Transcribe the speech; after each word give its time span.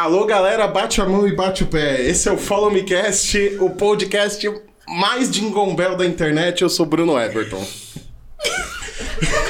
Alô, 0.00 0.24
galera, 0.24 0.66
bate 0.66 0.98
a 1.02 1.04
mão 1.04 1.28
e 1.28 1.36
bate 1.36 1.62
o 1.62 1.66
pé. 1.66 2.00
Esse 2.00 2.26
é 2.26 2.32
o 2.32 2.38
Follow 2.38 2.70
Me 2.70 2.82
Cast, 2.82 3.36
o 3.60 3.68
podcast 3.68 4.50
mais 4.88 5.30
jingle 5.30 5.74
bell 5.74 5.94
da 5.94 6.06
internet. 6.06 6.62
Eu 6.62 6.70
sou 6.70 6.86
Bruno 6.86 7.20
Everton. 7.20 7.62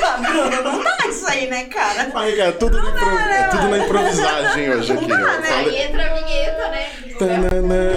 Ah, 0.04 0.16
Bruno, 0.18 0.62
não 0.64 0.82
dá 0.82 0.96
isso 1.08 1.24
aí, 1.28 1.46
né, 1.48 1.66
cara? 1.66 2.10
Aí, 2.18 2.36
cara, 2.36 2.50
tudo, 2.52 2.82
na, 2.82 2.90
impro- 2.90 3.08
é 3.18 3.48
tudo 3.48 3.68
na 3.68 3.78
improvisagem 3.78 4.70
hoje 4.70 4.92
aqui. 4.92 5.06
Não 5.06 5.16
ó. 5.16 5.20
né? 5.38 5.42
Fala- 5.42 5.60
Aí 5.60 5.82
entra 5.82 6.10
a 6.10 6.14
vinheta, 6.14 6.68
né? 6.70 6.86
Tananana. 7.16 7.90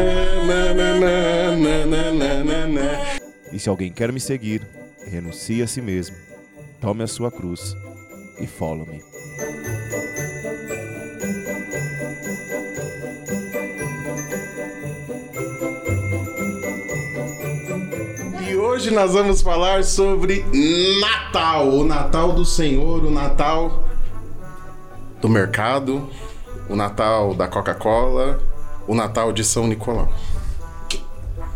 E 3.52 3.58
se 3.60 3.68
alguém 3.68 3.92
quer 3.92 4.12
me 4.12 4.20
seguir, 4.20 4.62
renuncie 5.08 5.64
a 5.64 5.68
si 5.68 5.82
mesmo, 5.82 6.16
tome 6.80 7.02
a 7.04 7.08
sua 7.08 7.32
cruz 7.32 7.76
e 8.40 8.46
follow 8.46 8.86
me. 8.86 9.13
Hoje 18.84 18.92
nós 18.92 19.14
vamos 19.14 19.42
falar 19.42 19.82
sobre 19.86 20.46
Natal, 21.00 21.70
o 21.70 21.86
Natal 21.86 22.34
do 22.34 22.44
Senhor, 22.44 23.06
o 23.06 23.10
Natal 23.10 23.88
do 25.22 25.30
mercado, 25.30 26.10
o 26.68 26.76
Natal 26.76 27.34
da 27.34 27.48
Coca-Cola, 27.48 28.42
o 28.86 28.94
Natal 28.94 29.32
de 29.32 29.42
São 29.42 29.68
Nicolau. 29.68 30.12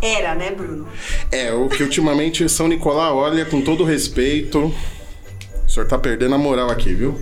Era, 0.01 0.35
né, 0.35 0.51
Bruno? 0.51 0.87
É, 1.29 1.51
o 1.51 1.67
que 1.67 1.83
ultimamente 1.83 2.47
São 2.47 2.69
Nicolau, 2.69 3.17
olha, 3.17 3.43
com 3.43 3.59
todo 3.61 3.83
respeito, 3.83 4.73
o 5.65 5.69
senhor 5.69 5.85
tá 5.85 5.97
perdendo 5.97 6.35
a 6.35 6.37
moral 6.37 6.69
aqui, 6.69 6.93
viu? 6.93 7.21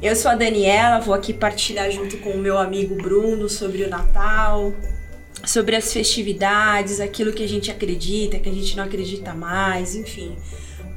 Eu 0.00 0.14
sou 0.14 0.30
a 0.30 0.36
Daniela, 0.36 1.00
vou 1.00 1.14
aqui 1.14 1.34
partilhar 1.34 1.90
junto 1.90 2.16
com 2.18 2.30
o 2.30 2.38
meu 2.38 2.56
amigo 2.56 2.94
Bruno 2.94 3.48
sobre 3.48 3.82
o 3.82 3.90
Natal, 3.90 4.72
sobre 5.44 5.76
as 5.76 5.92
festividades, 5.92 7.00
aquilo 7.00 7.32
que 7.32 7.42
a 7.42 7.48
gente 7.48 7.70
acredita, 7.70 8.38
que 8.38 8.48
a 8.48 8.52
gente 8.52 8.76
não 8.76 8.84
acredita 8.84 9.32
mais, 9.34 9.94
enfim. 9.94 10.36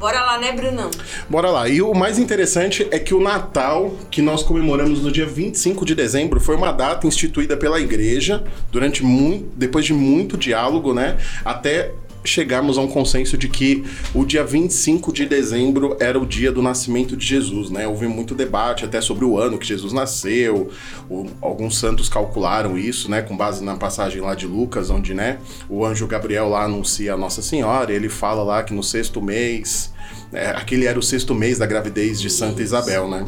Bora 0.03 0.19
lá, 0.21 0.37
né, 0.37 0.51
Brunão? 0.51 0.91
Bora 1.29 1.49
lá. 1.49 1.69
E 1.69 1.81
o 1.81 1.93
mais 1.93 2.19
interessante 2.19 2.85
é 2.91 2.99
que 2.99 3.13
o 3.13 3.21
Natal, 3.21 3.95
que 4.11 4.21
nós 4.21 4.43
comemoramos 4.43 5.01
no 5.01 5.09
dia 5.09 5.25
25 5.25 5.85
de 5.85 5.95
dezembro, 5.95 6.41
foi 6.41 6.57
uma 6.57 6.73
data 6.73 7.07
instituída 7.07 7.55
pela 7.55 7.79
igreja 7.79 8.43
durante 8.69 9.01
muito, 9.01 9.45
depois 9.55 9.85
de 9.85 9.93
muito 9.93 10.35
diálogo, 10.35 10.93
né? 10.93 11.17
Até 11.45 11.93
chegarmos 12.23 12.77
a 12.77 12.81
um 12.81 12.87
consenso 12.87 13.37
de 13.37 13.47
que 13.49 13.83
o 14.13 14.23
dia 14.25 14.43
25 14.43 15.11
de 15.11 15.25
dezembro 15.25 15.97
era 15.99 16.19
o 16.19 16.25
dia 16.25 16.51
do 16.51 16.61
nascimento 16.61 17.17
de 17.17 17.25
Jesus, 17.25 17.69
né? 17.69 17.87
Houve 17.87 18.07
muito 18.07 18.33
debate 18.33 18.85
até 18.85 19.01
sobre 19.01 19.25
o 19.25 19.37
ano 19.37 19.57
que 19.57 19.65
Jesus 19.65 19.91
nasceu. 19.93 20.69
O- 21.09 21.27
alguns 21.41 21.77
santos 21.77 22.07
calcularam 22.09 22.77
isso, 22.77 23.09
né, 23.09 23.21
com 23.21 23.35
base 23.35 23.63
na 23.63 23.75
passagem 23.75 24.21
lá 24.21 24.35
de 24.35 24.47
Lucas, 24.47 24.89
onde, 24.89 25.13
né, 25.13 25.39
o 25.69 25.85
anjo 25.85 26.07
Gabriel 26.07 26.47
lá 26.49 26.63
anuncia 26.63 27.13
a 27.13 27.17
Nossa 27.17 27.41
Senhora, 27.41 27.91
ele 27.93 28.09
fala 28.09 28.43
lá 28.43 28.63
que 28.63 28.73
no 28.73 28.83
sexto 28.83 29.21
mês, 29.21 29.91
é, 30.31 30.47
aquele 30.47 30.85
era 30.85 30.97
o 30.97 31.03
sexto 31.03 31.35
mês 31.35 31.57
da 31.57 31.65
gravidez 31.65 32.19
de 32.21 32.29
Santa 32.29 32.53
Isso. 32.61 32.75
Isabel, 32.75 33.07
né? 33.09 33.25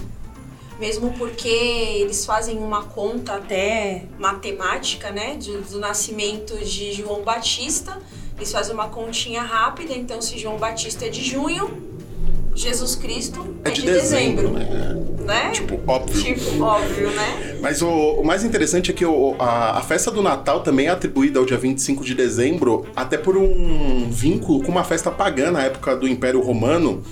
Mesmo 0.79 1.13
porque 1.17 1.47
eles 1.47 2.25
fazem 2.25 2.57
uma 2.57 2.83
conta 2.83 3.35
até 3.35 4.03
matemática, 4.19 5.09
né, 5.09 5.35
de- 5.37 5.57
do 5.57 5.79
nascimento 5.79 6.57
de 6.65 6.91
João 6.91 7.23
Batista. 7.23 7.97
Eles 8.37 8.51
fazem 8.51 8.73
uma 8.73 8.87
continha 8.89 9.41
rápida, 9.41 9.93
então 9.93 10.21
se 10.21 10.37
João 10.37 10.57
Batista 10.57 11.05
é 11.05 11.09
de 11.09 11.23
junho, 11.23 11.69
Jesus 12.53 12.95
Cristo 12.95 13.55
é, 13.63 13.69
É 13.69 13.71
de 13.71 13.81
dezembro, 13.81 14.49
né? 14.49 14.95
né? 15.25 15.49
Tipo, 15.51 15.79
óbvio. 15.87 16.21
Tipo, 16.23 16.61
óbvio, 16.63 17.09
né? 17.11 17.57
Mas 17.61 17.81
o, 17.81 17.87
o 17.89 18.23
mais 18.25 18.43
interessante 18.43 18.91
é 18.91 18.93
que 18.93 19.05
o- 19.05 19.35
a, 19.39 19.77
a 19.79 19.81
festa 19.81 20.09
do 20.11 20.21
Natal 20.21 20.61
também 20.61 20.87
é 20.87 20.89
atribuída 20.89 21.39
ao 21.39 21.45
dia 21.45 21.57
25 21.57 22.03
de 22.03 22.13
dezembro, 22.15 22.85
até 22.95 23.17
por 23.17 23.35
um 23.35 24.09
vínculo 24.09 24.61
com 24.63 24.71
uma 24.71 24.83
festa 24.83 25.09
pagã 25.11 25.51
na 25.51 25.63
época 25.63 25.95
do 25.95 26.07
Império 26.07 26.39
Romano. 26.41 27.03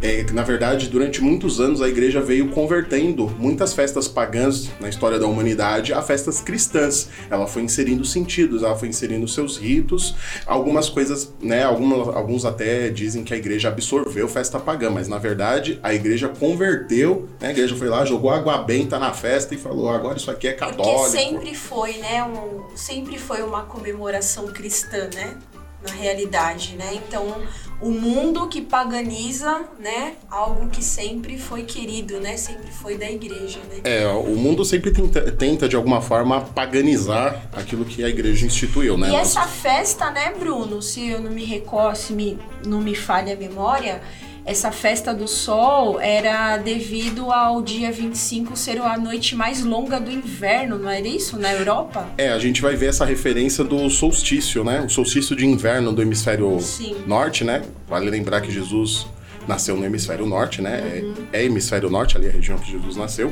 É, 0.00 0.24
na 0.32 0.42
verdade, 0.42 0.88
durante 0.88 1.20
muitos 1.20 1.60
anos 1.60 1.82
a 1.82 1.88
igreja 1.88 2.20
veio 2.20 2.50
convertendo 2.50 3.28
muitas 3.36 3.72
festas 3.72 4.06
pagãs 4.06 4.70
na 4.80 4.88
história 4.88 5.18
da 5.18 5.26
humanidade 5.26 5.92
a 5.92 6.00
festas 6.00 6.40
cristãs. 6.40 7.08
Ela 7.28 7.48
foi 7.48 7.62
inserindo 7.62 8.04
sentidos, 8.04 8.62
ela 8.62 8.76
foi 8.76 8.88
inserindo 8.88 9.26
seus 9.26 9.56
ritos, 9.56 10.14
algumas 10.46 10.88
coisas, 10.88 11.32
né? 11.42 11.64
Algumas, 11.64 12.14
alguns 12.14 12.44
até 12.44 12.90
dizem 12.90 13.24
que 13.24 13.34
a 13.34 13.36
igreja 13.36 13.68
absorveu 13.68 14.28
festa 14.28 14.60
pagã, 14.60 14.88
mas 14.88 15.08
na 15.08 15.18
verdade 15.18 15.80
a 15.82 15.92
igreja 15.92 16.28
converteu, 16.28 17.28
né? 17.40 17.48
A 17.48 17.50
igreja 17.50 17.74
foi 17.74 17.88
lá, 17.88 18.04
jogou 18.04 18.30
água 18.30 18.56
benta 18.58 19.00
na 19.00 19.12
festa 19.12 19.54
e 19.54 19.58
falou: 19.58 19.90
agora 19.90 20.16
isso 20.16 20.30
aqui 20.30 20.46
é 20.46 20.52
Porque 20.52 20.76
católico. 20.76 21.08
sempre 21.08 21.54
foi, 21.56 21.94
né? 21.94 22.22
Um, 22.22 22.76
sempre 22.76 23.18
foi 23.18 23.42
uma 23.42 23.62
comemoração 23.62 24.46
cristã, 24.46 25.10
né? 25.12 25.36
Na 25.82 25.92
realidade, 25.92 26.76
né? 26.76 26.90
Então, 26.94 27.36
o 27.80 27.90
mundo 27.90 28.48
que 28.48 28.60
paganiza, 28.60 29.62
né? 29.78 30.14
Algo 30.28 30.68
que 30.68 30.82
sempre 30.82 31.38
foi 31.38 31.62
querido, 31.62 32.18
né? 32.18 32.36
Sempre 32.36 32.70
foi 32.72 32.98
da 32.98 33.08
igreja, 33.08 33.60
né? 33.70 33.80
É, 33.84 34.06
o 34.06 34.34
mundo 34.34 34.64
sempre 34.64 34.90
tenta, 34.90 35.30
tenta, 35.30 35.68
de 35.68 35.76
alguma 35.76 36.00
forma 36.00 36.40
paganizar 36.40 37.48
aquilo 37.52 37.84
que 37.84 38.02
a 38.02 38.08
igreja 38.08 38.44
instituiu, 38.44 38.98
né? 38.98 39.10
E 39.10 39.14
essa 39.14 39.46
festa, 39.46 40.10
né, 40.10 40.34
Bruno? 40.36 40.82
Se 40.82 41.08
eu 41.08 41.20
não 41.20 41.30
me 41.30 41.44
recordo, 41.44 41.96
se 41.96 42.12
me, 42.12 42.38
não 42.66 42.80
me 42.80 42.96
falha 42.96 43.34
a 43.34 43.36
memória, 43.36 44.02
essa 44.48 44.72
festa 44.72 45.12
do 45.12 45.28
sol 45.28 46.00
era 46.00 46.56
devido 46.56 47.30
ao 47.30 47.60
dia 47.60 47.92
25 47.92 48.56
ser 48.56 48.80
a 48.80 48.96
noite 48.96 49.36
mais 49.36 49.62
longa 49.62 50.00
do 50.00 50.10
inverno, 50.10 50.78
não 50.78 50.88
era 50.88 51.06
isso? 51.06 51.38
Na 51.38 51.52
Europa? 51.52 52.08
É, 52.16 52.30
a 52.30 52.38
gente 52.38 52.62
vai 52.62 52.74
ver 52.74 52.86
essa 52.86 53.04
referência 53.04 53.62
do 53.62 53.90
solstício, 53.90 54.64
né? 54.64 54.80
O 54.80 54.88
solstício 54.88 55.36
de 55.36 55.44
inverno 55.44 55.92
do 55.92 56.00
hemisfério 56.00 56.58
Sim. 56.60 56.96
norte, 57.06 57.44
né? 57.44 57.62
Vale 57.86 58.08
lembrar 58.08 58.40
que 58.40 58.50
Jesus 58.50 59.06
nasceu 59.46 59.76
no 59.76 59.84
hemisfério 59.84 60.24
norte, 60.24 60.62
né? 60.62 61.04
É, 61.30 61.40
é 61.40 61.44
hemisfério 61.44 61.90
norte, 61.90 62.16
ali 62.16 62.28
a 62.28 62.32
região 62.32 62.56
que 62.56 62.72
Jesus 62.72 62.96
nasceu. 62.96 63.30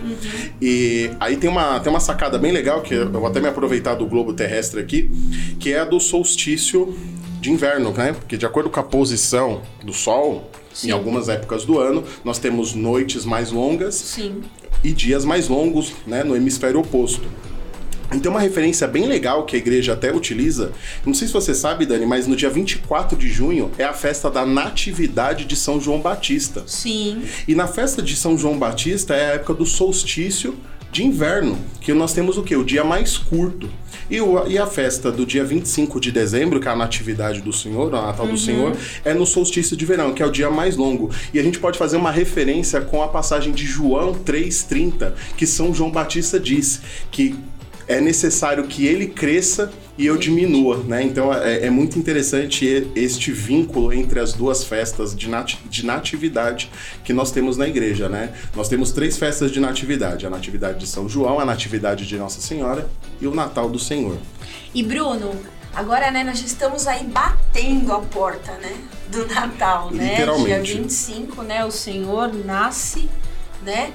E 0.60 1.10
aí 1.18 1.38
tem 1.38 1.48
uma, 1.48 1.80
tem 1.80 1.90
uma 1.90 2.00
sacada 2.00 2.38
bem 2.38 2.52
legal, 2.52 2.82
que 2.82 2.92
eu 2.92 3.10
vou 3.10 3.26
até 3.26 3.40
me 3.40 3.48
aproveitar 3.48 3.94
do 3.94 4.06
globo 4.06 4.34
terrestre 4.34 4.80
aqui, 4.80 5.10
que 5.58 5.72
é 5.72 5.78
a 5.78 5.84
do 5.86 5.98
solstício 5.98 6.94
de 7.40 7.50
inverno, 7.50 7.90
né? 7.92 8.12
Porque 8.12 8.36
de 8.36 8.44
acordo 8.44 8.68
com 8.68 8.80
a 8.80 8.82
posição 8.82 9.62
do 9.82 9.94
Sol, 9.94 10.50
Sim. 10.76 10.88
em 10.88 10.90
algumas 10.90 11.30
épocas 11.30 11.64
do 11.64 11.78
ano, 11.78 12.04
nós 12.22 12.38
temos 12.38 12.74
noites 12.74 13.24
mais 13.24 13.50
longas 13.50 13.94
Sim. 13.94 14.42
e 14.84 14.92
dias 14.92 15.24
mais 15.24 15.48
longos 15.48 15.94
né, 16.06 16.22
no 16.22 16.36
hemisfério 16.36 16.78
oposto. 16.78 17.26
Então, 18.12 18.30
uma 18.30 18.40
referência 18.40 18.86
bem 18.86 19.06
legal 19.06 19.44
que 19.46 19.56
a 19.56 19.58
igreja 19.58 19.94
até 19.94 20.14
utiliza, 20.14 20.72
não 21.04 21.12
sei 21.12 21.26
se 21.26 21.32
você 21.32 21.54
sabe, 21.54 21.86
Dani, 21.86 22.06
mas 22.06 22.26
no 22.26 22.36
dia 22.36 22.50
24 22.50 23.16
de 23.18 23.28
junho 23.28 23.70
é 23.78 23.84
a 23.84 23.92
festa 23.92 24.30
da 24.30 24.44
Natividade 24.46 25.44
de 25.44 25.56
São 25.56 25.80
João 25.80 26.00
Batista. 26.00 26.62
Sim. 26.66 27.22
E 27.48 27.54
na 27.54 27.66
festa 27.66 28.02
de 28.02 28.14
São 28.14 28.38
João 28.38 28.58
Batista 28.58 29.14
é 29.14 29.32
a 29.32 29.34
época 29.34 29.54
do 29.54 29.66
solstício 29.66 30.56
de 30.96 31.04
inverno, 31.04 31.58
que 31.80 31.92
nós 31.92 32.14
temos 32.14 32.38
o 32.38 32.42
quê? 32.42 32.56
O 32.56 32.64
dia 32.64 32.82
mais 32.82 33.18
curto. 33.18 33.68
E, 34.08 34.18
o- 34.18 34.46
e 34.48 34.56
a 34.56 34.66
festa 34.66 35.12
do 35.12 35.26
dia 35.26 35.44
25 35.44 36.00
de 36.00 36.10
dezembro, 36.10 36.58
que 36.58 36.68
é 36.68 36.70
a 36.70 36.76
Natividade 36.76 37.42
do 37.42 37.52
Senhor, 37.52 37.88
o 37.88 37.90
Natal 37.90 38.26
do 38.26 38.38
Senhor, 38.38 38.72
é 39.04 39.12
no 39.12 39.26
solstício 39.26 39.76
de 39.76 39.84
verão, 39.84 40.14
que 40.14 40.22
é 40.22 40.26
o 40.26 40.30
dia 40.30 40.48
mais 40.50 40.74
longo. 40.74 41.10
E 41.34 41.38
a 41.38 41.42
gente 41.42 41.58
pode 41.58 41.76
fazer 41.78 41.98
uma 41.98 42.10
referência 42.10 42.80
com 42.80 43.02
a 43.02 43.08
passagem 43.08 43.52
de 43.52 43.66
João 43.66 44.14
3,30, 44.14 45.12
que 45.36 45.46
São 45.46 45.74
João 45.74 45.90
Batista 45.90 46.40
diz 46.40 46.80
que 47.10 47.34
é 47.86 48.00
necessário 48.00 48.64
que 48.66 48.86
ele 48.86 49.06
cresça 49.08 49.70
e 49.98 50.04
eu 50.06 50.16
diminua, 50.16 50.78
né? 50.86 51.02
Então 51.02 51.32
é, 51.32 51.66
é 51.66 51.70
muito 51.70 51.98
interessante 51.98 52.86
este 52.94 53.32
vínculo 53.32 53.92
entre 53.92 54.20
as 54.20 54.32
duas 54.32 54.62
festas 54.64 55.14
de, 55.16 55.28
nati- 55.28 55.58
de 55.70 55.84
natividade 55.86 56.70
que 57.04 57.12
nós 57.12 57.30
temos 57.32 57.56
na 57.56 57.66
igreja, 57.66 58.08
né? 58.08 58.34
Nós 58.54 58.68
temos 58.68 58.92
três 58.92 59.16
festas 59.16 59.50
de 59.50 59.58
natividade: 59.60 60.26
a 60.26 60.30
natividade 60.30 60.78
de 60.78 60.86
São 60.86 61.08
João, 61.08 61.40
a 61.40 61.44
natividade 61.44 62.06
de 62.06 62.16
Nossa 62.18 62.40
Senhora 62.40 62.88
e 63.20 63.26
o 63.26 63.34
Natal 63.34 63.70
do 63.70 63.78
Senhor. 63.78 64.18
E 64.74 64.82
Bruno, 64.82 65.34
agora, 65.74 66.10
né, 66.10 66.22
nós 66.24 66.40
estamos 66.44 66.86
aí 66.86 67.04
batendo 67.04 67.92
a 67.92 68.00
porta, 68.00 68.52
né, 68.52 68.74
do 69.08 69.26
Natal, 69.26 69.90
né? 69.90 70.10
Literalmente. 70.10 70.62
Dia 70.72 70.82
25, 70.82 71.42
né, 71.42 71.64
o 71.64 71.70
Senhor 71.70 72.34
nasce, 72.44 73.08
né, 73.64 73.92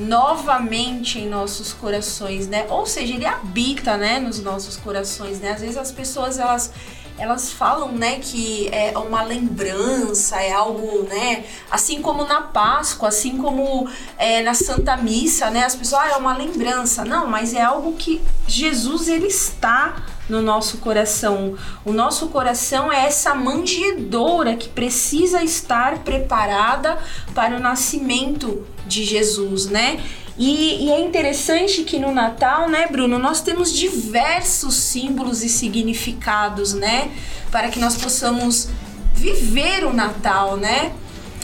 novamente 0.00 1.18
em 1.18 1.28
nossos 1.28 1.72
corações, 1.72 2.46
né? 2.46 2.66
Ou 2.68 2.86
seja, 2.86 3.14
ele 3.14 3.26
habita, 3.26 3.96
né, 3.96 4.18
nos 4.18 4.42
nossos 4.42 4.76
corações, 4.76 5.40
né? 5.40 5.52
Às 5.52 5.60
vezes 5.60 5.76
as 5.76 5.92
pessoas 5.92 6.38
elas 6.38 6.72
elas 7.18 7.52
falam, 7.52 7.92
né, 7.92 8.18
que 8.18 8.68
é 8.72 8.96
uma 8.96 9.22
lembrança, 9.22 10.40
é 10.40 10.52
algo, 10.52 11.02
né, 11.02 11.44
assim 11.70 12.00
como 12.00 12.24
na 12.24 12.40
Páscoa, 12.40 13.10
assim 13.10 13.36
como 13.36 13.86
é, 14.16 14.40
na 14.40 14.54
Santa 14.54 14.96
Missa, 14.96 15.50
né, 15.50 15.64
as 15.64 15.74
pessoas, 15.74 16.02
ah, 16.04 16.08
é 16.12 16.16
uma 16.16 16.34
lembrança. 16.34 17.04
Não, 17.04 17.26
mas 17.26 17.52
é 17.52 17.60
algo 17.60 17.92
que 17.92 18.22
Jesus, 18.48 19.06
ele 19.06 19.26
está 19.26 20.02
no 20.30 20.40
nosso 20.40 20.78
coração. 20.78 21.56
O 21.84 21.92
nosso 21.92 22.28
coração 22.28 22.90
é 22.90 23.06
essa 23.06 23.34
manjedoura 23.34 24.56
que 24.56 24.68
precisa 24.68 25.42
estar 25.42 25.98
preparada 25.98 26.98
para 27.34 27.56
o 27.56 27.58
nascimento 27.58 28.66
de 28.86 29.04
Jesus, 29.04 29.66
né? 29.66 30.00
E, 30.38 30.86
e, 30.86 30.90
é 30.90 31.00
interessante 31.00 31.82
que 31.82 31.98
no 31.98 32.12
Natal, 32.12 32.66
né, 32.66 32.86
Bruno, 32.86 33.18
nós 33.18 33.42
temos 33.42 33.70
diversos 33.72 34.74
símbolos 34.74 35.42
e 35.42 35.50
significados, 35.50 36.72
né, 36.72 37.10
para 37.50 37.68
que 37.68 37.78
nós 37.78 37.96
possamos 37.96 38.68
viver 39.12 39.84
o 39.84 39.92
Natal, 39.92 40.56
né? 40.56 40.92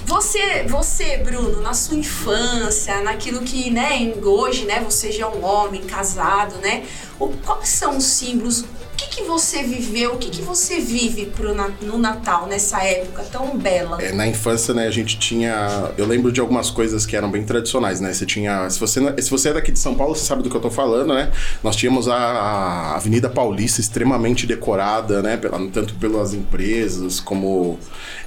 Você, 0.06 0.62
você, 0.69 1.17
Bruno, 1.17 1.61
na 1.61 1.75
sua 1.75 1.97
infância, 1.97 3.00
naquilo 3.00 3.41
que, 3.41 3.70
né, 3.70 4.14
hoje, 4.23 4.64
né, 4.64 4.79
você 4.79 5.11
já 5.11 5.26
é 5.26 5.29
um 5.29 5.44
homem 5.44 5.82
casado, 5.82 6.55
né? 6.58 6.87
O, 7.19 7.29
quais 7.44 7.70
são 7.70 7.97
os 7.97 8.05
símbolos? 8.05 8.64
O 8.96 8.98
que, 8.98 9.08
que 9.08 9.25
você 9.25 9.62
viveu, 9.62 10.14
o 10.14 10.16
que, 10.16 10.31
que 10.31 10.40
você 10.40 10.81
vive 10.81 11.26
pro, 11.26 11.54
no 11.82 11.98
Natal, 11.98 12.46
nessa 12.46 12.82
época 12.82 13.25
tão 13.31 13.54
bela? 13.58 14.02
É, 14.02 14.10
na 14.10 14.26
infância, 14.26 14.72
né, 14.72 14.87
a 14.87 14.90
gente 14.90 15.19
tinha. 15.19 15.93
Eu 15.98 16.06
lembro 16.06 16.32
de 16.32 16.40
algumas 16.40 16.70
coisas 16.70 17.04
que 17.04 17.14
eram 17.14 17.31
bem 17.31 17.44
tradicionais, 17.44 18.00
né? 18.00 18.10
Você 18.10 18.25
tinha. 18.25 18.70
Se 18.70 18.81
você, 18.81 19.00
se 19.20 19.31
você 19.31 19.50
é 19.50 19.52
daqui 19.52 19.70
de 19.70 19.78
São 19.78 19.94
Paulo, 19.94 20.16
você 20.16 20.25
sabe 20.25 20.43
do 20.43 20.48
que 20.48 20.56
eu 20.56 20.60
tô 20.62 20.70
falando, 20.70 21.12
né? 21.12 21.31
Nós 21.62 21.76
tínhamos 21.76 22.08
a, 22.08 22.16
a 22.16 22.96
Avenida 22.96 23.28
Paulista 23.28 23.82
extremamente 23.82 24.46
decorada, 24.46 25.20
né? 25.20 25.37
Tanto 25.70 25.94
pelas 25.96 26.32
empresas 26.32 27.20
como 27.20 27.78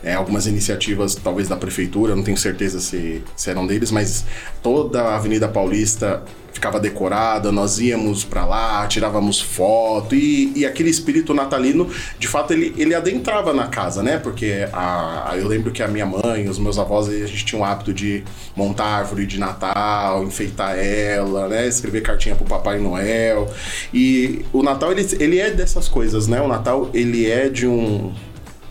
é, 0.04 0.14
algumas 0.14 0.46
iniciativas, 0.46 1.16
talvez 1.16 1.48
da 1.48 1.58
prefeitura, 1.58 2.16
não 2.16 2.22
tenho 2.22 2.38
certeza 2.38 2.80
se, 2.80 3.24
se 3.36 3.50
eram 3.50 3.66
deles, 3.66 3.90
mas 3.90 4.24
toda 4.62 5.02
a 5.02 5.16
Avenida 5.16 5.48
Paulista 5.48 6.24
ficava 6.52 6.80
decorada, 6.80 7.52
nós 7.52 7.80
íamos 7.80 8.24
para 8.24 8.46
lá, 8.46 8.88
tirávamos 8.88 9.40
foto 9.40 10.16
e, 10.16 10.52
e, 10.56 10.66
aquele 10.66 10.90
espírito 10.90 11.34
natalino, 11.34 11.90
de 12.18 12.28
fato, 12.28 12.54
ele, 12.54 12.74
ele 12.78 12.94
adentrava 12.94 13.54
na 13.54 13.68
casa, 13.68 14.04
né? 14.04 14.18
Porque 14.18 14.68
a, 14.74 15.34
eu 15.38 15.48
lembro 15.48 15.72
que 15.72 15.82
a 15.82 15.88
minha 15.88 16.06
mãe, 16.06 16.48
os 16.48 16.60
meus 16.60 16.78
avós, 16.78 17.08
a 17.08 17.28
gente 17.28 17.46
tinha 17.46 17.62
o 17.62 17.66
hábito 17.66 17.94
de 17.94 18.24
montar 18.56 18.86
árvore 18.86 19.26
de 19.26 19.40
Natal, 19.40 20.24
enfeitar 20.24 20.78
ela, 20.78 21.48
né? 21.48 21.68
Escrever 21.68 22.02
cartinha 22.02 22.36
pro 22.36 22.46
Papai 22.46 22.80
Noel. 22.80 23.50
E 23.94 24.46
o 24.52 24.64
Natal, 24.64 24.92
ele, 24.92 25.08
ele 25.20 25.40
é 25.40 25.52
dessas 25.52 25.88
coisas, 25.88 26.28
né? 26.28 26.42
O 26.42 26.48
Natal, 26.48 26.90
ele 26.94 27.30
é 27.30 27.50
de 27.50 27.68
um 27.68 28.12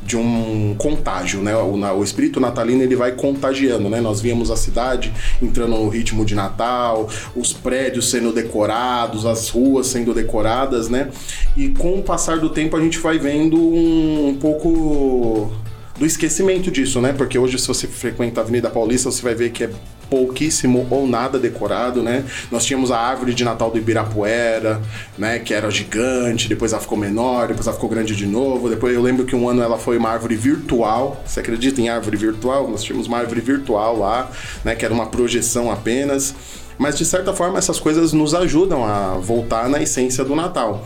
de 0.08 0.16
um 0.16 0.74
contágio, 0.78 1.42
né? 1.42 1.54
O, 1.54 1.74
o, 1.74 2.02
espírito 2.02 2.40
natalino 2.40 2.82
ele 2.82 2.96
vai 2.96 3.12
contagiando, 3.12 3.90
né? 3.90 4.00
Nós 4.00 4.22
víamos 4.22 4.50
a 4.50 4.56
cidade 4.56 5.12
entrando 5.40 5.76
no 5.76 5.86
ritmo 5.90 6.24
de 6.24 6.34
Natal, 6.34 7.10
os 7.36 7.52
prédios 7.52 8.10
sendo 8.10 8.32
decorados, 8.32 9.26
as 9.26 9.50
ruas 9.50 9.86
sendo 9.86 10.14
decoradas, 10.14 10.88
né? 10.88 11.10
E 11.54 11.68
com 11.68 11.98
o 11.98 12.02
passar 12.02 12.38
do 12.38 12.48
tempo 12.48 12.74
a 12.74 12.80
gente 12.80 12.98
vai 12.98 13.18
vendo 13.18 13.58
um, 13.58 14.28
um 14.28 14.34
pouco 14.34 15.52
do 15.98 16.06
esquecimento 16.06 16.70
disso, 16.70 17.02
né? 17.02 17.12
Porque 17.12 17.38
hoje, 17.38 17.58
se 17.58 17.68
você 17.68 17.86
frequenta 17.86 18.40
a 18.40 18.44
Avenida 18.44 18.70
Paulista, 18.70 19.10
você 19.10 19.20
vai 19.20 19.34
ver 19.34 19.50
que 19.50 19.64
é 19.64 19.70
pouquíssimo 20.08 20.86
ou 20.90 21.06
nada 21.06 21.38
decorado, 21.38 22.02
né? 22.02 22.24
Nós 22.50 22.64
tínhamos 22.64 22.90
a 22.90 22.98
árvore 22.98 23.34
de 23.34 23.44
Natal 23.44 23.70
do 23.70 23.78
Ibirapuera, 23.78 24.80
né? 25.16 25.38
Que 25.38 25.54
era 25.54 25.70
gigante, 25.70 26.48
depois 26.48 26.72
ela 26.72 26.80
ficou 26.80 26.98
menor, 26.98 27.48
depois 27.48 27.66
ela 27.66 27.74
ficou 27.74 27.88
grande 27.88 28.14
de 28.16 28.26
novo. 28.26 28.68
Depois 28.68 28.94
eu 28.94 29.02
lembro 29.02 29.24
que 29.24 29.36
um 29.36 29.48
ano 29.48 29.62
ela 29.62 29.78
foi 29.78 29.98
uma 29.98 30.10
árvore 30.10 30.36
virtual. 30.36 31.22
Você 31.24 31.40
acredita 31.40 31.80
em 31.80 31.88
árvore 31.88 32.16
virtual? 32.16 32.68
Nós 32.68 32.82
tínhamos 32.82 33.06
uma 33.06 33.18
árvore 33.18 33.40
virtual 33.40 33.98
lá, 33.98 34.30
né? 34.64 34.74
Que 34.74 34.84
era 34.84 34.94
uma 34.94 35.06
projeção 35.06 35.70
apenas. 35.70 36.34
Mas 36.78 36.96
de 36.96 37.04
certa 37.04 37.32
forma 37.32 37.58
essas 37.58 37.80
coisas 37.80 38.12
nos 38.12 38.34
ajudam 38.34 38.84
a 38.84 39.14
voltar 39.14 39.68
na 39.68 39.82
essência 39.82 40.24
do 40.24 40.34
Natal. 40.36 40.84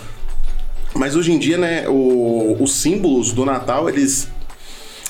Mas 0.95 1.17
hoje 1.17 1.33
em 1.33 1.39
dia, 1.39 1.57
né, 1.57 1.89
o, 1.89 2.57
os 2.61 2.75
símbolos 2.75 3.33
do 3.33 3.45
Natal, 3.45 3.89
eles 3.89 4.29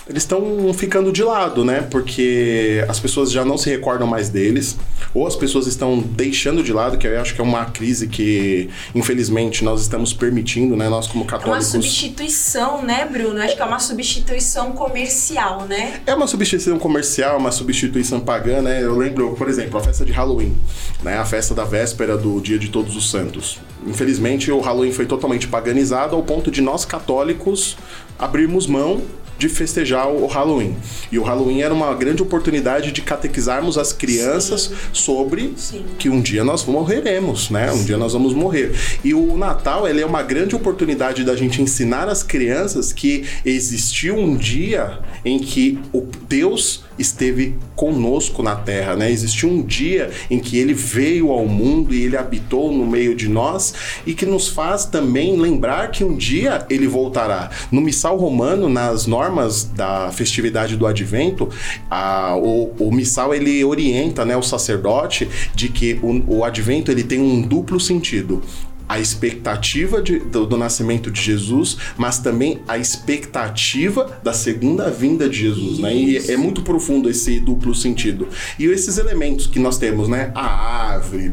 eles 0.09 0.25
estão 0.25 0.73
ficando 0.75 1.13
de 1.13 1.23
lado, 1.23 1.65
né? 1.65 1.87
Porque 1.91 2.85
as 2.89 2.99
pessoas 2.99 3.31
já 3.31 3.45
não 3.45 3.57
se 3.57 3.71
recordam 3.71 4.07
mais 4.07 4.29
deles, 4.29 4.77
ou 5.15 5.27
as 5.27 5.37
pessoas 5.37 5.67
estão 5.67 5.99
deixando 6.01 6.63
de 6.63 6.73
lado, 6.73 6.99
que 6.99 7.07
eu 7.07 7.21
acho 7.21 7.35
que 7.35 7.41
é 7.41 7.45
uma 7.45 7.67
crise 7.67 8.09
que, 8.09 8.69
infelizmente, 8.95 9.63
nós 9.63 9.83
estamos 9.83 10.13
permitindo, 10.13 10.77
né? 10.77 10.89
Nós, 10.89 11.07
como 11.07 11.25
católicos. 11.25 11.75
É 11.75 11.77
uma 11.77 11.83
substituição, 11.83 12.83
né, 12.83 13.05
Bruno? 13.05 13.41
Acho 13.41 13.55
que 13.55 13.63
é 13.63 13.65
uma 13.65 13.79
substituição 13.79 14.73
comercial, 14.73 15.67
né? 15.67 16.01
É 16.05 16.15
uma 16.15 16.27
substituição 16.27 16.79
comercial, 16.79 17.39
uma 17.39 17.53
substituição 17.53 18.21
pagã, 18.21 18.61
né? 18.61 18.83
Eu 18.83 18.97
lembro, 18.97 19.35
por 19.35 19.49
exemplo, 19.49 19.79
a 19.79 19.83
festa 19.83 20.05
de 20.05 20.11
Halloween, 20.11 20.57
né? 21.03 21.19
A 21.19 21.25
festa 21.25 21.55
da 21.55 21.65
véspera 21.65 22.17
do 22.17 22.41
Dia 22.41 22.59
de 22.59 22.69
Todos 22.69 22.97
os 22.97 23.09
Santos. 23.09 23.61
Infelizmente, 23.87 24.51
o 24.51 24.61
Halloween 24.61 24.93
foi 24.93 25.07
totalmente 25.07 25.47
paganizado 25.47 26.17
ao 26.17 26.23
ponto 26.23 26.51
de 26.51 26.61
nós 26.61 26.85
católicos 26.85 27.77
abrirmos 28.19 28.67
mão 28.67 29.03
de 29.39 29.49
festejar 29.49 30.09
o 30.09 30.27
Halloween. 30.27 30.77
E 31.11 31.19
o 31.19 31.23
Halloween 31.23 31.63
era 31.63 31.75
uma 31.75 31.93
grande 31.95 32.23
oportunidade 32.23 32.93
de 32.93 33.03
catequizarmos 33.03 33.77
as 33.77 33.93
crianças 33.93 34.63
Sim. 34.63 34.75
sobre 34.93 35.55
Sim. 35.57 35.85
que 35.99 36.09
um 36.09 36.21
dia 36.21 36.45
nós 36.45 36.65
morreremos, 36.65 37.51
né? 37.51 37.71
Um 37.73 37.79
Sim. 37.79 37.85
dia 37.85 37.97
nós 37.97 38.13
vamos 38.13 38.35
morrer. 38.35 38.73
E 39.03 39.15
o 39.15 39.37
Natal, 39.37 39.89
ele 39.89 40.01
é 40.01 40.07
uma 40.07 40.23
grande 40.23 40.55
oportunidade 40.55 41.25
da 41.25 41.35
gente 41.35 41.61
ensinar 41.61 42.09
as 42.09 42.23
crianças 42.23 42.93
que 42.93 43.25
existiu 43.45 44.17
um 44.17 44.37
dia 44.37 45.01
em 45.25 45.39
que 45.39 45.79
o 45.93 46.07
Deus 46.29 46.85
esteve 47.03 47.55
conosco 47.77 48.43
na 48.43 48.57
terra, 48.57 48.97
né? 48.97 49.11
Existiu 49.11 49.51
um 49.51 49.63
dia 49.63 50.11
em 50.31 50.39
que 50.39 50.57
ele 50.57 50.73
veio 50.73 51.31
ao 51.31 51.47
mundo 51.47 51.95
e 51.95 52.05
ele 52.05 52.17
habitou 52.17 52.73
no 52.73 52.87
meio 52.87 53.15
de 53.15 53.29
nós 53.29 53.75
e 54.07 54.15
que 54.15 54.25
nos 54.25 54.49
faz 54.49 54.85
também 54.85 55.37
lembrar 55.39 55.91
que 55.91 56.03
um 56.03 56.17
dia 56.17 56.65
ele 56.71 56.87
voltará. 56.87 57.51
No 57.71 57.81
missal 57.81 58.17
romano, 58.17 58.69
nas 58.69 59.07
normas 59.07 59.65
da 59.65 60.11
festividade 60.13 60.77
do 60.77 60.87
Advento, 60.87 61.49
a, 61.91 62.37
o, 62.37 62.73
o 62.79 62.93
missal 62.93 63.35
ele 63.35 63.65
orienta, 63.65 64.25
né, 64.25 64.37
o 64.37 64.43
sacerdote 64.43 65.29
de 65.55 65.69
que 65.69 65.99
o, 66.03 66.39
o 66.39 66.45
Advento 66.45 66.91
ele 66.91 67.03
tem 67.03 67.21
um 67.21 67.43
duplo 67.43 67.79
sentido 67.79 68.43
a 68.89 69.01
expectativa 69.01 70.03
de, 70.03 70.19
do, 70.19 70.47
do, 70.47 70.57
nascimento 70.57 71.11
de 71.11 71.21
Jesus, 71.21 71.77
mas 71.97 72.19
também 72.19 72.61
a 72.69 72.79
expectativa 72.79 74.21
da 74.23 74.33
segunda 74.33 74.91
vinda 74.91 75.29
de 75.29 75.39
Jesus, 75.39 75.79
né? 75.79 75.95
E 75.95 76.31
é 76.31 76.37
muito 76.37 76.63
profundo 76.63 77.09
esse 77.09 77.41
duplo 77.41 77.75
sentido. 77.75 78.29
E 78.59 78.67
esses 78.67 78.99
elementos 78.99 79.47
que 79.47 79.59
nós 79.59 79.79
temos, 79.79 80.09
né? 80.09 80.31
A 80.35 80.93
árvore, 80.93 81.33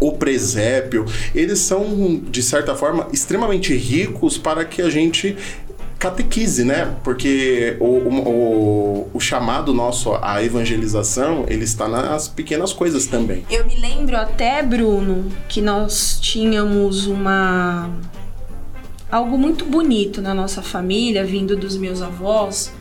o 0.00 0.12
presépio, 0.12 1.04
eles 1.34 1.60
são, 1.60 2.20
de 2.30 2.42
certa 2.42 2.74
forma, 2.74 3.08
extremamente 3.12 3.74
ricos 3.74 4.36
para 4.36 4.64
que 4.64 4.82
a 4.82 4.90
gente 4.90 5.36
catequise, 5.98 6.64
né? 6.64 6.94
Porque 7.02 7.76
o, 7.80 7.86
o, 7.86 9.10
o, 9.14 9.20
chamado 9.20 9.72
nosso 9.72 10.14
à 10.20 10.42
evangelização, 10.42 11.44
ele 11.48 11.64
está 11.64 11.88
nas 11.88 12.28
pequenas 12.28 12.72
coisas 12.72 13.06
também. 13.06 13.44
Eu 13.50 13.66
me 13.66 13.76
lembro 13.76 14.16
até, 14.16 14.62
Bruno, 14.62 15.30
que 15.48 15.60
nós 15.60 16.18
tínhamos 16.20 17.06
uma... 17.06 17.90
Algo 19.10 19.38
muito 19.38 19.64
bonito 19.64 20.20
na 20.20 20.34
nossa 20.34 20.60
família, 20.60 21.24
vindo 21.24 21.56
dos 21.56 21.76
meus 21.76 22.02
avós, 22.02 22.72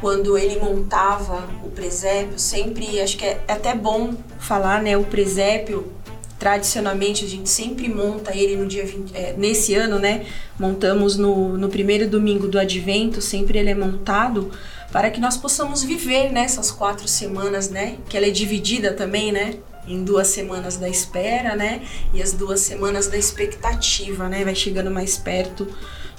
quando 0.00 0.36
ele 0.38 0.58
montava 0.58 1.46
o 1.62 1.70
presépio, 1.70 2.38
sempre, 2.38 3.00
acho 3.00 3.16
que 3.16 3.24
é 3.24 3.40
até 3.46 3.74
bom 3.74 4.14
falar, 4.38 4.82
né, 4.82 4.96
o 4.96 5.04
presépio 5.04 5.92
tradicionalmente 6.38 7.24
a 7.24 7.28
gente 7.28 7.48
sempre 7.48 7.88
monta 7.88 8.36
ele 8.36 8.56
no 8.56 8.66
dia 8.66 8.86
20, 8.86 9.14
é, 9.14 9.34
nesse 9.36 9.74
ano, 9.74 9.98
né? 9.98 10.24
Montamos 10.58 11.16
no, 11.16 11.58
no 11.58 11.68
primeiro 11.68 12.08
domingo 12.08 12.46
do 12.46 12.58
advento, 12.58 13.20
sempre 13.20 13.58
ele 13.58 13.70
é 13.70 13.74
montado 13.74 14.50
para 14.92 15.10
que 15.10 15.20
nós 15.20 15.36
possamos 15.36 15.82
viver 15.82 16.30
nessas 16.32 16.70
quatro 16.70 17.08
semanas, 17.08 17.68
né? 17.68 17.96
Que 18.08 18.16
ela 18.16 18.26
é 18.26 18.30
dividida 18.30 18.92
também, 18.92 19.32
né? 19.32 19.54
Em 19.86 20.04
duas 20.04 20.28
semanas 20.28 20.76
da 20.76 20.88
espera, 20.88 21.56
né? 21.56 21.82
E 22.14 22.22
as 22.22 22.32
duas 22.32 22.60
semanas 22.60 23.08
da 23.08 23.16
expectativa, 23.16 24.28
né? 24.28 24.44
Vai 24.44 24.54
chegando 24.54 24.90
mais 24.90 25.16
perto 25.16 25.66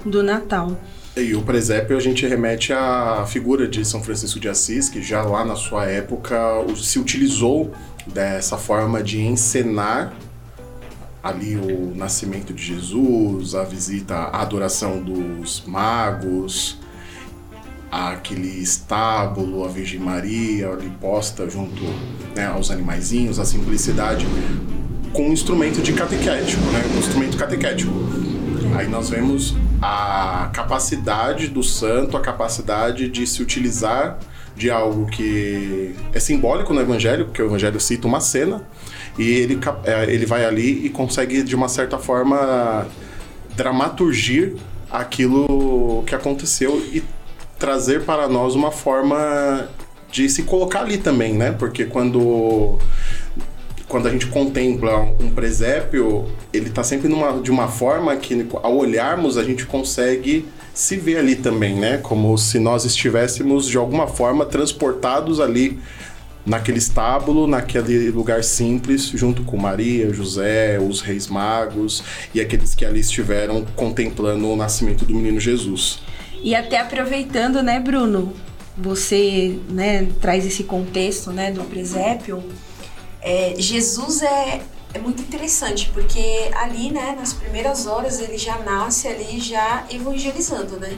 do 0.05 0.21
Natal. 0.21 0.77
E 1.15 1.33
o 1.35 1.41
presépio 1.41 1.97
a 1.97 1.99
gente 1.99 2.25
remete 2.25 2.71
à 2.71 3.25
figura 3.27 3.67
de 3.67 3.83
São 3.83 4.01
Francisco 4.01 4.39
de 4.39 4.47
Assis, 4.47 4.89
que 4.89 5.01
já 5.01 5.21
lá 5.21 5.43
na 5.43 5.55
sua 5.55 5.85
época 5.85 6.37
se 6.77 6.99
utilizou 6.99 7.73
dessa 8.13 8.57
forma 8.57 9.01
de 9.01 9.21
encenar 9.21 10.13
ali 11.21 11.55
o 11.55 11.93
nascimento 11.95 12.53
de 12.53 12.63
Jesus, 12.63 13.53
a 13.55 13.63
visita, 13.63 14.15
a 14.15 14.41
adoração 14.41 15.01
dos 15.01 15.63
magos, 15.65 16.77
aquele 17.91 18.61
estábulo, 18.61 19.65
a 19.65 19.67
Virgem 19.67 19.99
Maria 19.99 20.69
ali 20.69 20.89
posta 21.01 21.49
junto 21.49 21.81
né, 22.35 22.45
aos 22.47 22.71
animaizinhos, 22.71 23.39
a 23.39 23.45
simplicidade 23.45 24.25
com 25.11 25.29
um 25.29 25.33
instrumento 25.33 25.81
de 25.81 25.93
catequético, 25.93 26.63
né, 26.71 26.83
um 26.93 26.99
instrumento 26.99 27.37
catequético. 27.37 27.91
Aí 28.77 28.87
nós 28.87 29.09
vemos 29.09 29.55
a 29.81 30.49
capacidade 30.53 31.47
do 31.47 31.63
santo, 31.63 32.15
a 32.15 32.21
capacidade 32.21 33.09
de 33.09 33.25
se 33.25 33.41
utilizar 33.41 34.19
de 34.59 34.69
algo 34.69 35.05
que 35.05 35.95
é 36.13 36.19
simbólico 36.19 36.73
no 36.73 36.81
Evangelho, 36.81 37.23
porque 37.23 37.41
o 37.41 37.45
Evangelho 37.45 37.79
cita 37.79 38.05
uma 38.05 38.19
cena, 38.19 38.61
e 39.17 39.23
ele, 39.23 39.57
é, 39.85 40.13
ele 40.13 40.25
vai 40.25 40.43
ali 40.43 40.85
e 40.85 40.89
consegue, 40.89 41.41
de 41.43 41.55
uma 41.55 41.69
certa 41.69 41.97
forma, 41.97 42.85
dramaturgir 43.55 44.55
aquilo 44.91 46.03
que 46.05 46.13
aconteceu 46.13 46.77
e 46.91 47.01
trazer 47.57 48.03
para 48.03 48.27
nós 48.27 48.53
uma 48.53 48.69
forma 48.69 49.69
de 50.11 50.29
se 50.29 50.43
colocar 50.43 50.81
ali 50.81 50.97
também, 50.97 51.33
né? 51.33 51.51
Porque 51.57 51.85
quando 51.85 52.77
quando 53.87 54.07
a 54.07 54.11
gente 54.11 54.27
contempla 54.27 54.99
um 55.19 55.31
presépio, 55.31 56.27
ele 56.53 56.67
está 56.67 56.83
sempre 56.83 57.07
numa, 57.07 57.41
de 57.41 57.49
uma 57.49 57.67
forma 57.67 58.15
que, 58.17 58.45
ao 58.61 58.77
olharmos, 58.77 59.35
a 59.37 59.43
gente 59.43 59.65
consegue 59.65 60.45
se 60.79 60.95
ver 60.95 61.17
ali 61.17 61.35
também, 61.35 61.75
né? 61.75 61.97
Como 61.97 62.37
se 62.37 62.57
nós 62.57 62.85
estivéssemos, 62.85 63.67
de 63.67 63.77
alguma 63.77 64.07
forma, 64.07 64.45
transportados 64.45 65.41
ali 65.41 65.77
naquele 66.45 66.77
estábulo, 66.77 67.45
naquele 67.45 68.09
lugar 68.11 68.45
simples, 68.45 69.03
junto 69.07 69.43
com 69.43 69.57
Maria, 69.57 70.13
José, 70.13 70.79
os 70.79 71.01
reis 71.01 71.27
magos 71.27 72.01
e 72.33 72.39
aqueles 72.39 72.73
que 72.73 72.85
ali 72.85 73.01
estiveram 73.01 73.65
contemplando 73.75 74.47
o 74.47 74.55
nascimento 74.55 75.03
do 75.03 75.13
menino 75.13 75.37
Jesus. 75.37 75.99
E 76.41 76.55
até 76.55 76.79
aproveitando, 76.79 77.61
né, 77.61 77.77
Bruno, 77.81 78.31
você 78.77 79.59
né, 79.69 80.07
traz 80.21 80.45
esse 80.45 80.63
contexto 80.63 81.29
né, 81.31 81.51
do 81.51 81.65
presépio. 81.65 82.41
É, 83.21 83.53
Jesus 83.57 84.21
é, 84.21 84.61
é 84.93 84.99
muito 84.99 85.21
interessante, 85.21 85.89
porque 85.93 86.49
ali, 86.55 86.91
né, 86.91 87.15
nas 87.17 87.33
primeiras 87.33 87.85
horas, 87.85 88.19
ele 88.19 88.37
já 88.37 88.57
nasce 88.59 89.07
ali 89.07 89.39
já 89.39 89.85
evangelizando, 89.89 90.79
né? 90.79 90.97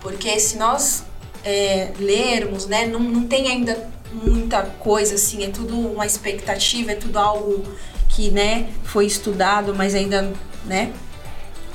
Porque 0.00 0.38
se 0.38 0.58
nós 0.58 1.04
é, 1.42 1.92
lermos, 1.98 2.66
né, 2.66 2.86
não, 2.86 3.00
não 3.00 3.26
tem 3.26 3.48
ainda 3.48 3.90
muita 4.12 4.62
coisa 4.62 5.14
assim, 5.14 5.44
é 5.44 5.48
tudo 5.48 5.78
uma 5.78 6.06
expectativa, 6.06 6.92
é 6.92 6.94
tudo 6.94 7.18
algo 7.18 7.64
que, 8.08 8.30
né, 8.30 8.68
foi 8.84 9.06
estudado, 9.06 9.74
mas 9.74 9.94
ainda, 9.94 10.32
né, 10.66 10.92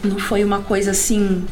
não 0.03 0.19
foi 0.19 0.43
uma 0.43 0.61
coisa 0.61 0.91
assim 0.91 1.45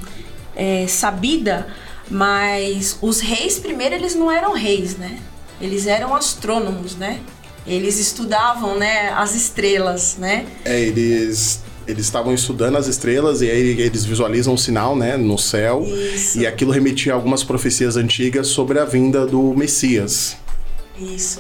é, 0.56 0.88
sabida, 0.88 1.68
mas 2.10 2.98
os 3.02 3.20
reis 3.20 3.60
primeiro 3.60 3.96
eles 3.96 4.16
não 4.16 4.32
eram 4.32 4.54
reis, 4.54 4.96
né? 4.96 5.20
Eles 5.60 5.88
eram 5.88 6.16
astrônomos, 6.16 6.96
né? 6.96 7.20
Eles 7.68 8.00
estudavam, 8.00 8.78
né, 8.78 9.10
as 9.10 9.36
estrelas, 9.36 10.16
né? 10.18 10.46
É, 10.64 10.80
eles 10.80 11.62
eles 11.88 12.06
estavam 12.06 12.34
estudando 12.34 12.78
as 12.78 12.88
estrelas 12.88 13.42
e 13.42 13.50
aí 13.50 13.80
eles 13.80 14.04
visualizam 14.04 14.54
um 14.54 14.58
sinal, 14.58 14.94
né, 14.96 15.16
no 15.16 15.38
céu. 15.38 15.84
Isso. 15.86 16.38
E 16.38 16.46
aquilo 16.46 16.72
remetia 16.72 17.14
a 17.14 17.16
algumas 17.16 17.46
profecias 17.46 17.96
antigas 17.96 18.48
sobre 18.48 18.78
a 18.78 18.84
vinda 18.84 19.26
do 19.26 19.54
Messias. 19.56 20.36
Isso. 21.00 21.40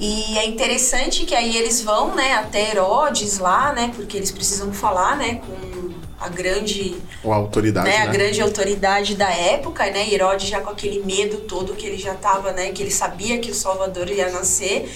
E 0.00 0.38
é 0.38 0.46
interessante 0.46 1.26
que 1.26 1.34
aí 1.34 1.56
eles 1.56 1.82
vão, 1.82 2.14
né, 2.14 2.34
até 2.34 2.70
Herodes 2.70 3.38
lá, 3.38 3.72
né, 3.74 3.92
porque 3.94 4.16
eles 4.16 4.30
precisam 4.30 4.72
falar, 4.72 5.16
né, 5.16 5.42
com 5.46 5.92
a 6.18 6.28
grande 6.28 6.96
a 7.24 7.34
autoridade, 7.34 7.88
né, 7.88 7.98
né? 7.98 8.02
a 8.02 8.06
grande 8.06 8.40
autoridade 8.40 9.16
da 9.16 9.28
época, 9.28 9.84
né? 9.90 10.08
Herodes 10.12 10.48
já 10.48 10.60
com 10.60 10.70
aquele 10.70 11.02
medo 11.04 11.38
todo 11.38 11.74
que 11.74 11.84
ele 11.84 11.98
já 11.98 12.14
tava, 12.14 12.52
né, 12.52 12.70
que 12.70 12.80
ele 12.80 12.92
sabia 12.92 13.38
que 13.38 13.50
o 13.50 13.54
Salvador 13.54 14.08
ia 14.08 14.30
nascer. 14.30 14.88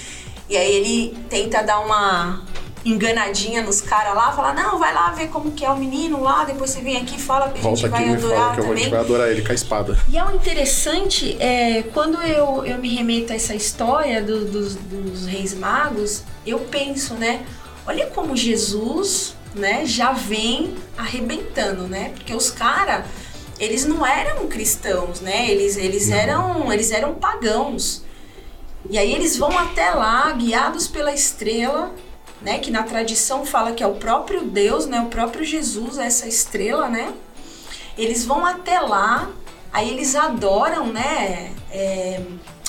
E 0.49 0.57
aí 0.57 0.73
ele 0.73 1.19
tenta 1.29 1.63
dar 1.63 1.81
uma 1.81 2.43
enganadinha 2.85 3.63
nos 3.63 3.81
caras 3.81 4.15
lá, 4.15 4.31
fala, 4.31 4.53
não, 4.53 4.79
vai 4.79 4.95
lá 4.95 5.11
ver 5.11 5.29
como 5.29 5.51
que 5.51 5.65
é 5.65 5.71
o 5.71 5.77
menino 5.77 6.23
lá, 6.23 6.45
depois 6.45 6.71
você 6.71 6.81
vem 6.81 6.97
aqui 6.97 7.17
e 7.17 7.21
fala 7.21 7.51
que 7.51 7.59
a 7.59 7.63
gente 7.63 7.89
vai 7.89 8.09
adorar 8.11 8.55
que 8.55 8.61
também. 8.61 8.75
A 8.75 8.77
gente 8.77 8.91
vai 8.91 9.01
adorar 9.01 9.29
ele 9.29 9.43
com 9.43 9.51
a 9.51 9.55
espada. 9.55 9.99
E 10.09 10.17
é 10.17 10.25
o 10.25 10.31
interessante, 10.33 11.37
é, 11.41 11.83
quando 11.93 12.23
eu, 12.23 12.65
eu 12.65 12.79
me 12.79 12.95
remeto 12.95 13.33
a 13.33 13.37
essa 13.37 13.57
história 13.57 14.23
do, 14.23 14.45
dos, 14.45 14.77
dos 14.77 15.27
reis 15.27 15.53
magos, 15.53 16.23
eu 16.47 16.61
penso, 16.61 17.15
né, 17.15 17.45
olha 17.85 18.07
como 18.07 18.37
Jesus 18.37 19.35
né, 19.57 19.85
já 19.85 20.13
vem 20.13 20.75
arrebentando, 20.97 21.85
né? 21.85 22.11
Porque 22.15 22.35
os 22.35 22.51
caras, 22.51 23.05
eles 23.59 23.85
não 23.85 24.07
eram 24.07 24.47
cristãos, 24.47 25.21
né? 25.21 25.51
Eles, 25.51 25.77
eles, 25.77 26.11
eram, 26.11 26.73
eles 26.73 26.91
eram 26.91 27.15
pagãos. 27.15 28.03
E 28.91 28.99
aí 28.99 29.13
eles 29.13 29.37
vão 29.37 29.57
até 29.57 29.91
lá, 29.91 30.31
guiados 30.33 30.87
pela 30.87 31.13
estrela, 31.13 31.93
né? 32.41 32.59
Que 32.59 32.71
na 32.71 32.83
tradição 32.83 33.45
fala 33.45 33.73
que 33.73 33.83
é 33.83 33.87
o 33.87 33.95
próprio 33.95 34.43
Deus, 34.43 34.87
né? 34.87 35.01
O 35.01 35.07
próprio 35.07 35.45
Jesus, 35.45 35.99
essa 35.99 36.29
estrela, 36.29 36.89
né? 36.89 37.13
Eles 37.97 38.25
vão 38.25 38.45
até 38.45 38.81
lá, 38.81 39.31
aí 39.73 39.89
eles 39.89 40.15
adoram, 40.15 40.87
né? 40.87 41.53
É, 41.71 42.21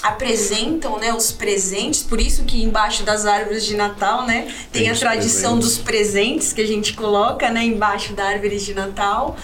apresentam 0.01 0.97
né, 0.99 1.13
os 1.13 1.31
presentes, 1.31 2.03
por 2.03 2.21
isso 2.21 2.43
que 2.43 2.63
embaixo 2.63 3.03
das 3.03 3.25
árvores 3.25 3.65
de 3.65 3.75
Natal, 3.75 4.25
né, 4.25 4.43
tem, 4.71 4.83
tem 4.83 4.89
a 4.89 4.95
tradição 4.95 5.53
presentes. 5.53 5.77
dos 5.77 5.83
presentes 5.83 6.53
que 6.53 6.61
a 6.61 6.67
gente 6.67 6.93
coloca, 6.93 7.49
né, 7.49 7.63
embaixo 7.63 8.13
da 8.13 8.25
árvore 8.25 8.57
de 8.57 8.73
Natal. 8.73 9.35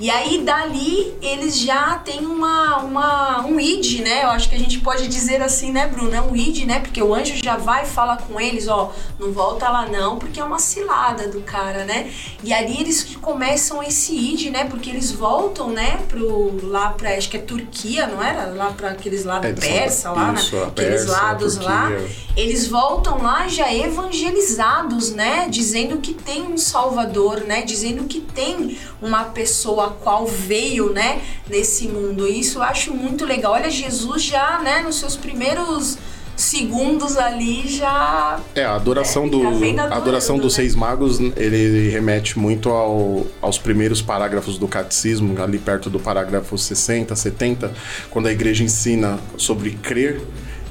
E 0.00 0.10
aí 0.10 0.42
dali 0.42 1.12
eles 1.20 1.58
já 1.58 1.98
têm 1.98 2.24
uma, 2.24 2.76
uma, 2.78 3.44
um 3.44 3.58
id, 3.58 4.00
né? 4.00 4.22
Eu 4.22 4.30
acho 4.30 4.48
que 4.48 4.54
a 4.54 4.58
gente 4.58 4.78
pode 4.78 5.08
dizer 5.08 5.42
assim, 5.42 5.72
né, 5.72 5.88
Bruno? 5.88 6.14
É 6.14 6.20
um 6.20 6.36
id, 6.36 6.64
né? 6.64 6.78
Porque 6.78 7.02
o 7.02 7.12
anjo 7.12 7.34
já 7.36 7.56
vai 7.56 7.84
falar 7.84 8.18
com 8.18 8.40
eles, 8.40 8.68
ó, 8.68 8.92
não 9.18 9.32
volta 9.32 9.68
lá 9.68 9.86
não, 9.86 10.16
porque 10.16 10.38
é 10.38 10.44
uma 10.44 10.60
cilada 10.60 11.26
do 11.26 11.40
cara, 11.40 11.84
né? 11.84 12.10
E 12.44 12.52
ali 12.52 12.80
eles 12.80 13.16
começam 13.20 13.82
esse 13.82 14.14
id, 14.14 14.50
né? 14.50 14.64
Porque 14.64 14.88
eles 14.88 15.10
voltam, 15.10 15.70
né, 15.70 15.98
pro 16.08 16.68
lá 16.68 16.90
pra, 16.90 17.10
acho 17.14 17.28
que 17.28 17.36
é 17.36 17.40
Turquia, 17.40 18.06
não 18.06 18.22
era? 18.22 18.46
Lá 18.46 18.70
para 18.70 18.90
aqueles 18.90 19.24
lados 19.24 19.50
é, 19.50 19.52
persa, 19.52 20.12
lá, 20.12 20.32
né? 20.32 20.40
Aqueles 20.40 20.72
Pérsia, 20.72 21.10
lados 21.10 21.56
lá. 21.58 21.90
Eles 22.36 22.68
voltam 22.68 23.20
lá 23.20 23.48
já 23.48 23.72
evangelizados, 23.74 25.10
né? 25.10 25.48
Dizendo 25.50 25.98
que 25.98 26.14
tem 26.14 26.42
um 26.42 26.56
salvador, 26.56 27.40
né? 27.40 27.62
Dizendo 27.62 28.04
que 28.04 28.20
tem 28.20 28.78
uma 29.02 29.24
pessoa 29.24 29.87
qual 29.90 30.26
veio, 30.26 30.92
né, 30.92 31.20
nesse 31.48 31.88
mundo. 31.88 32.26
E 32.26 32.40
isso 32.40 32.58
eu 32.58 32.62
acho 32.62 32.94
muito 32.94 33.24
legal. 33.24 33.52
Olha, 33.52 33.70
Jesus 33.70 34.22
já, 34.22 34.60
né, 34.60 34.82
nos 34.82 34.96
seus 34.96 35.16
primeiros 35.16 35.98
segundos 36.38 37.16
ali 37.16 37.66
já 37.66 38.38
é 38.54 38.64
a 38.64 38.76
adoração 38.76 39.26
é, 39.26 39.28
do 39.28 39.42
a 39.80 39.96
adoração 39.96 40.38
dos 40.38 40.56
né? 40.56 40.62
seis 40.62 40.76
magos 40.76 41.18
ele 41.36 41.90
remete 41.90 42.38
muito 42.38 42.70
ao, 42.70 43.26
aos 43.42 43.58
primeiros 43.58 44.00
parágrafos 44.00 44.56
do 44.56 44.68
catecismo 44.68 45.42
ali 45.42 45.58
perto 45.58 45.90
do 45.90 45.98
parágrafo 45.98 46.56
60 46.56 47.16
70 47.16 47.72
quando 48.08 48.28
a 48.28 48.32
igreja 48.32 48.62
ensina 48.62 49.18
sobre 49.36 49.72
crer 49.72 50.22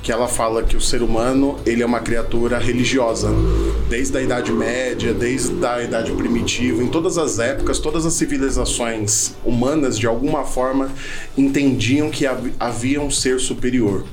que 0.08 0.12
ela 0.14 0.30
fala 0.30 0.64
que 0.64 0.78
o 0.78 0.80
ser 0.80 1.02
humano 1.02 1.60
ele 1.66 1.84
é 1.84 1.86
uma 1.86 2.00
criatura 2.00 2.58
religiosa 2.58 3.28
desde 3.90 4.18
a 4.18 4.22
idade 4.22 4.54
média 4.54 5.14
desde 5.14 5.66
a 5.66 5.84
idade 5.84 6.14
primitiva 6.14 6.82
em 6.82 6.88
todas 6.88 7.18
as 7.18 7.40
épocas 7.40 7.78
todas 7.78 8.06
as 8.06 8.14
civilizações 8.14 9.36
humanas 9.44 10.00
de 10.00 10.08
alguma 10.08 10.46
forma 10.46 10.90
entendiam 11.38 12.10
que 12.10 12.26
havia 12.58 13.02
um 13.02 13.12
ser 13.12 13.42
superior 13.42 14.06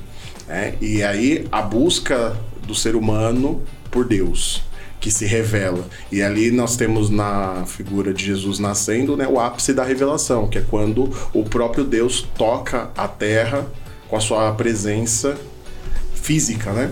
né? 0.45 0.75
e 0.81 1.01
aí 1.01 1.47
a 1.49 1.61
busca 1.61 2.35
do 2.67 2.75
ser 2.75 2.97
humano 2.97 3.61
por 3.89 4.03
Deus 4.03 4.63
que 4.99 5.11
se 5.11 5.25
revela. 5.25 5.87
E 6.11 6.23
ali 6.23 6.49
nós 6.49 6.75
temos 6.75 7.11
na 7.11 7.63
figura 7.67 8.11
de 8.11 8.25
Jesus 8.25 8.57
nascendo 8.57 9.15
né, 9.15 9.27
o 9.27 9.39
ápice 9.39 9.71
da 9.71 9.83
revelação, 9.83 10.47
que 10.47 10.57
é 10.57 10.65
quando 10.67 11.11
o 11.31 11.43
próprio 11.43 11.83
Deus 11.83 12.27
toca 12.35 12.89
a 12.97 13.07
terra 13.07 13.67
com 14.09 14.17
a 14.17 14.19
sua 14.19 14.51
presença 14.53 15.37
física, 16.25 16.73
né? 16.73 16.91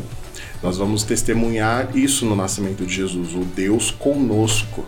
Nós 0.61 0.77
vamos 0.77 1.03
testemunhar 1.03 1.89
isso 1.97 2.23
no 2.25 2.35
nascimento 2.35 2.85
de 2.85 2.93
Jesus, 2.93 3.33
o 3.33 3.39
Deus 3.39 3.89
conosco. 3.89 4.85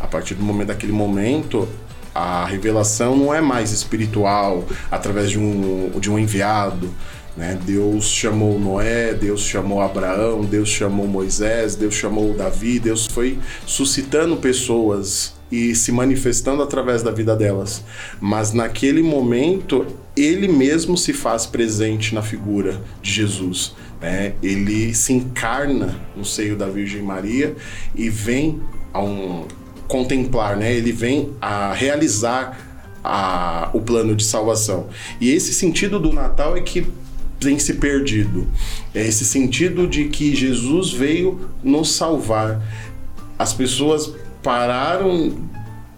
A 0.00 0.06
partir 0.06 0.34
do 0.34 0.42
momento 0.42 0.68
daquele 0.68 0.92
momento, 0.92 1.68
a 2.14 2.46
revelação 2.46 3.16
não 3.16 3.32
é 3.32 3.40
mais 3.40 3.70
espiritual 3.70 4.64
através 4.90 5.30
de 5.30 5.38
um, 5.38 5.92
de 6.00 6.10
um 6.10 6.18
enviado. 6.18 6.90
Né? 7.36 7.58
Deus 7.64 8.06
chamou 8.06 8.58
Noé, 8.58 9.14
Deus 9.14 9.42
chamou 9.42 9.80
Abraão, 9.80 10.44
Deus 10.44 10.68
chamou 10.70 11.06
Moisés, 11.06 11.76
Deus 11.76 11.94
chamou 11.94 12.34
Davi, 12.34 12.78
Deus 12.78 13.06
foi 13.06 13.38
suscitando 13.66 14.36
pessoas 14.36 15.34
e 15.50 15.74
se 15.74 15.92
manifestando 15.92 16.62
através 16.62 17.02
da 17.02 17.10
vida 17.10 17.36
delas. 17.36 17.84
Mas 18.20 18.52
naquele 18.52 19.02
momento, 19.02 19.86
ele 20.16 20.48
mesmo 20.48 20.96
se 20.96 21.12
faz 21.12 21.46
presente 21.46 22.14
na 22.14 22.22
figura 22.22 22.80
de 23.02 23.12
Jesus. 23.12 23.74
Né? 24.02 24.34
Ele 24.42 24.92
se 24.94 25.12
encarna 25.12 25.96
no 26.16 26.24
seio 26.24 26.56
da 26.56 26.66
Virgem 26.66 27.02
Maria 27.02 27.54
e 27.94 28.10
vem 28.10 28.60
a 28.92 29.00
um 29.00 29.46
contemplar, 29.86 30.56
né? 30.56 30.72
ele 30.72 30.90
vem 30.90 31.32
a 31.40 31.72
realizar 31.72 32.58
a, 33.04 33.70
o 33.72 33.80
plano 33.80 34.16
de 34.16 34.24
salvação. 34.24 34.88
E 35.20 35.30
esse 35.30 35.54
sentido 35.54 36.00
do 36.00 36.12
Natal 36.12 36.56
é 36.56 36.60
que 36.60 36.86
tem 37.38 37.58
se 37.58 37.74
perdido. 37.74 38.46
É 38.94 39.06
esse 39.06 39.24
sentido 39.24 39.86
de 39.86 40.08
que 40.08 40.34
Jesus 40.34 40.92
veio 40.92 41.48
nos 41.62 41.92
salvar. 41.92 42.62
As 43.38 43.52
pessoas 43.52 44.12
pararam 44.42 45.48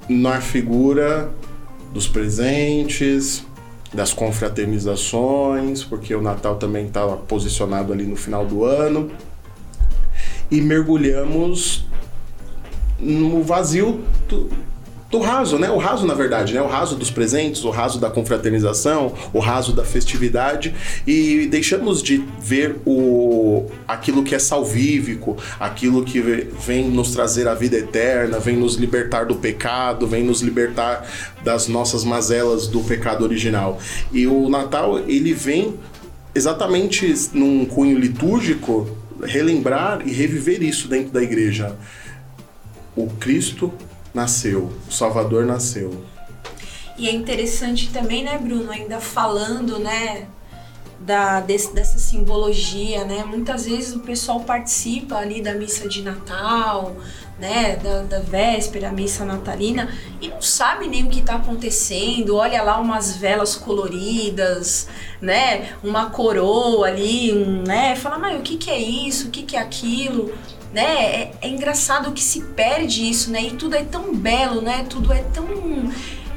na 0.08 0.40
figura 0.40 1.32
dos 1.92 2.08
presentes, 2.08 3.44
das 3.94 4.12
confraternizações, 4.12 5.84
porque 5.84 6.14
o 6.14 6.20
Natal 6.20 6.56
também 6.56 6.86
está 6.86 7.06
posicionado 7.06 7.92
ali 7.92 8.04
no 8.04 8.16
final 8.16 8.44
do 8.44 8.64
ano, 8.64 9.10
e 10.50 10.60
mergulhamos 10.60 11.86
no 12.98 13.42
vazio 13.42 14.02
raso, 15.20 15.58
né? 15.58 15.70
O 15.70 15.78
raso, 15.78 16.06
na 16.06 16.14
verdade, 16.14 16.54
né? 16.54 16.62
O 16.62 16.66
raso 16.66 16.96
dos 16.96 17.10
presentes, 17.10 17.64
o 17.64 17.70
raso 17.70 17.98
da 17.98 18.10
confraternização, 18.10 19.12
o 19.32 19.38
raso 19.38 19.72
da 19.72 19.84
festividade 19.84 20.74
e 21.06 21.46
deixamos 21.46 22.02
de 22.02 22.24
ver 22.40 22.76
o 22.86 23.66
aquilo 23.86 24.22
que 24.22 24.34
é 24.34 24.38
salvífico, 24.38 25.36
aquilo 25.58 26.04
que 26.04 26.20
vem 26.20 26.88
nos 26.88 27.12
trazer 27.12 27.48
a 27.48 27.54
vida 27.54 27.76
eterna, 27.76 28.38
vem 28.38 28.56
nos 28.56 28.76
libertar 28.76 29.26
do 29.26 29.36
pecado, 29.36 30.06
vem 30.06 30.24
nos 30.24 30.40
libertar 30.40 31.06
das 31.42 31.68
nossas 31.68 32.04
mazelas 32.04 32.66
do 32.66 32.80
pecado 32.80 33.24
original. 33.24 33.78
E 34.12 34.26
o 34.26 34.48
Natal, 34.48 34.98
ele 35.00 35.32
vem 35.32 35.74
exatamente 36.34 37.14
num 37.32 37.64
cunho 37.64 37.98
litúrgico 37.98 38.88
relembrar 39.22 40.02
e 40.06 40.12
reviver 40.12 40.62
isso 40.62 40.88
dentro 40.88 41.12
da 41.12 41.22
igreja. 41.22 41.76
O 42.96 43.08
Cristo 43.08 43.72
nasceu, 44.14 44.72
o 44.88 44.92
Salvador 44.92 45.44
nasceu. 45.44 46.04
E 46.96 47.08
é 47.08 47.12
interessante 47.12 47.90
também, 47.90 48.22
né, 48.22 48.38
Bruno, 48.38 48.70
ainda 48.70 49.00
falando, 49.00 49.78
né, 49.80 50.28
da, 51.00 51.40
desse, 51.40 51.74
dessa 51.74 51.98
simbologia, 51.98 53.04
né? 53.04 53.24
Muitas 53.24 53.66
vezes 53.66 53.94
o 53.94 54.00
pessoal 54.00 54.40
participa 54.40 55.16
ali 55.16 55.42
da 55.42 55.52
missa 55.52 55.88
de 55.88 56.02
Natal, 56.02 56.96
né, 57.38 57.76
da, 57.76 58.02
da 58.02 58.20
véspera, 58.20 58.90
missa 58.90 59.24
natalina, 59.24 59.92
e 60.20 60.28
não 60.28 60.40
sabe 60.40 60.88
nem 60.88 61.04
o 61.04 61.10
que 61.10 61.20
está 61.20 61.34
acontecendo. 61.34 62.36
Olha 62.36 62.62
lá 62.62 62.78
umas 62.80 63.16
velas 63.16 63.56
coloridas, 63.56 64.88
né, 65.20 65.74
uma 65.82 66.10
coroa 66.10 66.86
ali, 66.86 67.32
um, 67.32 67.62
né, 67.62 67.96
fala, 67.96 68.18
mas 68.18 68.38
o 68.38 68.42
que, 68.42 68.56
que 68.56 68.70
é 68.70 68.78
isso? 68.78 69.28
O 69.28 69.30
que, 69.30 69.42
que 69.42 69.56
é 69.56 69.60
aquilo? 69.60 70.32
Né? 70.74 70.82
É, 70.82 71.32
é, 71.40 71.48
engraçado 71.48 72.12
que 72.12 72.20
se 72.20 72.40
perde 72.40 73.08
isso, 73.08 73.30
né? 73.30 73.42
E 73.44 73.52
tudo 73.52 73.76
é 73.76 73.84
tão 73.84 74.14
belo, 74.14 74.60
né? 74.60 74.84
Tudo 74.90 75.12
é 75.12 75.22
tão 75.22 75.44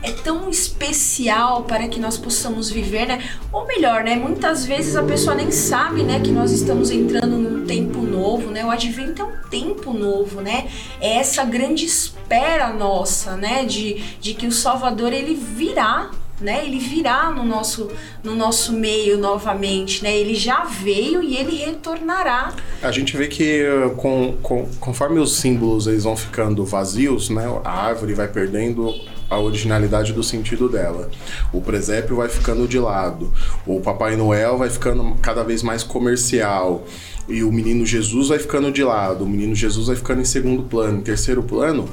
é 0.03 0.12
tão 0.12 0.48
especial 0.48 1.63
para 1.63 1.88
que 1.88 2.00
nós 2.00 2.17
possamos 2.17 2.70
viver, 2.70 3.08
né? 3.08 3.20
Ou 3.51 3.65
melhor, 3.65 4.03
né? 4.03 4.15
Muitas 4.15 4.63
vezes 4.63 4.96
a 4.96 5.01
pessoa 5.01 5.36
nem 5.36 5.50
sabe, 5.50 6.03
né, 6.03 6.20
que 6.20 6.29
nós 6.29 6.51
estamos 6.51 6.91
entrando 6.91 7.36
num 7.36 7.65
tempo 7.65 8.00
novo, 8.01 8.51
né? 8.51 8.63
O 8.63 8.70
advento 8.70 9.24
é 9.24 9.25
um 9.25 9.50
tempo 9.50 9.91
novo, 9.91 10.39
né? 10.39 10.70
É 11.01 11.17
essa 11.17 11.44
grande 11.44 11.86
espera 11.86 12.72
nossa, 12.72 13.36
né, 13.36 13.65
de, 13.65 13.96
de 14.22 14.36
que 14.36 14.46
o 14.46 14.51
Salvador 14.51 15.12
ele 15.12 15.34
virá 15.34 16.12
né? 16.39 16.65
Ele 16.65 16.79
virá 16.79 17.32
no 17.32 17.44
nosso, 17.44 17.89
no 18.24 18.36
nosso 18.36 18.74
meio 18.74 19.17
novamente, 19.17 20.03
né? 20.03 20.15
Ele 20.15 20.36
já 20.36 20.63
veio 20.65 21.22
e 21.24 21.36
ele 21.36 21.58
retornará. 21.58 22.53
A 22.82 22.91
gente 22.91 23.17
vê 23.17 23.27
que 23.27 23.63
com, 23.98 24.38
com, 24.41 24.67
conforme 24.79 25.20
os 25.20 25.38
símbolos 25.38 25.88
eles 25.88 26.03
vão 26.03 26.15
ficando 26.15 26.63
vazios, 26.65 27.29
né? 27.29 27.46
A 27.63 27.88
árvore 27.88 28.13
vai 28.13 28.27
perdendo 28.27 28.94
a 29.29 29.39
originalidade 29.39 30.13
do 30.13 30.24
sentido 30.24 30.70
dela. 30.70 31.10
O 31.51 31.60
presépio 31.62 32.15
vai 32.17 32.29
ficando 32.29 32.67
de 32.67 32.79
lado. 32.79 33.34
O 33.65 33.82
Papai 33.82 34.15
Noel 34.15 34.58
vai 34.58 34.70
ficando 34.70 35.15
cada 35.22 35.44
vez 35.44 35.62
mais 35.63 35.84
comercial. 35.84 36.86
E 37.27 37.44
o 37.44 37.51
menino 37.51 37.86
Jesus 37.86 38.29
vai 38.29 38.39
ficando 38.39 38.72
de 38.72 38.82
lado, 38.82 39.25
o 39.25 39.27
menino 39.27 39.53
Jesus 39.53 39.88
vai 39.88 39.98
ficando 39.98 40.22
em 40.22 40.25
segundo 40.25 40.63
plano. 40.63 41.00
Em 41.00 41.01
terceiro 41.01 41.44
plano, 41.44 41.89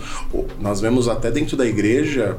nós 0.60 0.80
vemos 0.80 1.08
até 1.08 1.28
dentro 1.28 1.56
da 1.56 1.66
igreja 1.66 2.38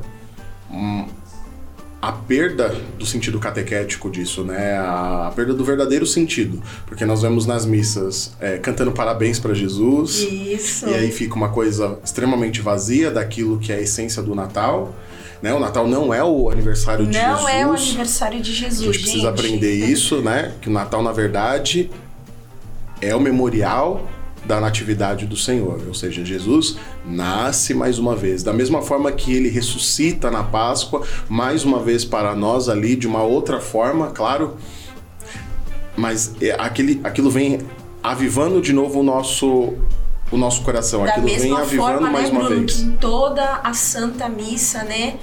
a 2.02 2.12
perda 2.12 2.70
do 3.00 3.06
sentido 3.06 3.40
catequético 3.40 4.10
disso, 4.10 4.44
né? 4.44 4.74
A, 4.78 5.28
a, 5.28 5.32
perda 5.32 5.54
do 5.54 5.64
verdadeiro 5.64 6.06
sentido. 6.06 6.62
Porque 6.86 7.06
nós 7.06 7.22
vemos 7.22 7.46
nas 7.46 7.66
missas 7.66 8.34
é, 8.40 8.58
cantando 8.58 8.92
parabéns 8.92 9.40
para 9.40 9.54
Jesus. 9.54 10.20
Isso. 10.20 10.88
E 10.88 10.94
aí 10.94 11.12
fica 11.12 11.36
uma 11.36 11.50
coisa 11.50 11.98
extremamente 12.04 12.62
vazia 12.62 13.10
daquilo 13.10 13.58
que 13.58 13.72
é 13.72 13.75
a 13.75 13.82
essência 13.82 14.22
do 14.22 14.36
Natal. 14.36 14.94
Né? 15.42 15.54
O 15.54 15.60
Natal 15.60 15.88
não 15.88 16.14
é 16.14 16.24
o 16.24 16.50
aniversário 16.50 17.06
de 17.06 17.18
não 17.18 17.30
Jesus. 17.30 17.42
Não 17.42 17.50
é 17.50 17.68
o 17.68 17.74
aniversário 17.74 18.42
de 18.42 18.54
Jesus, 18.54 18.82
A 18.82 18.86
gente, 18.86 18.98
gente 18.98 19.04
precisa 19.04 19.30
aprender 19.30 19.74
isso, 19.74 20.22
né? 20.22 20.54
Que 20.62 20.70
o 20.70 20.72
Natal, 20.72 21.02
na 21.02 21.12
verdade, 21.12 21.90
é 23.02 23.16
o 23.16 23.20
memorial 23.20 24.08
da 24.46 24.60
natividade 24.60 25.25
do 25.25 25.36
Senhor, 25.36 25.82
ou 25.88 25.94
seja, 25.94 26.24
Jesus 26.24 26.78
nasce 27.06 27.74
mais 27.74 27.98
uma 27.98 28.16
vez, 28.16 28.44
da 28.44 28.54
mesma 28.54 28.82
forma 28.82 29.12
que 29.12 29.34
ele 29.34 29.50
ressuscita 29.50 30.30
na 30.30 30.44
Páscoa, 30.44 31.02
mais 31.28 31.66
uma 31.66 31.80
vez 31.80 32.05
para 32.05 32.36
nós 32.36 32.70
ali 32.70 32.96
de 32.96 33.08
uma 33.08 33.24
outra 33.24 33.60
forma, 33.60 34.12
claro, 34.12 34.55
mas 35.96 36.34
é, 36.42 36.51
aquele, 36.60 37.01
aquilo 37.03 37.29
vem 37.29 37.60
avivando 38.03 38.62
de 38.62 38.72
novo 38.72 39.00
o 39.00 39.03
nosso 39.03 39.74
o 40.31 40.38
nosso 40.38 40.64
coração, 40.64 41.03
da 41.03 41.12
aquilo 41.12 41.27
vem 41.27 41.55
avivando 41.55 42.00
forma, 42.00 42.10
mais 42.10 42.31
né, 42.31 42.31
uma 42.31 42.46
Bruno, 42.46 42.62
vez. 42.62 42.74
Que 42.74 42.81
em 42.84 42.92
toda 42.98 43.62
a 43.64 43.74
Santa 43.74 44.27
Missa, 44.27 44.84
né, 44.84 45.18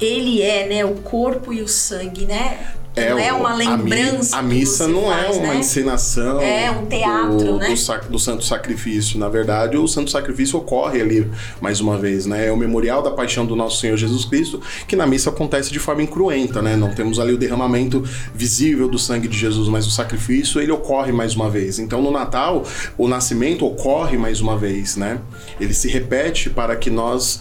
ele 0.00 0.40
é, 0.40 0.66
né, 0.66 0.84
o 0.84 0.94
corpo 0.96 1.52
e 1.52 1.60
o 1.60 1.68
sangue, 1.68 2.24
né? 2.24 2.74
É, 2.96 3.10
não 3.10 3.18
é 3.18 3.32
uma 3.32 3.54
lembrança. 3.54 4.36
A, 4.36 4.42
mi 4.42 4.54
a 4.54 4.58
missa 4.60 4.86
não 4.86 5.12
é 5.12 5.24
faz, 5.24 5.36
é 5.36 5.40
uma 5.40 5.54
né? 5.54 5.58
encenação. 5.58 6.40
É 6.40 6.70
um 6.70 6.86
teatro, 6.86 7.38
do, 7.38 7.56
né? 7.58 7.68
Do, 7.68 7.76
sac, 7.76 8.08
do, 8.08 8.18
Santo 8.18 8.44
Sacrifício. 8.44 9.18
Na 9.18 9.28
verdade, 9.28 9.76
o 9.76 9.88
Santo 9.88 10.10
Sacrifício 10.10 10.58
ocorre 10.58 11.00
ali 11.00 11.28
mais 11.60 11.80
uma 11.80 11.98
vez, 11.98 12.24
né? 12.24 12.46
É 12.46 12.52
o 12.52 12.56
memorial 12.56 13.02
da 13.02 13.10
paixão 13.10 13.44
do 13.44 13.56
nosso 13.56 13.80
Senhor 13.80 13.96
Jesus 13.96 14.24
Cristo, 14.24 14.60
que 14.86 14.94
na 14.94 15.06
missa 15.06 15.30
acontece 15.30 15.72
de 15.72 15.80
forma 15.80 16.02
incruenta, 16.02 16.62
né? 16.62 16.76
Não 16.76 16.94
temos 16.94 17.18
ali 17.18 17.32
o 17.32 17.38
derramamento 17.38 18.04
visível 18.32 18.88
do 18.88 18.98
sangue 18.98 19.26
de 19.26 19.36
Jesus, 19.36 19.68
mas 19.68 19.86
o 19.86 19.90
sacrifício 19.90 20.60
ele 20.60 20.70
ocorre 20.70 21.10
mais 21.10 21.34
uma 21.34 21.50
vez. 21.50 21.80
Então, 21.80 22.00
no 22.00 22.12
Natal, 22.12 22.64
o 22.96 23.08
nascimento 23.08 23.66
ocorre 23.66 24.16
mais 24.16 24.40
uma 24.40 24.56
vez, 24.56 24.96
né? 24.96 25.18
Ele 25.60 25.74
se 25.74 25.88
repete 25.88 26.48
para 26.48 26.76
que 26.76 26.90
nós 26.90 27.40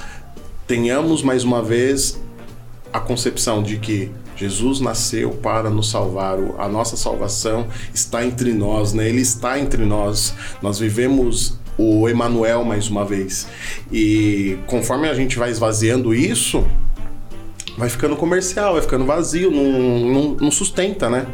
tenhamos 0.66 1.22
mais 1.22 1.44
uma 1.44 1.62
vez 1.62 2.20
a 2.92 3.00
concepção 3.00 3.62
de 3.62 3.78
que 3.78 4.12
Jesus 4.44 4.82
nasceu 4.82 5.30
para 5.32 5.70
nos 5.70 5.90
salvar, 5.90 6.38
a 6.58 6.68
nossa 6.68 6.98
salvação 6.98 7.66
está 7.94 8.26
entre 8.26 8.52
nós, 8.52 8.92
né? 8.92 9.08
Ele 9.08 9.22
está 9.22 9.58
entre 9.58 9.86
nós. 9.86 10.34
Nós 10.62 10.78
vivemos 10.78 11.58
o 11.78 12.10
Emanuel 12.10 12.66
mais 12.66 12.90
uma 12.90 13.06
vez. 13.06 13.48
E 13.90 14.58
conforme 14.68 15.08
a 15.08 15.14
gente 15.14 15.40
vai 15.40 15.50
esvaziando 15.50 16.14
isso, 16.14 16.68
vai 17.78 17.88
ficando 17.88 18.18
comercial, 18.18 18.74
vai 18.74 18.82
ficando 18.82 19.06
vazio, 19.06 19.50
não, 19.50 20.12
não, 20.12 20.36
não 20.36 20.52
sustenta, 20.52 21.10
né? 21.10 21.26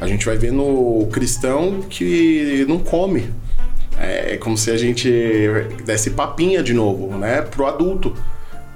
A 0.00 0.08
gente 0.08 0.26
vai 0.26 0.36
vendo 0.36 0.60
o 0.60 1.08
cristão 1.12 1.80
que 1.88 2.66
não 2.68 2.80
come. 2.80 3.30
É 3.96 4.36
como 4.36 4.58
se 4.58 4.72
a 4.72 4.76
gente 4.76 5.08
desse 5.84 6.10
papinha 6.10 6.60
de 6.60 6.74
novo, 6.74 7.16
né? 7.16 7.40
Pro 7.42 7.66
adulto. 7.66 8.16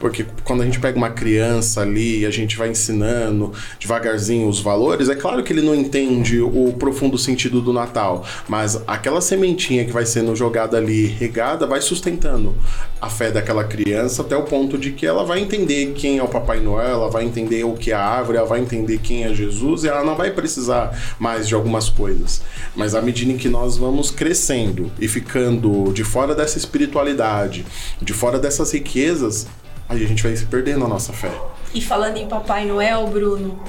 Porque 0.03 0.27
quando 0.43 0.63
a 0.63 0.65
gente 0.65 0.81
pega 0.81 0.99
uma 0.99 1.11
criança 1.11 1.81
ali 1.81 2.23
e 2.23 2.27
a 2.27 2.31
gente 2.31 2.57
vai 2.57 2.69
ensinando 2.69 3.53
devagarzinho 3.79 4.49
os 4.49 4.59
valores, 4.59 5.09
é 5.09 5.15
claro 5.15 5.45
que 5.45 5.53
ele 5.53 5.63
não 5.63 5.77
entende 5.77 6.41
o 6.41 6.75
profundo 6.77 7.17
sentido 7.17 7.61
do 7.61 7.73
Natal, 7.73 8.27
mas 8.49 8.83
aquela 8.85 9.21
sementinha 9.21 9.85
que 9.85 9.93
vai 9.93 10.05
sendo 10.05 10.35
jogada 10.35 10.77
ali, 10.77 11.07
regada, 11.07 11.69
vai 11.69 11.81
sustentando 11.81 12.53
a 13.01 13.09
fé 13.09 13.31
daquela 13.31 13.63
criança 13.63 14.23
até 14.23 14.37
o 14.37 14.43
ponto 14.43 14.77
de 14.77 14.91
que 14.91 15.07
ela 15.07 15.25
vai 15.25 15.39
entender 15.39 15.93
quem 15.95 16.19
é 16.19 16.23
o 16.23 16.27
Papai 16.27 16.59
Noel, 16.59 16.89
ela 16.89 17.09
vai 17.09 17.25
entender 17.25 17.63
o 17.63 17.75
que 17.75 17.93
é 17.93 17.95
a 17.95 18.05
árvore, 18.05 18.39
ela 18.39 18.47
vai 18.49 18.59
entender 18.59 18.99
quem 18.99 19.23
é 19.23 19.33
Jesus 19.33 19.85
e 19.85 19.89
ela 19.89 20.03
não 20.03 20.17
vai 20.17 20.33
precisar 20.33 21.17
mais 21.17 21.47
de 21.47 21.55
algumas 21.55 21.89
coisas. 21.89 22.43
Mas 22.75 22.97
à 22.97 23.01
medida 23.01 23.31
em 23.31 23.37
que 23.37 23.49
nós 23.49 23.77
vamos 23.77 24.11
crescendo 24.11 24.91
e 24.99 25.07
ficando 25.07 25.93
de 25.93 26.03
fora 26.03 26.35
dessa 26.35 26.59
espiritualidade, 26.59 27.65
de 28.01 28.13
fora 28.13 28.41
dessas 28.41 28.73
riquezas, 28.73 29.47
aí 29.93 30.05
a 30.05 30.09
gente 30.09 30.23
vai 30.23 30.35
se 30.35 30.47
perdendo 30.47 30.85
a 30.85 30.89
nossa 30.89 31.13
fé. 31.13 31.31
E 31.75 31.81
falando 31.81 32.17
em 32.17 32.27
Papai 32.27 32.65
Noel, 32.65 33.07
Bruno, 33.07 33.61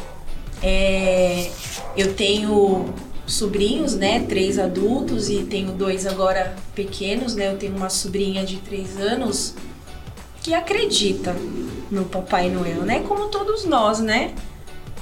é, 0.62 1.50
eu 1.96 2.14
tenho 2.14 2.94
sobrinhos, 3.26 3.96
né? 3.96 4.26
Três 4.28 4.58
adultos 4.58 5.30
e 5.30 5.44
tenho 5.44 5.72
dois 5.72 6.06
agora 6.06 6.56
pequenos, 6.74 7.36
né? 7.36 7.52
Eu 7.52 7.58
tenho 7.58 7.76
uma 7.76 7.90
sobrinha 7.90 8.44
de 8.44 8.58
três 8.58 8.98
anos 9.00 9.54
que 10.42 10.54
acredita 10.54 11.36
no 11.90 12.06
Papai 12.06 12.50
Noel, 12.50 12.82
né? 12.82 13.02
Como 13.08 13.28
todos 13.28 13.66
nós, 13.66 14.00
né? 14.00 14.34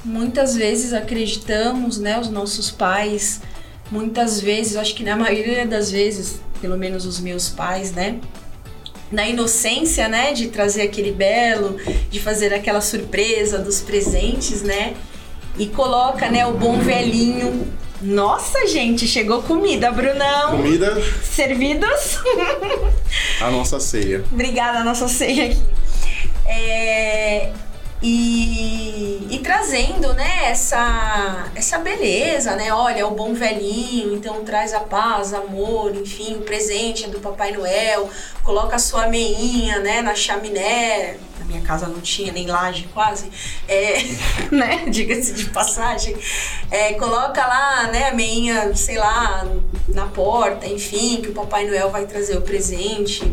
Muitas 0.03 0.55
vezes 0.55 0.93
acreditamos, 0.93 1.97
né? 1.97 2.19
Os 2.19 2.29
nossos 2.29 2.69
pais, 2.71 3.41
muitas 3.91 4.39
vezes, 4.39 4.75
acho 4.75 4.95
que 4.95 5.03
na 5.03 5.15
maioria 5.15 5.65
das 5.65 5.91
vezes, 5.91 6.39
pelo 6.59 6.77
menos 6.77 7.05
os 7.05 7.19
meus 7.19 7.49
pais, 7.49 7.91
né? 7.91 8.19
Na 9.11 9.27
inocência, 9.27 10.07
né, 10.07 10.33
de 10.33 10.47
trazer 10.47 10.83
aquele 10.83 11.11
belo, 11.11 11.77
de 12.09 12.19
fazer 12.19 12.53
aquela 12.53 12.81
surpresa 12.81 13.59
dos 13.59 13.81
presentes, 13.81 14.61
né? 14.61 14.93
E 15.57 15.67
coloca, 15.67 16.29
né, 16.29 16.45
o 16.45 16.53
bom 16.53 16.79
velhinho. 16.79 17.67
Nossa, 18.01 18.65
gente, 18.67 19.07
chegou 19.07 19.43
comida, 19.43 19.91
Brunão. 19.91 20.57
Comida. 20.57 20.99
Servidos. 21.23 22.17
a 23.41 23.51
nossa 23.51 23.79
ceia. 23.79 24.23
Obrigada, 24.31 24.79
a 24.79 24.83
nossa 24.83 25.07
ceia 25.07 25.51
aqui. 25.51 25.61
É... 26.45 27.51
E, 28.03 29.27
e, 29.29 29.39
trazendo, 29.43 30.11
né, 30.13 30.49
essa, 30.49 31.51
essa 31.53 31.77
beleza, 31.77 32.55
né? 32.55 32.73
Olha, 32.73 33.05
o 33.05 33.11
bom 33.11 33.35
velhinho, 33.35 34.15
então 34.15 34.43
traz 34.43 34.73
a 34.73 34.79
paz, 34.79 35.35
amor, 35.35 35.95
enfim, 35.95 36.33
o 36.33 36.41
presente 36.41 37.05
é 37.05 37.07
do 37.07 37.19
Papai 37.19 37.51
Noel, 37.51 38.09
coloca 38.43 38.75
a 38.75 38.79
sua 38.79 39.07
meinha, 39.07 39.77
né, 39.79 40.01
na 40.01 40.15
chaminé. 40.15 41.17
Na 41.37 41.45
minha 41.45 41.61
casa 41.61 41.87
não 41.87 42.01
tinha 42.01 42.31
nem 42.31 42.47
laje 42.47 42.89
quase, 42.91 43.29
é, 43.67 43.97
né? 44.51 44.85
Diga-se 44.89 45.33
de 45.33 45.45
passagem. 45.51 46.17
É, 46.71 46.93
coloca 46.93 47.45
lá, 47.45 47.87
né, 47.91 48.09
a 48.09 48.15
meinha, 48.15 48.75
sei 48.75 48.97
lá, 48.97 49.45
na 49.89 50.07
porta, 50.07 50.65
enfim, 50.65 51.21
que 51.21 51.29
o 51.29 51.33
Papai 51.33 51.67
Noel 51.67 51.91
vai 51.91 52.07
trazer 52.07 52.35
o 52.35 52.41
presente. 52.41 53.31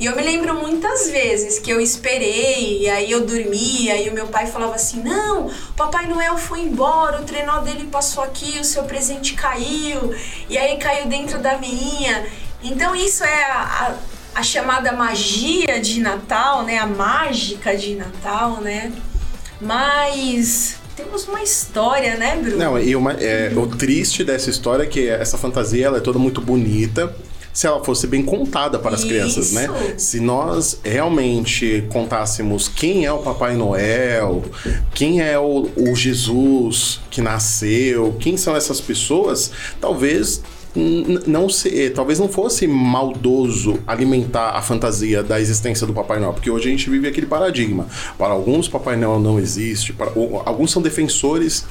E 0.00 0.06
eu 0.06 0.16
me 0.16 0.22
lembro 0.22 0.54
muitas 0.54 1.10
vezes 1.10 1.58
que 1.58 1.70
eu 1.70 1.78
esperei, 1.78 2.80
e 2.80 2.88
aí 2.88 3.10
eu 3.10 3.26
dormia, 3.26 4.00
e 4.10 4.14
meu 4.14 4.26
pai 4.26 4.46
falava 4.46 4.74
assim: 4.74 5.02
Não, 5.02 5.50
Papai 5.76 6.06
Noel 6.06 6.36
foi 6.36 6.60
embora, 6.60 7.20
o 7.20 7.24
trenó 7.24 7.60
dele 7.60 7.88
passou 7.90 8.22
aqui, 8.22 8.58
o 8.58 8.64
seu 8.64 8.82
presente 8.84 9.34
caiu, 9.34 10.14
e 10.48 10.58
aí 10.58 10.76
caiu 10.76 11.06
dentro 11.06 11.38
da 11.38 11.56
minha. 11.58 12.26
Então 12.62 12.94
isso 12.94 13.24
é 13.24 13.44
a, 13.44 13.62
a, 14.34 14.40
a 14.40 14.42
chamada 14.42 14.92
magia 14.92 15.80
de 15.80 16.00
Natal, 16.00 16.64
né? 16.64 16.78
A 16.78 16.86
mágica 16.86 17.76
de 17.76 17.94
Natal, 17.94 18.60
né? 18.60 18.92
Mas 19.60 20.76
temos 20.96 21.26
uma 21.26 21.42
história, 21.42 22.16
né, 22.16 22.36
Bruno? 22.36 22.56
Não, 22.56 22.78
e 22.78 22.94
uma, 22.94 23.12
é, 23.12 23.52
o 23.56 23.66
triste 23.66 24.24
dessa 24.24 24.50
história 24.50 24.82
é 24.82 24.86
que 24.86 25.08
essa 25.08 25.38
fantasia 25.38 25.86
ela 25.86 25.98
é 25.98 26.00
toda 26.00 26.18
muito 26.18 26.40
bonita 26.40 27.14
se 27.52 27.66
ela 27.66 27.82
fosse 27.82 28.06
bem 28.06 28.22
contada 28.22 28.78
para 28.78 28.94
as 28.94 29.00
Isso. 29.00 29.08
crianças, 29.08 29.52
né? 29.52 29.68
Se 29.96 30.20
nós 30.20 30.78
realmente 30.84 31.84
contássemos 31.92 32.68
quem 32.68 33.04
é 33.04 33.12
o 33.12 33.18
Papai 33.18 33.56
Noel, 33.56 34.44
quem 34.94 35.20
é 35.20 35.38
o, 35.38 35.68
o 35.76 35.94
Jesus 35.94 37.00
que 37.10 37.20
nasceu, 37.20 38.16
quem 38.20 38.36
são 38.36 38.54
essas 38.56 38.80
pessoas, 38.80 39.50
talvez 39.80 40.42
não 41.26 41.48
se, 41.48 41.86
eh, 41.86 41.90
talvez 41.90 42.18
não 42.18 42.28
fosse 42.28 42.66
maldoso 42.66 43.80
alimentar 43.86 44.50
a 44.50 44.62
fantasia 44.62 45.22
da 45.22 45.40
existência 45.40 45.86
do 45.86 45.92
Papai 45.92 46.20
Noel, 46.20 46.32
porque 46.32 46.50
hoje 46.50 46.68
a 46.68 46.70
gente 46.70 46.88
vive 46.88 47.08
aquele 47.08 47.26
paradigma. 47.26 47.86
Para 48.16 48.32
alguns, 48.32 48.68
Papai 48.68 48.96
Noel 48.96 49.18
não 49.18 49.38
existe, 49.38 49.92
para, 49.92 50.12
alguns 50.44 50.70
são 50.70 50.80
defensores 50.80 51.64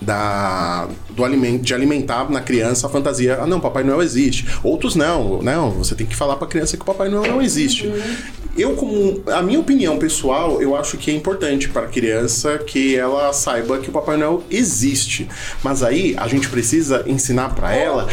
da, 0.00 0.88
do 1.10 1.24
alimento, 1.24 1.62
de 1.62 1.74
alimentar 1.74 2.30
na 2.30 2.40
criança 2.40 2.86
a 2.86 2.90
fantasia, 2.90 3.38
ah 3.40 3.46
não, 3.46 3.60
Papai 3.60 3.82
Noel 3.82 4.02
existe. 4.02 4.46
Outros 4.62 4.94
não, 4.94 5.42
não, 5.42 5.70
você 5.70 5.94
tem 5.94 6.06
que 6.06 6.16
falar 6.16 6.36
para 6.36 6.46
a 6.46 6.50
criança 6.50 6.76
que 6.76 6.82
o 6.82 6.86
Papai 6.86 7.08
Noel 7.08 7.32
não 7.32 7.42
existe. 7.42 7.86
Uhum. 7.86 8.16
Eu 8.56 8.74
como 8.74 9.22
a 9.26 9.42
minha 9.42 9.60
opinião 9.60 9.98
pessoal, 9.98 10.62
eu 10.62 10.74
acho 10.74 10.96
que 10.96 11.10
é 11.10 11.14
importante 11.14 11.68
para 11.68 11.82
a 11.82 11.88
criança 11.88 12.56
que 12.58 12.96
ela 12.96 13.30
saiba 13.34 13.78
que 13.78 13.90
o 13.90 13.92
Papai 13.92 14.16
Noel 14.16 14.42
existe. 14.50 15.28
Mas 15.62 15.82
aí 15.82 16.14
a 16.16 16.26
gente 16.26 16.48
precisa 16.48 17.04
ensinar 17.06 17.54
para 17.54 17.74
ela 17.74 18.08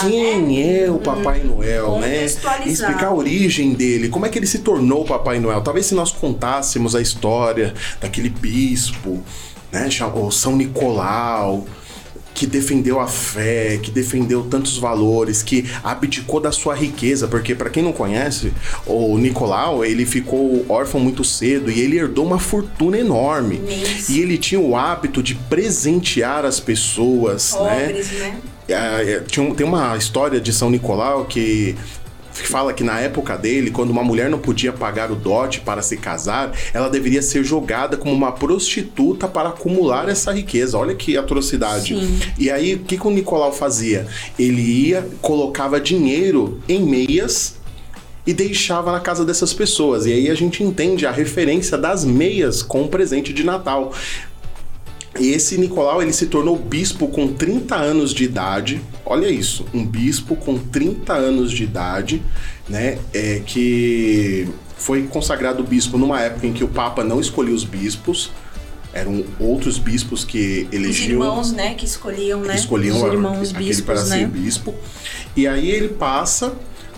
quem 0.00 0.42
né? 0.42 0.84
é 0.84 0.90
o 0.90 0.98
Papai 0.98 1.40
uhum. 1.40 1.56
Noel, 1.56 1.98
né? 2.00 2.24
Explicar 2.24 3.06
a 3.06 3.14
origem 3.14 3.72
dele, 3.72 4.08
como 4.08 4.26
é 4.26 4.28
que 4.28 4.38
ele 4.38 4.48
se 4.48 4.58
tornou 4.58 5.04
Papai 5.04 5.38
Noel. 5.38 5.60
Talvez 5.60 5.86
se 5.86 5.94
nós 5.94 6.10
contássemos 6.10 6.96
a 6.96 7.00
história 7.00 7.72
daquele 8.00 8.30
bispo 8.30 9.22
né? 9.72 9.88
O 10.14 10.30
São 10.30 10.56
Nicolau, 10.56 11.66
que 12.34 12.46
defendeu 12.46 12.98
a 12.98 13.06
fé, 13.06 13.78
que 13.82 13.90
defendeu 13.90 14.42
tantos 14.42 14.76
valores, 14.78 15.42
que 15.42 15.68
abdicou 15.82 16.40
da 16.40 16.50
sua 16.50 16.74
riqueza, 16.74 17.28
porque 17.28 17.54
para 17.54 17.70
quem 17.70 17.82
não 17.82 17.92
conhece, 17.92 18.52
o 18.86 19.16
Nicolau, 19.18 19.84
ele 19.84 20.04
ficou 20.04 20.64
órfão 20.68 21.00
muito 21.00 21.24
cedo 21.24 21.70
e 21.70 21.80
ele 21.80 21.98
herdou 21.98 22.24
uma 22.24 22.38
fortuna 22.38 22.98
enorme. 22.98 23.60
Isso. 23.68 24.12
E 24.12 24.20
ele 24.20 24.38
tinha 24.38 24.60
o 24.60 24.76
hábito 24.76 25.22
de 25.22 25.34
presentear 25.34 26.44
as 26.44 26.58
pessoas, 26.58 27.54
né? 27.54 27.86
Pobres, 27.86 28.12
né? 28.12 28.38
né? 28.68 29.22
Tem 29.56 29.66
uma 29.66 29.96
história 29.96 30.40
de 30.40 30.52
São 30.52 30.70
Nicolau 30.70 31.26
que 31.26 31.76
fala 32.32 32.72
que 32.72 32.82
na 32.82 32.98
época 33.00 33.36
dele, 33.36 33.70
quando 33.70 33.90
uma 33.90 34.02
mulher 34.02 34.30
não 34.30 34.38
podia 34.38 34.72
pagar 34.72 35.10
o 35.10 35.14
dote 35.14 35.60
para 35.60 35.82
se 35.82 35.96
casar, 35.96 36.52
ela 36.72 36.88
deveria 36.88 37.22
ser 37.22 37.44
jogada 37.44 37.96
como 37.96 38.12
uma 38.14 38.32
prostituta 38.32 39.28
para 39.28 39.50
acumular 39.50 40.08
essa 40.08 40.32
riqueza. 40.32 40.78
Olha 40.78 40.94
que 40.94 41.16
atrocidade. 41.16 41.94
Sim. 41.94 42.20
E 42.38 42.50
aí, 42.50 42.74
o 42.74 42.80
que, 42.80 42.96
que 42.96 43.06
o 43.06 43.10
Nicolau 43.10 43.52
fazia? 43.52 44.06
Ele 44.38 44.62
ia, 44.62 45.06
colocava 45.20 45.80
dinheiro 45.80 46.60
em 46.68 46.82
meias 46.82 47.56
e 48.26 48.32
deixava 48.32 48.92
na 48.92 49.00
casa 49.00 49.24
dessas 49.24 49.52
pessoas. 49.52 50.06
E 50.06 50.12
aí 50.12 50.30
a 50.30 50.34
gente 50.34 50.62
entende 50.62 51.06
a 51.06 51.10
referência 51.10 51.76
das 51.76 52.04
meias 52.04 52.62
com 52.62 52.84
o 52.84 52.88
presente 52.88 53.32
de 53.32 53.44
Natal. 53.44 53.92
E 55.18 55.30
esse 55.30 55.58
Nicolau 55.58 56.00
ele 56.00 56.12
se 56.12 56.26
tornou 56.26 56.56
bispo 56.56 57.08
com 57.08 57.28
30 57.28 57.76
anos 57.76 58.14
de 58.14 58.24
idade. 58.24 58.80
Olha 59.04 59.28
isso, 59.28 59.66
um 59.72 59.84
bispo 59.84 60.36
com 60.36 60.56
30 60.58 61.12
anos 61.12 61.52
de 61.52 61.64
idade, 61.64 62.22
né? 62.68 62.98
É, 63.12 63.42
que 63.44 64.48
foi 64.76 65.02
consagrado 65.04 65.62
bispo 65.62 65.98
numa 65.98 66.20
época 66.20 66.46
em 66.46 66.52
que 66.52 66.64
o 66.64 66.68
Papa 66.68 67.04
não 67.04 67.20
escolhia 67.20 67.54
os 67.54 67.64
bispos. 67.64 68.30
Eram 68.94 69.24
outros 69.38 69.78
bispos 69.78 70.24
que 70.24 70.66
elegiam. 70.70 70.90
Os 70.90 71.26
irmãos, 71.26 71.52
né? 71.52 71.74
Que 71.74 71.84
escolhiam, 71.84 72.40
né? 72.40 72.54
Escolhiam 72.54 72.96
os 72.96 73.12
irmãos 73.12 73.54
a, 73.54 73.58
bispos, 73.58 73.84
para 73.84 74.04
né? 74.04 74.18
ser 74.18 74.26
bispo. 74.26 74.74
E 75.36 75.46
aí 75.46 75.70
ele 75.70 75.88
passa 75.88 76.54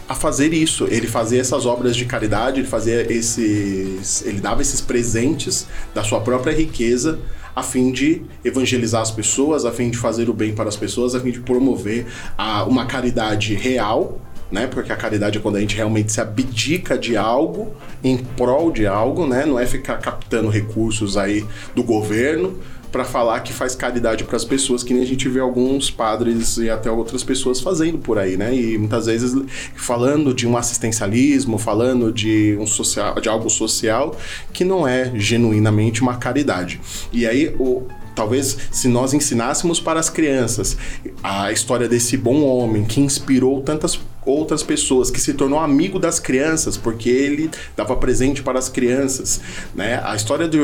a 0.09 0.15
fazer 0.15 0.53
isso. 0.53 0.87
Ele 0.91 1.07
fazia 1.07 1.41
essas 1.41 1.67
obras 1.67 1.97
de 1.97 2.05
caridade, 2.05 2.61
ele 2.61 2.67
fazia 2.67 3.13
esses. 3.13 4.23
Ele 4.25 4.41
dava 4.41 4.63
esses 4.63 4.81
presentes 4.81 5.67
da 5.95 6.03
sua 6.03 6.21
própria 6.21 6.53
riqueza 6.53 7.19
a 7.55 7.63
fim 7.63 7.93
de 7.93 8.23
evangelizar 8.45 9.03
as 9.03 9.11
pessoas, 9.11 9.65
a 9.65 9.73
fim 9.73 9.91
de 9.91 9.99
fazer 9.99 10.29
o 10.29 10.33
bem 10.33 10.55
para 10.55 10.69
as 10.69 10.77
pessoas, 10.77 11.15
a 11.15 11.21
fim 11.21 11.31
de 11.31 11.41
promover 11.41 12.07
a, 12.37 12.65
uma 12.65 12.87
caridade 12.87 13.55
real, 13.55 14.21
né? 14.51 14.67
Porque 14.67 14.93
a 14.93 14.97
caridade 14.97 15.39
é 15.39 15.41
quando 15.41 15.57
a 15.57 15.61
gente 15.61 15.77
realmente 15.77 16.13
se 16.13 16.21
abdica 16.21 16.99
de 16.99 17.17
algo 17.17 17.75
em 18.03 18.19
prol 18.19 18.71
de 18.71 18.87
algo, 18.87 19.27
né? 19.27 19.47
Não 19.47 19.59
é 19.59 19.67
ficar 19.67 19.99
captando 19.99 20.49
recursos 20.49 21.17
aí 21.17 21.45
do 21.75 21.83
governo 21.83 22.59
para 22.95 23.05
falar 23.05 23.41
que 23.41 23.53
faz 23.53 23.75
caridade 23.75 24.23
para 24.23 24.37
as 24.37 24.45
pessoas, 24.45 24.85
que 24.85 24.95
nem 24.95 25.03
a 25.03 25.07
gente 25.07 25.29
vê 25.29 25.41
alguns 25.41 25.91
padres 25.91 26.59
e 26.59 26.71
até 26.71 26.89
outras 26.89 27.25
pessoas 27.25 27.61
fazendo 27.61 27.99
por 27.99 28.21
aí, 28.21 28.37
né? 28.37 28.55
E 28.55 28.79
muitas 28.79 29.07
vezes 29.07 29.35
falando 29.75 30.33
de 30.33 30.47
um 30.47 30.57
assistencialismo, 30.57 31.59
falando 31.59 32.13
de 32.13 32.57
um 32.57 32.69
social, 32.69 33.21
de 33.21 33.29
algo 33.29 33.51
social 33.51 34.17
que 34.53 34.65
não 34.65 34.87
é 34.87 35.11
genuinamente 35.17 36.03
uma 36.03 36.19
caridade. 36.19 36.81
E 37.13 37.27
aí 37.27 37.53
o 37.59 37.83
Talvez 38.15 38.57
se 38.71 38.87
nós 38.87 39.13
ensinássemos 39.13 39.81
para 39.81 39.99
as 39.99 40.09
crianças 40.09 40.77
a 41.21 41.51
história 41.51 41.89
desse 41.89 42.17
bom 42.17 42.45
homem 42.45 42.85
que 42.85 43.01
inspirou 43.01 43.61
tantas 43.61 43.99
outras 44.27 44.63
pessoas, 44.63 45.11
que 45.11 45.21
se 45.21 45.35
tornou 45.35 45.59
amigo 45.59 45.99
das 45.99 46.19
crianças, 46.19 46.77
porque 46.77 47.09
ele 47.09 47.51
dava 47.77 47.95
presente 47.97 48.43
para 48.43 48.59
as 48.59 48.69
crianças. 48.69 49.41
Né? 49.75 50.01
A 50.05 50.17
história 50.17 50.49
de, 50.49 50.59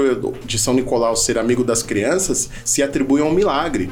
de 0.45 0.59
São 0.59 0.75
Nicolau 0.75 1.17
ser 1.17 1.39
amigo 1.39 1.63
das 1.65 1.83
crianças 1.83 2.49
se 2.65 2.83
atribui 2.83 3.21
a 3.21 3.25
um 3.25 3.33
milagre. 3.33 3.91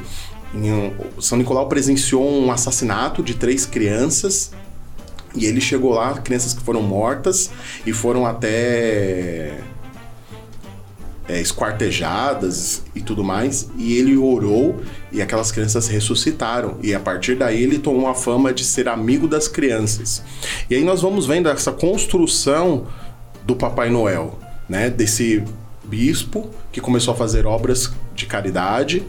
São 1.19 1.37
Nicolau 1.37 1.67
presenciou 1.67 2.27
um 2.27 2.51
assassinato 2.51 3.21
de 3.21 3.35
três 3.35 3.65
crianças 3.65 4.51
e 5.35 5.45
ele 5.45 5.61
chegou 5.61 5.93
lá, 5.93 6.17
crianças 6.17 6.53
que 6.53 6.61
foram 6.61 6.81
mortas 6.81 7.51
e 7.85 7.93
foram 7.93 8.25
até 8.25 9.59
é, 11.27 11.39
esquartejadas 11.39 12.81
e 12.95 13.01
tudo 13.01 13.23
mais, 13.23 13.69
e 13.77 13.95
ele 13.95 14.17
orou 14.17 14.81
e 15.11 15.21
aquelas 15.21 15.51
crianças 15.51 15.87
ressuscitaram. 15.87 16.77
E 16.81 16.93
a 16.93 16.99
partir 16.99 17.35
daí 17.35 17.63
ele 17.63 17.79
tomou 17.79 18.07
a 18.07 18.15
fama 18.15 18.53
de 18.53 18.63
ser 18.63 18.87
amigo 18.87 19.27
das 19.27 19.47
crianças. 19.47 20.23
E 20.69 20.75
aí 20.75 20.83
nós 20.83 21.01
vamos 21.01 21.25
vendo 21.25 21.49
essa 21.49 21.71
construção 21.71 22.87
do 23.43 23.55
Papai 23.55 23.89
Noel, 23.89 24.37
né? 24.67 24.89
Desse 24.89 25.43
bispo 25.83 26.49
que 26.71 26.79
começou 26.79 27.13
a 27.13 27.17
fazer 27.17 27.45
obras 27.45 27.91
de 28.13 28.25
caridade, 28.25 29.03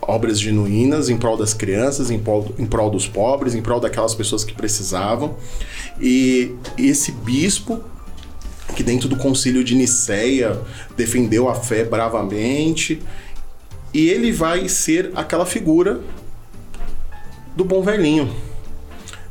obras 0.00 0.38
genuínas 0.38 1.08
em 1.08 1.16
prol 1.16 1.36
das 1.36 1.52
crianças, 1.52 2.10
em 2.10 2.18
prol, 2.18 2.54
em 2.58 2.66
prol 2.66 2.90
dos 2.90 3.08
pobres, 3.08 3.54
em 3.54 3.62
prol 3.62 3.80
daquelas 3.80 4.14
pessoas 4.14 4.44
que 4.44 4.54
precisavam. 4.54 5.36
E 6.00 6.54
esse 6.78 7.10
bispo 7.10 7.82
que 8.74 8.82
dentro 8.82 9.08
do 9.08 9.16
concílio 9.16 9.62
de 9.62 9.74
Nicéia 9.74 10.60
defendeu 10.96 11.48
a 11.48 11.54
fé 11.54 11.84
bravamente. 11.84 13.00
E 13.94 14.08
ele 14.10 14.32
vai 14.32 14.68
ser 14.68 15.12
aquela 15.14 15.46
figura 15.46 16.00
do 17.56 17.64
bom 17.64 17.80
velhinho. 17.80 18.28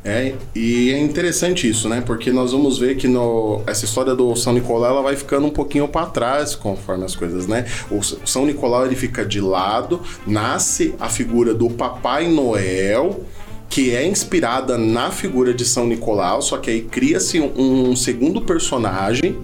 É, 0.06 0.34
e 0.54 0.92
é 0.92 0.98
interessante 0.98 1.68
isso, 1.68 1.88
né? 1.88 2.02
Porque 2.04 2.30
nós 2.30 2.52
vamos 2.52 2.78
ver 2.78 2.96
que 2.96 3.08
no, 3.08 3.62
essa 3.66 3.86
história 3.86 4.14
do 4.14 4.36
São 4.36 4.52
Nicolau 4.52 4.90
ela 4.90 5.02
vai 5.02 5.16
ficando 5.16 5.46
um 5.46 5.50
pouquinho 5.50 5.88
para 5.88 6.04
trás 6.06 6.54
conforme 6.54 7.04
as 7.04 7.16
coisas, 7.16 7.46
né? 7.46 7.64
O 7.90 8.02
São 8.02 8.44
Nicolau 8.44 8.84
ele 8.84 8.96
fica 8.96 9.24
de 9.24 9.40
lado, 9.40 10.02
nasce 10.26 10.94
a 11.00 11.08
figura 11.08 11.54
do 11.54 11.70
Papai 11.70 12.28
Noel, 12.28 13.24
que 13.70 13.94
é 13.94 14.06
inspirada 14.06 14.76
na 14.76 15.10
figura 15.10 15.54
de 15.54 15.64
São 15.64 15.86
Nicolau, 15.86 16.42
só 16.42 16.58
que 16.58 16.70
aí 16.70 16.82
cria-se 16.82 17.40
um, 17.40 17.90
um 17.90 17.96
segundo 17.96 18.42
personagem 18.42 19.38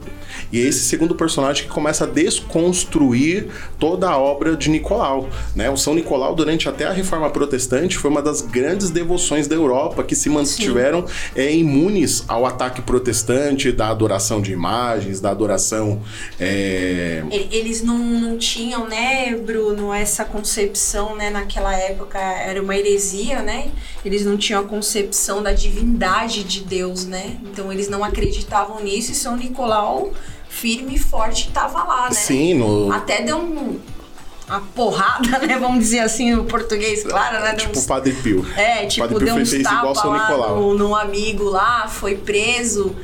E 0.52 0.60
é 0.60 0.64
esse 0.64 0.80
segundo 0.80 1.14
personagem 1.14 1.64
que 1.64 1.70
começa 1.70 2.04
a 2.04 2.06
desconstruir 2.06 3.48
toda 3.78 4.08
a 4.08 4.18
obra 4.18 4.56
de 4.56 4.68
Nicolau. 4.70 5.28
Né? 5.54 5.70
O 5.70 5.76
São 5.76 5.94
Nicolau, 5.94 6.34
durante 6.34 6.68
até 6.68 6.84
a 6.84 6.92
Reforma 6.92 7.30
Protestante, 7.30 7.96
foi 7.96 8.10
uma 8.10 8.22
das 8.22 8.40
grandes 8.40 8.90
devoções 8.90 9.46
da 9.46 9.54
Europa 9.54 10.02
que 10.02 10.14
se 10.14 10.28
mantiveram 10.28 11.04
é, 11.34 11.52
imunes 11.54 12.24
ao 12.28 12.46
ataque 12.46 12.82
protestante, 12.82 13.72
da 13.72 13.88
adoração 13.88 14.40
de 14.40 14.52
imagens, 14.52 15.20
da 15.20 15.30
adoração. 15.30 16.00
É... 16.38 17.22
Eles 17.30 17.82
não, 17.82 17.98
não 17.98 18.38
tinham, 18.38 18.88
né, 18.88 19.36
Bruno, 19.36 19.92
essa 19.92 20.24
concepção, 20.24 21.14
né, 21.16 21.30
naquela 21.30 21.74
época 21.74 22.18
era 22.18 22.60
uma 22.62 22.76
heresia, 22.76 23.42
né? 23.42 23.70
Eles 24.04 24.24
não 24.24 24.36
tinham 24.36 24.60
a 24.60 24.64
concepção 24.64 25.42
da 25.42 25.52
divindade 25.52 26.42
de 26.44 26.60
Deus, 26.60 27.04
né? 27.06 27.38
Então 27.42 27.72
eles 27.72 27.88
não 27.88 28.02
acreditavam 28.02 28.82
nisso 28.82 29.12
e 29.12 29.14
São 29.14 29.36
Nicolau 29.36 30.12
firme 30.50 30.96
e 30.96 30.98
forte 30.98 31.48
estava 31.48 31.82
lá, 31.82 32.04
né? 32.04 32.14
Sim, 32.14 32.54
no... 32.54 32.92
Até 32.92 33.22
deu 33.22 33.38
um, 33.38 33.80
uma 34.46 34.60
porrada, 34.74 35.38
né? 35.38 35.58
Vamos 35.58 35.78
dizer 35.78 36.00
assim, 36.00 36.34
no 36.34 36.44
português, 36.44 37.04
claro, 37.04 37.42
né? 37.42 37.54
Tipo 37.54 37.78
o 37.78 37.86
Padre 37.86 38.12
Pio. 38.12 38.46
É, 38.54 38.84
tipo, 38.84 39.06
Padre 39.06 39.24
Pio 39.24 39.26
deu 39.26 39.42
uns 39.42 39.48
fez 39.50 39.66
igual 39.66 39.94
tapas 39.94 40.04
lá 40.04 40.48
no, 40.50 40.74
no 40.74 40.94
amigo 40.94 41.44
lá, 41.44 41.88
foi 41.88 42.16
preso. 42.16 42.94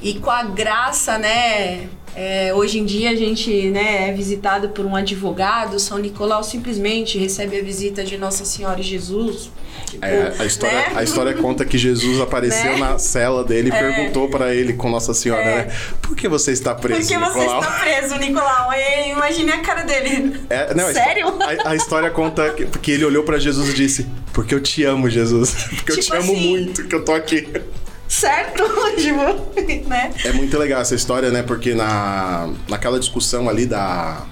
E 0.00 0.14
com 0.14 0.30
a 0.30 0.44
graça, 0.44 1.18
né? 1.18 1.88
é, 2.14 2.52
hoje 2.52 2.78
em 2.78 2.84
dia 2.84 3.10
a 3.10 3.14
gente 3.14 3.70
né, 3.70 4.08
é 4.08 4.12
visitado 4.12 4.70
por 4.70 4.84
um 4.84 4.96
advogado, 4.96 5.78
São 5.78 5.98
Nicolau 5.98 6.42
simplesmente 6.42 7.18
recebe 7.18 7.58
a 7.58 7.62
visita 7.62 8.02
de 8.02 8.18
Nossa 8.18 8.44
Senhora 8.44 8.82
Jesus. 8.82 9.50
Tipo, 9.90 10.04
É, 10.04 10.32
a, 10.38 10.44
história, 10.44 10.78
né? 10.78 10.92
a 10.94 11.02
história 11.02 11.34
conta 11.34 11.64
que 11.64 11.76
Jesus 11.76 12.20
apareceu 12.20 12.72
Né? 12.74 12.78
na 12.78 12.98
cela 12.98 13.42
dele 13.44 13.70
e 13.70 13.72
É. 13.72 13.78
perguntou 13.78 14.28
pra 14.28 14.54
ele 14.54 14.72
com 14.74 14.88
Nossa 14.88 15.12
Senhora, 15.12 15.42
É. 15.42 15.56
né? 15.66 15.72
Por 16.00 16.14
que 16.16 16.28
você 16.28 16.52
está 16.52 16.74
preso, 16.74 17.00
Por 17.00 17.08
que 17.08 17.18
você 17.18 17.38
Nicolau? 17.40 17.60
está 17.60 17.72
preso, 17.80 18.16
Nicolau? 18.18 18.70
Imagine 19.10 19.50
a 19.52 19.58
cara 19.60 19.82
dele. 19.82 20.40
É, 20.48 20.72
não, 20.74 20.92
Sério? 20.92 21.28
A, 21.64 21.70
a 21.70 21.74
história 21.76 22.10
conta 22.10 22.50
que, 22.50 22.66
que 22.66 22.92
ele 22.92 23.04
olhou 23.04 23.24
pra 23.24 23.38
Jesus 23.38 23.68
e 23.70 23.72
disse: 23.74 24.06
Porque 24.32 24.54
eu 24.54 24.60
te 24.60 24.84
amo, 24.84 25.10
Jesus. 25.10 25.50
Porque 25.74 25.92
eu 25.92 25.96
Tipo 25.96 26.06
te 26.06 26.16
amo 26.16 26.32
assim. 26.32 26.48
muito, 26.50 26.84
que 26.86 26.94
eu 26.94 27.04
tô 27.04 27.12
aqui. 27.12 27.48
Certo? 28.08 28.62
tipo, 28.96 29.88
né? 29.88 30.12
É 30.24 30.32
muito 30.32 30.56
legal 30.58 30.80
essa 30.80 30.94
história, 30.94 31.30
né? 31.30 31.42
Porque 31.42 31.74
na, 31.74 32.48
naquela 32.68 32.98
discussão 32.98 33.48
ali 33.48 33.66
da 33.66 34.24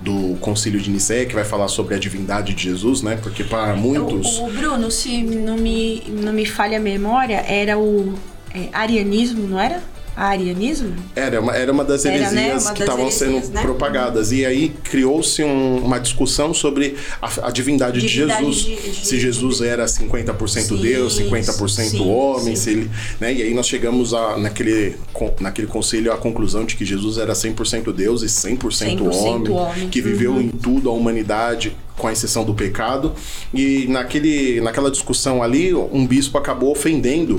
do 0.00 0.36
Concílio 0.40 0.80
de 0.80 0.90
Nicéia, 0.90 1.26
que 1.26 1.34
vai 1.34 1.44
falar 1.44 1.68
sobre 1.68 1.94
a 1.94 1.98
divindade 1.98 2.54
de 2.54 2.64
Jesus, 2.64 3.02
né? 3.02 3.18
Porque 3.22 3.44
para 3.44 3.74
muitos 3.76 4.38
O, 4.38 4.46
o 4.46 4.52
Bruno, 4.52 4.90
se 4.90 5.22
não 5.22 5.56
me, 5.56 6.02
não 6.08 6.32
me 6.32 6.46
falha 6.46 6.78
a 6.78 6.80
memória, 6.80 7.44
era 7.46 7.78
o 7.78 8.14
é, 8.54 8.68
arianismo, 8.72 9.46
não 9.46 9.60
era? 9.60 9.82
Arianismo? 10.16 10.94
Era 11.16 11.40
uma, 11.40 11.56
era 11.56 11.72
uma 11.72 11.84
das 11.84 12.04
Era, 12.04 12.16
heresias 12.16 12.34
né? 12.34 12.56
Uma 12.58 12.72
que 12.74 12.82
estavam 12.82 13.10
sendo 13.10 13.48
né? 13.50 13.62
propagadas. 13.62 14.32
E 14.32 14.44
aí 14.44 14.70
criou-se 14.84 15.42
um- 15.42 15.78
uma 15.78 15.98
discussão 15.98 16.52
sobre 16.52 16.96
a, 17.22 17.48
a 17.48 17.50
divindade, 17.50 18.00
Divindade 18.00 18.44
de 18.44 18.52
Jesus. 18.52 18.82
de- 18.84 18.90
de- 19.00 19.06
se 19.06 19.18
Jesus 19.20 19.60
era 19.60 19.86
50% 19.86 20.76
Sim, 20.76 20.82
Deus, 20.82 21.16
50% 21.18 21.90
sim, 21.90 22.00
homem, 22.00 22.56
sim. 22.56 22.62
se 22.62 22.70
ele. 22.70 22.90
Né? 23.20 23.34
E 23.34 23.42
aí 23.42 23.54
nós 23.54 23.66
chegamos 23.66 24.12
a, 24.14 24.36
naquele, 24.36 24.96
naquele 25.40 25.66
conselho 25.66 26.12
à 26.12 26.16
conclusão 26.16 26.64
de 26.64 26.76
que 26.76 26.84
Jesus 26.84 27.18
era 27.18 27.32
100% 27.32 27.92
Deus 27.92 28.22
e 28.22 28.26
100%, 28.26 28.58
100% 28.98 29.12
homem, 29.14 29.50
homem. 29.52 29.88
que 29.88 30.00
viveu 30.02 30.32
Uhum. 30.32 30.40
em 30.40 30.48
tudo 30.48 30.90
a 30.90 30.92
humanidade. 30.92 31.76
Com 31.96 32.06
a 32.08 32.12
exceção 32.12 32.44
do 32.44 32.54
pecado. 32.54 33.12
E 33.52 33.86
naquele, 33.88 34.58
naquela 34.62 34.90
discussão 34.90 35.42
ali, 35.42 35.74
um 35.74 36.06
bispo 36.06 36.38
acabou 36.38 36.72
ofendendo 36.72 37.38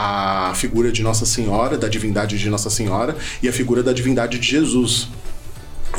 a 0.00 0.54
figura 0.54 0.92
de 0.92 1.02
Nossa 1.02 1.26
Senhora, 1.26 1.76
da 1.76 1.88
divindade 1.88 2.38
de 2.38 2.48
Nossa 2.48 2.70
Senhora, 2.70 3.16
e 3.42 3.48
a 3.48 3.52
figura 3.52 3.82
da 3.82 3.92
divindade 3.92 4.38
de 4.38 4.46
Jesus. 4.46 5.08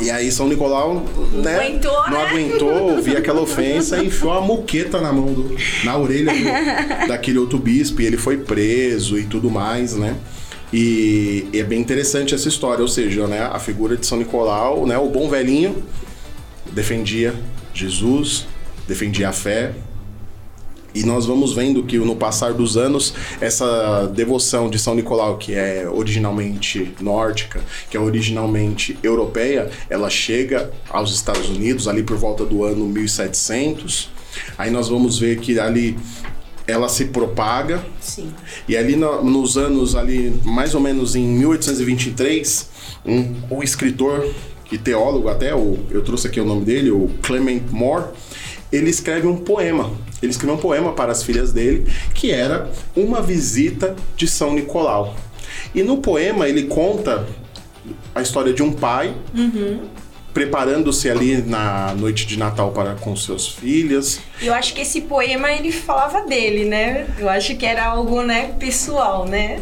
E 0.00 0.10
aí 0.10 0.32
São 0.32 0.48
Nicolau 0.48 1.04
né, 1.34 1.56
aguentou, 1.56 1.92
não 2.10 2.18
né? 2.18 2.24
aguentou 2.24 2.96
ouvir 2.96 3.16
aquela 3.18 3.42
ofensa 3.42 4.02
e 4.02 4.06
enfiou 4.06 4.32
uma 4.32 4.40
moqueta 4.40 5.00
na 5.00 5.12
mão 5.12 5.34
do, 5.34 5.54
na 5.84 5.98
orelha 5.98 6.32
do- 6.32 7.08
daquele 7.08 7.38
outro 7.38 7.58
bispo 7.58 8.00
e 8.00 8.06
ele 8.06 8.16
foi 8.16 8.38
preso 8.38 9.18
e 9.18 9.24
tudo 9.24 9.50
mais, 9.50 9.94
né? 9.94 10.16
E, 10.72 11.48
e 11.52 11.58
é 11.58 11.64
bem 11.64 11.80
interessante 11.80 12.34
essa 12.34 12.48
história, 12.48 12.80
ou 12.80 12.88
seja, 12.88 13.26
né, 13.26 13.40
a 13.52 13.58
figura 13.58 13.96
de 13.96 14.06
São 14.06 14.16
Nicolau, 14.16 14.86
né, 14.86 14.96
o 14.96 15.08
bom 15.08 15.28
velhinho 15.28 15.82
defendia 16.72 17.34
Jesus, 17.74 18.46
defendia 18.88 19.28
a 19.28 19.32
fé, 19.32 19.72
e 20.94 21.02
nós 21.04 21.26
vamos 21.26 21.52
vendo 21.54 21.82
que 21.84 21.98
no 21.98 22.16
passar 22.16 22.52
dos 22.52 22.76
anos, 22.76 23.14
essa 23.40 24.06
devoção 24.14 24.68
de 24.68 24.78
São 24.78 24.94
Nicolau, 24.94 25.38
que 25.38 25.54
é 25.54 25.88
originalmente 25.88 26.92
nórdica, 27.00 27.60
que 27.90 27.96
é 27.96 28.00
originalmente 28.00 28.98
europeia, 29.02 29.70
ela 29.88 30.10
chega 30.10 30.70
aos 30.88 31.12
Estados 31.14 31.48
Unidos 31.48 31.86
ali 31.88 32.02
por 32.02 32.16
volta 32.16 32.44
do 32.44 32.64
ano 32.64 32.86
1700. 32.86 34.10
Aí 34.58 34.70
nós 34.70 34.88
vamos 34.88 35.18
ver 35.18 35.38
que 35.40 35.58
ali 35.58 35.96
ela 36.66 36.88
se 36.88 37.06
propaga 37.06 37.84
Sim. 38.00 38.32
e 38.68 38.76
ali 38.76 38.94
no- 38.94 39.24
nos 39.24 39.56
anos 39.56 39.96
ali 39.96 40.32
mais 40.44 40.72
ou 40.74 40.80
menos 40.80 41.16
em 41.16 41.22
1823, 41.26 42.68
um, 43.04 43.34
o 43.50 43.62
escritor 43.62 44.28
e 44.70 44.78
teólogo 44.78 45.28
até, 45.28 45.52
o, 45.54 45.78
eu 45.90 46.02
trouxe 46.02 46.28
aqui 46.28 46.40
o 46.40 46.44
nome 46.44 46.64
dele, 46.64 46.90
o 46.90 47.10
Clement 47.22 47.62
Moore, 47.72 48.04
ele 48.70 48.88
escreve 48.88 49.26
um 49.26 49.36
poema. 49.36 49.90
Ele 50.22 50.30
escreveu 50.30 50.56
um 50.56 50.58
poema 50.58 50.92
para 50.92 51.12
as 51.12 51.22
filhas 51.22 51.52
dele, 51.52 51.86
que 52.14 52.30
era 52.30 52.70
uma 52.94 53.22
visita 53.22 53.94
de 54.16 54.26
São 54.28 54.52
Nicolau. 54.54 55.16
E 55.74 55.82
no 55.82 55.98
poema 55.98 56.48
ele 56.48 56.64
conta 56.64 57.26
a 58.14 58.20
história 58.20 58.52
de 58.52 58.62
um 58.62 58.72
pai 58.72 59.14
preparando-se 60.32 61.10
ali 61.10 61.42
na 61.42 61.94
noite 61.98 62.26
de 62.26 62.38
Natal 62.38 62.70
para 62.70 62.94
com 62.94 63.14
seus 63.16 63.48
filhos. 63.48 64.20
Eu 64.40 64.54
acho 64.54 64.72
que 64.74 64.80
esse 64.80 65.02
poema 65.02 65.52
ele 65.52 65.70
falava 65.72 66.22
dele, 66.22 66.64
né? 66.64 67.06
Eu 67.18 67.28
acho 67.28 67.56
que 67.56 67.66
era 67.66 67.84
algo, 67.86 68.22
né, 68.22 68.52
pessoal, 68.58 69.26
né? 69.26 69.60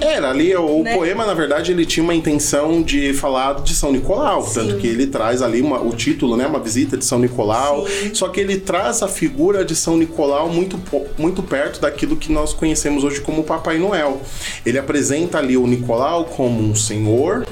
Era 0.00 0.30
ali, 0.30 0.54
o 0.56 0.82
Né? 0.82 0.94
poema, 0.94 1.26
na 1.26 1.34
verdade, 1.34 1.72
ele 1.72 1.84
tinha 1.86 2.04
uma 2.04 2.14
intenção 2.14 2.82
de 2.82 3.12
falar 3.14 3.60
de 3.62 3.74
São 3.74 3.90
Nicolau, 3.92 4.42
Sim. 4.42 4.54
tanto 4.54 4.76
que 4.78 4.86
ele 4.86 5.06
traz 5.06 5.42
ali 5.42 5.60
uma- 5.60 5.80
o 5.80 5.90
título, 5.94 6.36
né, 6.36 6.46
uma 6.46 6.60
visita 6.60 6.96
de 6.96 7.04
São 7.04 7.18
Nicolau, 7.18 7.86
Sim. 7.86 8.14
só 8.14 8.28
que 8.28 8.40
ele 8.40 8.58
traz 8.58 9.02
a 9.02 9.08
figura 9.08 9.64
de 9.64 9.74
São 9.74 9.96
Nicolau 9.96 10.48
muito, 10.48 10.78
muito 11.18 11.42
perto 11.42 11.80
daquilo 11.80 12.16
que 12.16 12.30
nós 12.32 12.52
conhecemos 12.52 13.02
hoje 13.04 13.20
como 13.20 13.42
Papai 13.42 13.78
Noel. 13.78 14.20
Ele 14.64 14.78
apresenta 14.78 15.38
ali 15.38 15.56
o 15.56 15.66
Nicolau 15.66 16.24
como 16.26 16.62
um 16.62 16.74
senhor, 16.74 17.46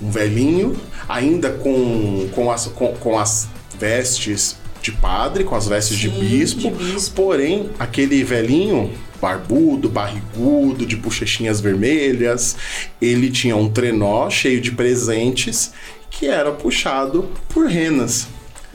um 0.00 0.10
velhinho, 0.10 0.76
ainda 1.08 1.50
com, 1.50 2.28
com, 2.32 2.50
as, 2.50 2.66
com, 2.66 2.94
com 2.94 3.18
as 3.18 3.48
vestes 3.78 4.56
de 4.80 4.92
padre, 4.92 5.44
com 5.44 5.54
as 5.54 5.66
vestes 5.66 5.96
de 5.96 6.08
Sim, 6.10 6.18
bispo, 6.20 6.60
de 6.60 6.70
bispo. 6.70 7.14
porém, 7.16 7.70
aquele 7.78 8.22
velhinho 8.22 8.90
barbudo, 9.20 9.88
barrigudo, 9.88 10.86
de 10.86 10.96
bochechinhas 10.96 11.60
vermelhas, 11.60 12.56
ele 13.02 13.30
tinha 13.30 13.56
um 13.56 13.68
trenó 13.68 14.30
cheio 14.30 14.60
de 14.60 14.70
presentes 14.70 15.72
que 16.10 16.26
era 16.26 16.52
puxado 16.52 17.28
por 17.48 17.66
renas. 17.66 18.28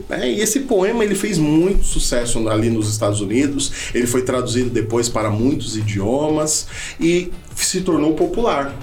né? 0.08 0.30
E 0.30 0.40
esse 0.40 0.60
poema 0.60 1.02
ele 1.02 1.14
fez 1.14 1.38
muito 1.38 1.82
sucesso 1.82 2.46
ali 2.48 2.68
nos 2.68 2.90
Estados 2.90 3.20
Unidos. 3.20 3.72
Ele 3.94 4.06
foi 4.06 4.22
traduzido 4.22 4.68
depois 4.70 5.08
para 5.08 5.30
muitos 5.30 5.76
idiomas 5.76 6.66
e 7.00 7.32
se 7.56 7.80
tornou 7.80 8.14
popular. 8.14 8.74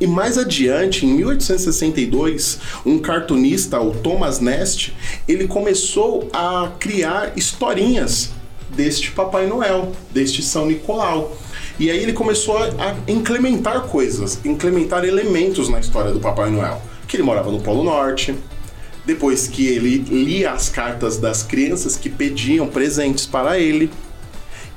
E 0.00 0.06
mais 0.06 0.36
adiante, 0.36 1.06
em 1.06 1.14
1862, 1.14 2.58
um 2.84 2.98
cartunista, 2.98 3.80
o 3.80 3.92
Thomas 3.92 4.40
Nast, 4.40 4.94
ele 5.26 5.48
começou 5.48 6.28
a 6.32 6.72
criar 6.78 7.32
historinhas 7.36 8.30
deste 8.70 9.10
Papai 9.12 9.46
Noel, 9.46 9.92
deste 10.10 10.42
São 10.42 10.66
Nicolau. 10.66 11.36
E 11.78 11.90
aí 11.90 12.02
ele 12.02 12.12
começou 12.12 12.56
a 12.58 12.94
incrementar 13.08 13.82
coisas, 13.82 14.38
incrementar 14.44 15.04
elementos 15.04 15.68
na 15.68 15.80
história 15.80 16.12
do 16.12 16.20
Papai 16.20 16.50
Noel. 16.50 16.80
Que 17.08 17.16
ele 17.16 17.22
morava 17.22 17.50
no 17.50 17.60
Polo 17.60 17.84
Norte, 17.84 18.34
depois 19.04 19.46
que 19.46 19.68
ele 19.68 19.98
lia 19.98 20.52
as 20.52 20.68
cartas 20.68 21.16
das 21.16 21.42
crianças 21.42 21.96
que 21.96 22.10
pediam 22.10 22.66
presentes 22.66 23.24
para 23.24 23.58
ele. 23.58 23.90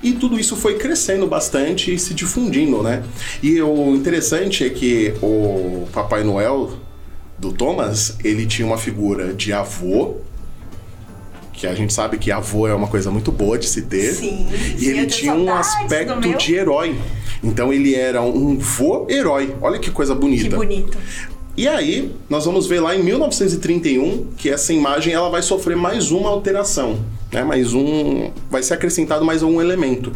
E 0.02 0.14
tudo 0.14 0.40
isso 0.40 0.56
foi 0.56 0.76
crescendo 0.76 1.28
bastante 1.28 1.94
e 1.94 2.00
se 2.00 2.14
difundindo, 2.14 2.82
né? 2.82 3.04
E 3.44 3.62
o 3.62 3.96
interessante 3.96 4.64
é 4.64 4.70
que 4.70 5.14
o 5.22 5.88
Papai 5.92 6.24
Noel 6.24 6.72
do 7.38 7.52
Thomas, 7.52 8.18
ele 8.24 8.46
tinha 8.46 8.66
uma 8.66 8.78
figura 8.78 9.34
de 9.34 9.52
avô, 9.52 10.18
que 11.54 11.68
a 11.68 11.76
gente 11.76 11.94
sabe 11.94 12.18
que 12.18 12.32
avô 12.32 12.68
é 12.68 12.74
uma 12.74 12.88
coisa 12.88 13.12
muito 13.12 13.32
boa 13.32 13.58
de 13.58 13.68
se 13.68 13.82
ter. 13.82 14.14
Sim. 14.14 14.48
E 14.78 14.88
ele 14.88 15.06
tinha 15.06 15.34
um 15.34 15.54
aspecto 15.54 16.38
de 16.38 16.56
herói. 16.56 16.98
Então 17.44 17.74
ele 17.74 17.96
era 17.96 18.22
um 18.22 18.58
vô 18.58 19.06
herói. 19.10 19.54
Olha 19.62 19.80
que 19.80 19.92
coisa 19.92 20.16
bonita. 20.16 20.44
Que 20.44 20.56
bonito. 20.56 20.98
E 21.58 21.68
aí, 21.68 22.16
nós 22.30 22.46
vamos 22.46 22.68
ver 22.68 22.80
lá 22.80 22.96
em 22.96 23.04
1931 23.04 24.28
que 24.38 24.50
essa 24.50 24.72
imagem 24.72 25.14
ela 25.14 25.30
vai 25.30 25.42
sofrer 25.42 25.76
mais 25.76 26.10
uma 26.10 26.30
alteração, 26.30 27.04
né? 27.32 27.44
Mais 27.44 27.74
um, 27.74 28.32
vai 28.50 28.64
ser 28.64 28.74
acrescentado 28.74 29.24
mais 29.24 29.44
um 29.44 29.62
elemento, 29.62 30.12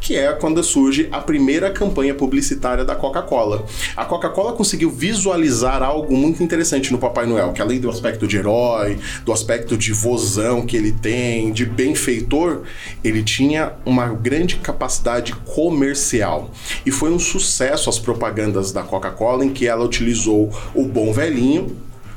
que 0.00 0.16
é 0.16 0.32
quando 0.32 0.62
surge 0.62 1.08
a 1.12 1.20
primeira 1.20 1.70
campanha 1.70 2.14
publicitária 2.14 2.84
da 2.84 2.94
Coca-Cola. 2.94 3.66
A 3.96 4.04
Coca-Cola 4.04 4.52
conseguiu 4.52 4.90
visualizar 4.90 5.82
algo 5.82 6.16
muito 6.16 6.42
interessante 6.42 6.90
no 6.90 6.98
Papai 6.98 7.26
Noel, 7.26 7.52
que 7.52 7.60
além 7.60 7.78
do 7.78 7.90
aspecto 7.90 8.26
de 8.26 8.38
herói, 8.38 8.98
do 9.24 9.32
aspecto 9.32 9.76
de 9.76 9.92
vozão 9.92 10.64
que 10.64 10.76
ele 10.76 10.92
tem, 10.92 11.52
de 11.52 11.66
benfeitor, 11.66 12.62
ele 13.04 13.22
tinha 13.22 13.74
uma 13.84 14.08
grande 14.08 14.56
capacidade 14.56 15.34
comercial. 15.34 16.50
E 16.84 16.90
foi 16.90 17.10
um 17.10 17.18
sucesso 17.18 17.90
as 17.90 17.98
propagandas 17.98 18.72
da 18.72 18.82
Coca-Cola 18.82 19.44
em 19.44 19.50
que 19.50 19.66
ela 19.66 19.84
utilizou 19.84 20.50
o 20.74 20.84
bom 20.84 21.12
velhinho 21.12 21.76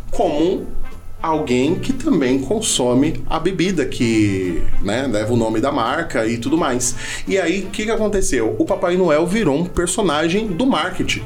como 0.10 0.68
alguém 1.24 1.76
que 1.76 1.94
também 1.94 2.40
consome 2.40 3.24
a 3.30 3.40
bebida 3.40 3.86
que 3.86 4.62
né, 4.82 5.08
leva 5.10 5.32
o 5.32 5.38
nome 5.38 5.62
da 5.62 5.72
marca 5.72 6.28
e 6.28 6.38
tudo 6.38 6.58
mais. 6.58 7.24
E 7.26 7.40
aí, 7.40 7.62
o 7.62 7.70
que, 7.70 7.86
que 7.86 7.92
aconteceu? 7.92 8.54
O 8.60 8.66
Papai 8.66 8.98
Noel 8.98 9.26
virou 9.26 9.58
um 9.58 9.66
personagem 9.66 10.48
do 10.48 10.66
marketing. 10.66 11.24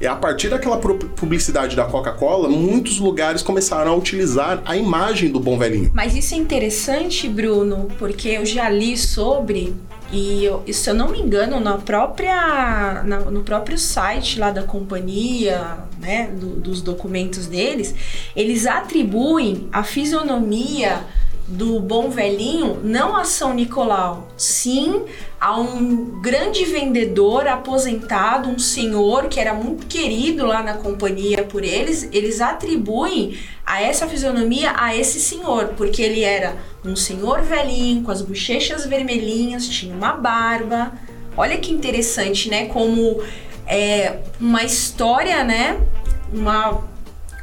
E 0.00 0.06
a 0.06 0.14
partir 0.14 0.48
daquela 0.48 0.78
publicidade 0.78 1.74
da 1.74 1.84
Coca-Cola, 1.84 2.48
muitos 2.48 2.98
lugares 2.98 3.42
começaram 3.42 3.92
a 3.92 3.94
utilizar 3.94 4.62
a 4.64 4.76
imagem 4.76 5.30
do 5.30 5.40
bom 5.40 5.58
velhinho. 5.58 5.90
Mas 5.92 6.14
isso 6.14 6.32
é 6.32 6.38
interessante, 6.38 7.28
Bruno, 7.28 7.88
porque 7.98 8.28
eu 8.28 8.46
já 8.46 8.70
li 8.70 8.96
sobre 8.96 9.74
e 10.12 10.44
eu, 10.44 10.64
se 10.72 10.90
eu 10.90 10.94
não 10.94 11.08
me 11.08 11.20
engano, 11.20 11.60
na 11.60 11.78
própria, 11.78 13.02
na, 13.04 13.20
no 13.20 13.42
próprio 13.42 13.78
site 13.78 14.38
lá 14.38 14.50
da 14.50 14.62
companhia, 14.62 15.78
né, 16.00 16.28
do, 16.28 16.56
dos 16.56 16.82
documentos 16.82 17.46
deles, 17.46 17.94
eles 18.34 18.66
atribuem 18.66 19.68
a 19.72 19.82
fisionomia 19.84 21.04
do 21.50 21.80
bom 21.80 22.08
velhinho 22.08 22.78
não 22.84 23.16
a 23.16 23.24
São 23.24 23.52
Nicolau, 23.52 24.28
sim 24.36 25.02
a 25.40 25.58
um 25.58 26.20
grande 26.20 26.64
vendedor 26.64 27.48
aposentado, 27.48 28.48
um 28.48 28.58
senhor 28.58 29.26
que 29.26 29.40
era 29.40 29.52
muito 29.52 29.86
querido 29.86 30.46
lá 30.46 30.62
na 30.62 30.74
companhia 30.74 31.42
por 31.44 31.64
eles. 31.64 32.08
Eles 32.12 32.40
atribuem 32.40 33.38
a 33.66 33.82
essa 33.82 34.06
fisionomia 34.06 34.72
a 34.76 34.94
esse 34.94 35.18
senhor, 35.18 35.72
porque 35.76 36.02
ele 36.02 36.22
era 36.22 36.56
um 36.84 36.94
senhor 36.94 37.40
velhinho, 37.40 38.04
com 38.04 38.10
as 38.10 38.20
bochechas 38.22 38.86
vermelhinhas, 38.86 39.66
tinha 39.66 39.94
uma 39.94 40.12
barba. 40.12 40.92
Olha 41.36 41.56
que 41.56 41.72
interessante, 41.72 42.50
né? 42.50 42.66
Como 42.66 43.22
é, 43.66 44.18
uma 44.38 44.62
história, 44.62 45.42
né? 45.42 45.80
Uma, 46.32 46.84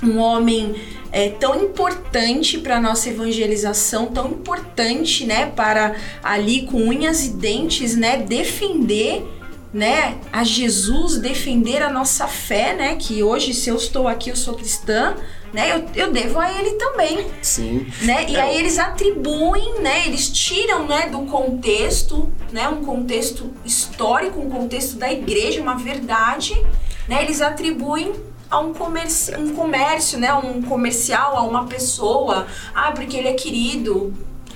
um 0.04 0.20
homem 0.20 0.76
é, 1.12 1.30
tão 1.30 1.62
importante 1.64 2.58
para 2.58 2.78
a 2.78 2.82
nossa 2.82 3.10
evangelização, 3.10 4.08
tão 4.08 4.28
importante, 4.30 5.26
né, 5.26 5.48
para 5.48 5.96
ali 6.22 6.64
com 6.64 6.78
unhas 6.78 7.26
e 7.26 7.30
dentes, 7.30 7.96
né, 7.96 8.18
defender 8.18 9.26
né, 9.74 10.18
a 10.32 10.44
Jesus, 10.44 11.18
defender 11.18 11.82
a 11.82 11.92
nossa 11.92 12.28
fé, 12.28 12.74
né, 12.74 12.96
que 12.96 13.22
hoje 13.22 13.54
se 13.54 13.70
eu 13.70 13.76
estou 13.76 14.08
aqui, 14.08 14.30
eu 14.30 14.36
sou 14.36 14.54
cristã, 14.56 15.16
né, 15.54 15.72
eu, 15.72 16.06
eu 16.06 16.12
devo 16.12 16.40
a 16.40 16.52
ele 16.52 16.72
também. 16.72 17.28
Sim. 17.42 17.88
Né? 18.02 18.26
E 18.30 18.36
é. 18.36 18.42
aí 18.42 18.58
eles 18.58 18.80
atribuem, 18.80 19.80
né, 19.82 20.08
eles 20.08 20.30
tiram, 20.30 20.88
né, 20.88 21.10
do 21.10 21.20
contexto, 21.20 22.32
né, 22.52 22.68
um 22.68 22.84
contexto 22.84 23.52
histórico, 23.66 24.40
um 24.40 24.50
contexto 24.50 24.98
da 24.98 25.12
igreja, 25.12 25.62
uma 25.62 25.76
verdade, 25.76 26.60
né, 27.08 27.24
eles 27.24 27.42
atribuem 27.42 28.14
a 28.50 28.60
um 28.60 28.74
comércio, 28.74 29.40
um 29.40 29.54
comércio, 29.54 30.20
né? 30.20 30.34
Um 30.34 30.62
comercial, 30.62 31.36
a 31.38 31.42
uma 31.42 31.66
pessoa. 31.66 32.48
Ah, 32.74 32.92
porque 32.92 33.18
ele 33.18 33.28
é 33.28 33.34
querido. 33.34 34.14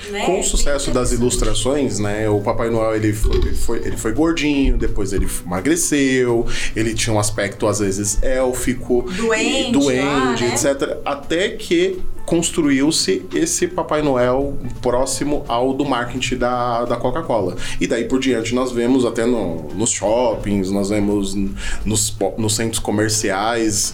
Né? 0.10 0.26
Com 0.26 0.40
o 0.40 0.44
sucesso 0.44 0.92
das 0.92 1.12
ilustrações, 1.12 2.00
né? 2.00 2.30
O 2.30 2.42
Papai 2.42 2.70
Noel 2.70 2.96
ele 2.96 3.14
foi, 3.14 3.38
ele 3.38 3.56
foi, 3.56 3.78
ele 3.80 3.98
foi 3.98 4.12
gordinho, 4.14 4.78
depois 4.78 5.14
ele 5.14 5.28
emagreceu, 5.46 6.46
ele 6.76 6.94
tinha 6.94 7.14
um 7.14 7.20
aspecto 7.20 7.68
às 7.68 7.80
vezes 7.80 8.22
élfico, 8.22 9.06
doente, 9.16 9.72
doente 9.72 10.02
lá, 10.02 10.36
né? 10.36 10.54
etc. 10.54 10.98
Até 11.06 11.50
que 11.50 12.00
construiu-se 12.26 13.26
esse 13.34 13.68
Papai 13.68 14.02
Noel 14.02 14.58
próximo 14.82 15.44
ao 15.48 15.74
do 15.74 15.84
marketing 15.84 16.38
da, 16.38 16.86
da 16.86 16.96
Coca-Cola. 16.96 17.56
E 17.80 17.88
daí 17.88 18.06
por 18.06 18.20
diante 18.20 18.56
nós 18.56 18.72
vemos 18.72 19.06
até 19.06 19.26
no, 19.26 19.70
nos 19.74 19.90
shoppings, 19.92 20.72
nós 20.72 20.90
vemos 20.90 21.36
nos, 21.84 22.16
nos 22.38 22.56
centros 22.56 22.80
comerciais 22.80 23.94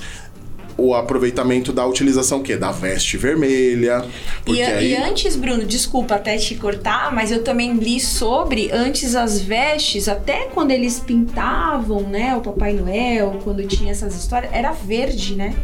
o 0.78 0.94
aproveitamento 0.94 1.74
da 1.74 1.86
utilização 1.86 2.44
que 2.44 2.56
da 2.56 2.72
veste 2.72 3.18
vermelha. 3.18 4.06
E, 4.46 4.62
aí... 4.62 4.92
e, 4.92 4.96
antes, 4.96 5.36
Bruno, 5.36 5.66
desculpa 5.66 6.16
até 6.16 6.38
te 6.38 6.56
cortar, 6.56 7.12
mas 7.13 7.32
eu 7.32 7.44
também 7.44 7.74
li 7.74 8.00
sobre 8.00 8.70
antes 8.72 9.16
as 9.16 9.40
vestes, 9.40 10.08
até 10.08 10.46
quando 10.54 10.72
eles 10.72 11.00
pintavam, 11.00 12.02
né, 12.02 12.36
o 12.36 12.42
Papai 12.42 12.74
Noel, 12.74 13.40
quando 13.44 13.66
tinha 13.66 13.92
essas 13.92 14.16
histórias, 14.16 14.52
era 14.54 14.72
verde, 14.72 15.36
né? 15.36 15.56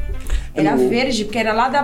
Era 0.56 0.76
no... 0.76 0.90
verde, 0.90 1.26
porque 1.26 1.38
era 1.38 1.54
lá 1.54 1.70
da 1.70 1.84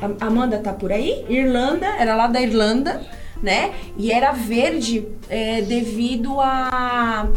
a 0.00 0.26
Amanda 0.26 0.58
tá 0.58 0.72
por 0.72 0.90
aí? 0.90 1.24
Irlanda, 1.28 1.86
era 1.86 2.16
lá 2.16 2.26
da 2.26 2.40
Irlanda, 2.40 3.02
né? 3.40 3.72
E 3.96 4.10
era 4.10 4.32
verde 4.32 5.06
é, 5.28 5.62
devido 5.62 6.40
a 6.40 7.28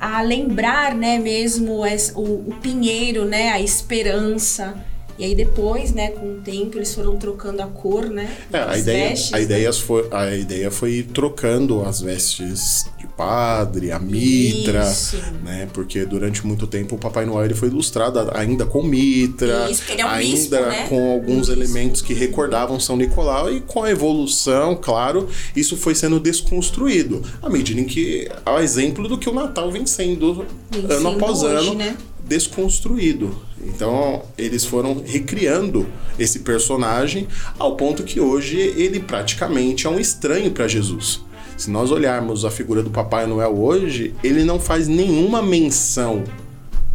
a 0.00 0.22
lembrar, 0.22 0.94
né, 0.94 1.18
mesmo 1.18 1.82
o, 2.14 2.22
o 2.22 2.54
pinheiro, 2.62 3.24
né, 3.26 3.50
a 3.50 3.60
esperança. 3.60 4.74
E 5.20 5.24
aí 5.24 5.34
depois, 5.34 5.92
né, 5.92 6.12
com 6.12 6.32
o 6.32 6.36
tempo, 6.36 6.78
eles 6.78 6.94
foram 6.94 7.18
trocando 7.18 7.60
a 7.60 7.66
cor, 7.66 8.06
né? 8.06 8.34
É, 8.50 8.58
a 8.58 8.78
ideia, 8.78 9.10
vestes, 9.10 9.34
a, 9.34 9.36
né? 9.36 9.42
ideia 9.42 9.72
foi, 9.74 10.08
a 10.10 10.34
ideia 10.34 10.70
foi 10.70 10.92
ir 10.92 11.02
trocando 11.08 11.82
as 11.82 12.00
vestes 12.00 12.86
de 12.98 13.06
padre, 13.06 13.92
a 13.92 13.98
mitra, 13.98 14.82
Isso. 14.90 15.18
né? 15.44 15.68
Porque 15.74 16.06
durante 16.06 16.46
muito 16.46 16.66
tempo 16.66 16.94
o 16.94 16.98
Papai 16.98 17.26
Noel 17.26 17.44
ele 17.44 17.54
foi 17.54 17.68
ilustrado 17.68 18.30
ainda 18.32 18.64
com 18.64 18.82
mitra, 18.82 19.70
Isso, 19.70 19.82
é 19.94 20.02
um 20.02 20.08
ainda 20.08 20.30
bispo, 20.30 20.56
né? 20.56 20.86
com 20.88 21.12
alguns 21.12 21.50
elementos 21.50 22.00
que 22.00 22.14
recordavam 22.14 22.80
São 22.80 22.96
Nicolau 22.96 23.52
e 23.52 23.60
com 23.60 23.82
a 23.82 23.90
evolução, 23.90 24.74
claro, 24.74 25.28
isso 25.54 25.76
foi 25.76 25.94
sendo 25.94 26.18
desconstruído. 26.18 27.22
À 27.42 27.50
medida 27.50 27.78
em 27.78 27.84
que, 27.84 28.26
ao 28.42 28.58
exemplo 28.58 29.06
do 29.06 29.18
que 29.18 29.28
o 29.28 29.34
Natal 29.34 29.70
vem 29.70 29.84
sendo 29.84 30.46
ano 30.88 31.08
após 31.10 31.42
hoje, 31.42 31.68
ano, 31.68 31.74
né? 31.74 31.94
Desconstruído. 32.30 33.36
Então 33.60 34.22
eles 34.38 34.64
foram 34.64 35.02
recriando 35.04 35.84
esse 36.16 36.38
personagem 36.38 37.26
ao 37.58 37.74
ponto 37.76 38.04
que 38.04 38.20
hoje 38.20 38.56
ele 38.56 39.00
praticamente 39.00 39.88
é 39.88 39.90
um 39.90 39.98
estranho 39.98 40.52
para 40.52 40.68
Jesus. 40.68 41.20
Se 41.56 41.68
nós 41.68 41.90
olharmos 41.90 42.44
a 42.44 42.50
figura 42.50 42.84
do 42.84 42.90
Papai 42.90 43.26
Noel 43.26 43.58
hoje, 43.58 44.14
ele 44.22 44.44
não 44.44 44.60
faz 44.60 44.86
nenhuma 44.86 45.42
menção 45.42 46.22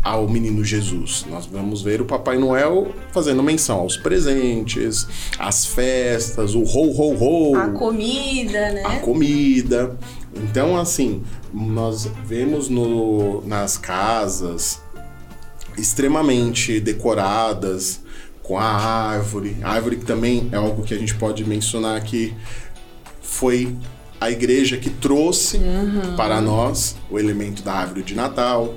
ao 0.02 0.28
menino 0.30 0.64
Jesus. 0.64 1.26
Nós 1.30 1.46
vamos 1.46 1.82
ver 1.82 2.02
o 2.02 2.06
Papai 2.06 2.38
Noel 2.38 2.94
fazendo 3.12 3.44
menção 3.44 3.80
aos 3.80 3.98
presentes, 3.98 5.06
às 5.38 5.66
festas, 5.66 6.56
o 6.56 6.62
ho 6.62 6.92
ho 6.92 7.52
ho, 7.52 7.56
a 7.58 7.70
comida, 7.70 8.72
né? 8.72 8.84
A 8.86 9.00
comida. 9.00 9.98
Então, 10.34 10.78
assim, 10.78 11.24
nós 11.54 12.10
vemos 12.26 12.70
no, 12.70 13.42
nas 13.46 13.78
casas, 13.78 14.82
extremamente 15.78 16.80
decoradas, 16.80 18.02
com 18.46 18.58
a 18.58 18.64
árvore. 18.64 19.58
A 19.62 19.72
árvore 19.72 19.98
que 19.98 20.06
também 20.06 20.48
é 20.52 20.56
algo 20.56 20.84
que 20.84 20.94
a 20.94 20.98
gente 20.98 21.16
pode 21.16 21.44
mencionar 21.44 22.02
que 22.04 22.34
foi 23.22 23.76
a 24.22 24.32
igreja 24.32 24.78
que 24.78 24.90
trouxe 24.90 25.58
uhum. 25.58 26.16
para 26.16 26.40
nós 26.40 26.96
o 27.10 27.20
elemento 27.20 27.64
da 27.64 27.74
árvore 27.74 28.04
de 28.04 28.16
Natal. 28.16 28.76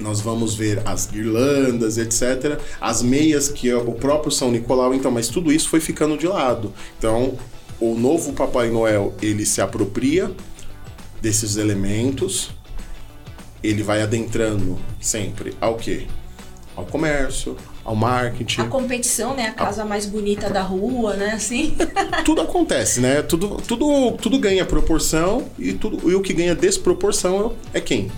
Nós 0.00 0.20
vamos 0.20 0.54
ver 0.54 0.80
as 0.84 1.06
guirlandas, 1.06 1.98
etc. 1.98 2.60
As 2.80 3.02
meias 3.02 3.48
que 3.48 3.68
é 3.68 3.76
o 3.76 3.92
próprio 3.92 4.30
São 4.30 4.50
Nicolau, 4.50 4.94
então, 4.94 5.10
mas 5.10 5.28
tudo 5.28 5.52
isso 5.52 5.68
foi 5.68 5.80
ficando 5.80 6.16
de 6.16 6.26
lado. 6.28 6.72
Então, 6.96 7.36
o 7.80 7.96
novo 7.96 8.32
Papai 8.32 8.70
Noel, 8.70 9.12
ele 9.20 9.44
se 9.44 9.60
apropria 9.60 10.30
desses 11.20 11.56
elementos 11.56 12.50
ele 13.62 13.82
vai 13.82 14.02
adentrando 14.02 14.78
sempre 15.00 15.54
ao 15.60 15.76
quê? 15.76 16.06
Ao 16.76 16.84
comércio, 16.84 17.56
ao 17.84 17.96
marketing. 17.96 18.60
A 18.60 18.66
competição, 18.66 19.34
né? 19.34 19.46
A 19.46 19.52
casa 19.52 19.82
a... 19.82 19.84
mais 19.84 20.06
bonita 20.06 20.48
da 20.50 20.62
rua, 20.62 21.14
né? 21.14 21.32
Assim. 21.32 21.76
tudo 22.24 22.40
acontece, 22.40 23.00
né? 23.00 23.22
Tudo, 23.22 23.56
tudo, 23.56 24.12
tudo 24.12 24.38
ganha 24.38 24.64
proporção 24.64 25.48
e, 25.58 25.72
tudo, 25.72 26.10
e 26.10 26.14
o 26.14 26.20
que 26.20 26.32
ganha 26.32 26.54
desproporção 26.54 27.54
é 27.72 27.80
quem? 27.80 28.12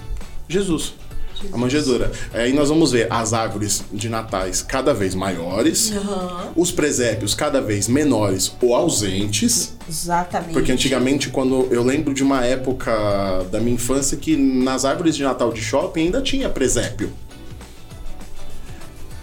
Jesus. 0.49 0.95
Jesus. 1.41 1.55
a 1.55 1.57
manjedoura. 1.57 2.13
Aí 2.33 2.53
nós 2.53 2.69
vamos 2.69 2.93
ver 2.93 3.07
as 3.11 3.33
árvores 3.33 3.83
de 3.93 4.09
natais 4.09 4.63
cada 4.63 4.93
vez 4.93 5.15
maiores, 5.15 5.91
uhum. 5.91 6.53
os 6.57 6.71
presépios 6.71 7.35
cada 7.35 7.61
vez 7.61 7.89
menores 7.89 8.53
ou 8.61 8.75
ausentes. 8.75 9.77
Exatamente. 9.89 10.53
Porque 10.53 10.73
antigamente, 10.73 11.31
quando 11.31 11.69
eu 11.71 11.83
lembro 11.83 12.13
de 12.13 12.23
uma 12.23 12.45
época 12.45 12.93
da 13.51 13.61
minha 13.61 13.75
infância 13.75 14.17
que 14.17 14.37
nas 14.37 14.85
árvores 14.85 15.17
de 15.17 15.23
Natal 15.23 15.53
de 15.53 15.61
shopping 15.61 16.05
ainda 16.05 16.23
tinha 16.23 16.49
presépio. 16.49 17.11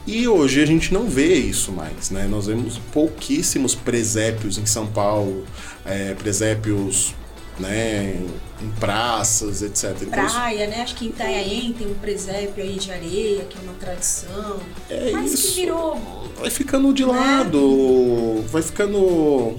E 0.05 0.25
hoje 0.25 0.61
a 0.61 0.65
gente 0.65 0.93
não 0.93 1.09
vê 1.09 1.33
isso 1.33 1.69
mais, 1.73 2.11
né? 2.11 2.27
Nós 2.29 2.47
vemos 2.47 2.79
pouquíssimos 2.93 3.75
presépios 3.75 4.57
em 4.57 4.65
São 4.65 4.87
Paulo, 4.87 5.43
é, 5.85 6.13
presépios 6.13 7.13
né? 7.59 8.15
Em 8.61 8.69
praças, 8.79 9.61
etc. 9.61 9.95
Então, 10.01 10.09
Praia, 10.09 10.67
né? 10.67 10.81
Acho 10.81 10.95
que 10.95 11.05
em 11.05 11.09
Itanhaém 11.09 11.73
tem 11.73 11.87
um 11.87 11.93
presépio 11.93 12.63
aí 12.63 12.75
de 12.75 12.91
areia, 12.91 13.45
que 13.45 13.57
é 13.57 13.61
uma 13.61 13.73
tradição. 13.73 14.59
É 14.89 15.11
Mas 15.11 15.33
isso. 15.33 15.53
que 15.53 15.61
virou. 15.61 15.99
vai 16.39 16.49
ficando 16.49 16.93
de 16.93 17.05
lado, 17.05 18.43
vai 18.49 18.61
ficando 18.63 19.55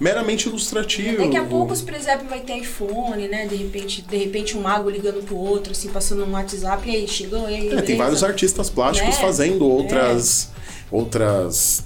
meramente 0.00 0.48
ilustrativo. 0.48 1.18
Daqui 1.18 1.36
a 1.36 1.44
pouco 1.44 1.72
os 1.72 1.82
presépios 1.82 2.28
vai 2.30 2.40
ter 2.40 2.56
iPhone, 2.58 3.28
né? 3.28 3.46
De 3.46 3.56
repente, 3.56 4.02
de 4.02 4.16
repente 4.16 4.56
um 4.56 4.62
mago 4.62 4.88
ligando 4.88 5.22
pro 5.24 5.36
outro, 5.36 5.72
assim, 5.72 5.88
passando 5.88 6.24
um 6.24 6.32
WhatsApp, 6.32 6.88
e 6.88 6.96
aí, 6.96 7.08
chegou, 7.08 7.50
e 7.50 7.54
aí, 7.54 7.68
É, 7.76 7.82
tem 7.82 7.96
vários 7.96 8.22
artistas 8.22 8.70
plásticos 8.70 9.16
Né? 9.16 9.20
fazendo 9.20 9.68
outras 9.68 10.50
outras 10.90 11.84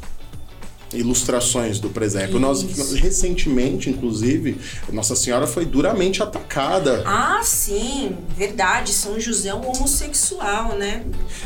ilustrações 0.95 1.78
do 1.78 1.88
presépio. 1.90 2.38
Nós 2.38 2.62
recentemente, 2.95 3.90
inclusive, 3.90 4.59
Nossa 4.93 5.14
Senhora 5.16 5.47
foi 5.47 5.64
duramente 5.64 6.22
atacada. 6.22 7.03
Ah, 7.07 7.40
sim, 7.43 8.16
verdade. 8.36 8.93
São 8.93 9.18
José 9.18 9.49
é 9.51 9.55
um 9.55 9.66
homossexual, 9.70 10.76
né? 10.76 11.05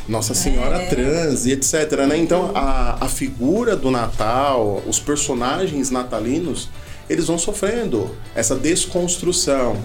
Nossa 0.09 0.35
Senhora 0.35 0.83
É. 0.83 0.87
trans 0.87 1.47
e 1.47 1.53
etc, 1.53 1.93
né? 2.09 2.17
Então, 2.17 2.53
a, 2.55 3.05
a 3.05 3.09
figura 3.09 3.77
do 3.77 3.91
Natal, 3.91 4.83
os 4.87 4.99
personagens 4.99 5.91
natalinos, 5.91 6.69
eles 7.09 7.27
vão 7.27 7.39
sofrendo 7.39 8.11
essa 8.35 8.55
desconstrução 8.57 9.77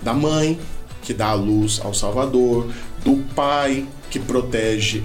da 0.00 0.12
mãe 0.14 0.58
que 1.02 1.12
dá 1.12 1.28
a 1.28 1.34
luz 1.34 1.80
ao 1.84 1.92
Salvador, 1.92 2.70
do 3.04 3.16
pai 3.34 3.86
que 4.10 4.18
protege 4.18 5.02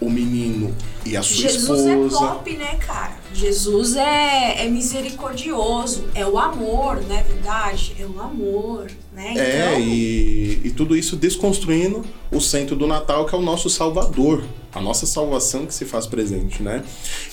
o 0.00 0.08
menino 0.08 0.74
e 1.04 1.16
a 1.16 1.22
sua 1.22 1.36
Jesus 1.48 1.86
é 1.86 1.94
esposa. 1.94 2.18
top, 2.26 2.56
né, 2.56 2.76
cara? 2.76 3.16
Jesus 3.34 3.96
é, 3.96 4.64
é 4.64 4.68
misericordioso, 4.68 6.04
é 6.14 6.24
o 6.26 6.38
amor, 6.38 7.02
não 7.08 7.16
é 7.16 7.22
verdade? 7.22 7.94
É 7.98 8.04
o 8.04 8.20
amor, 8.20 8.86
né? 9.12 9.34
É, 9.36 9.68
Então, 9.70 9.80
e, 9.80 10.60
e 10.64 10.70
tudo 10.70 10.96
isso 10.96 11.16
desconstruindo 11.16 12.04
o 12.30 12.40
centro 12.40 12.76
do 12.76 12.86
Natal, 12.86 13.24
que 13.26 13.34
é 13.34 13.38
o 13.38 13.42
nosso 13.42 13.68
Salvador, 13.70 14.44
a 14.74 14.80
nossa 14.80 15.06
salvação 15.06 15.66
que 15.66 15.74
se 15.74 15.84
faz 15.84 16.06
presente, 16.06 16.62
né? 16.62 16.82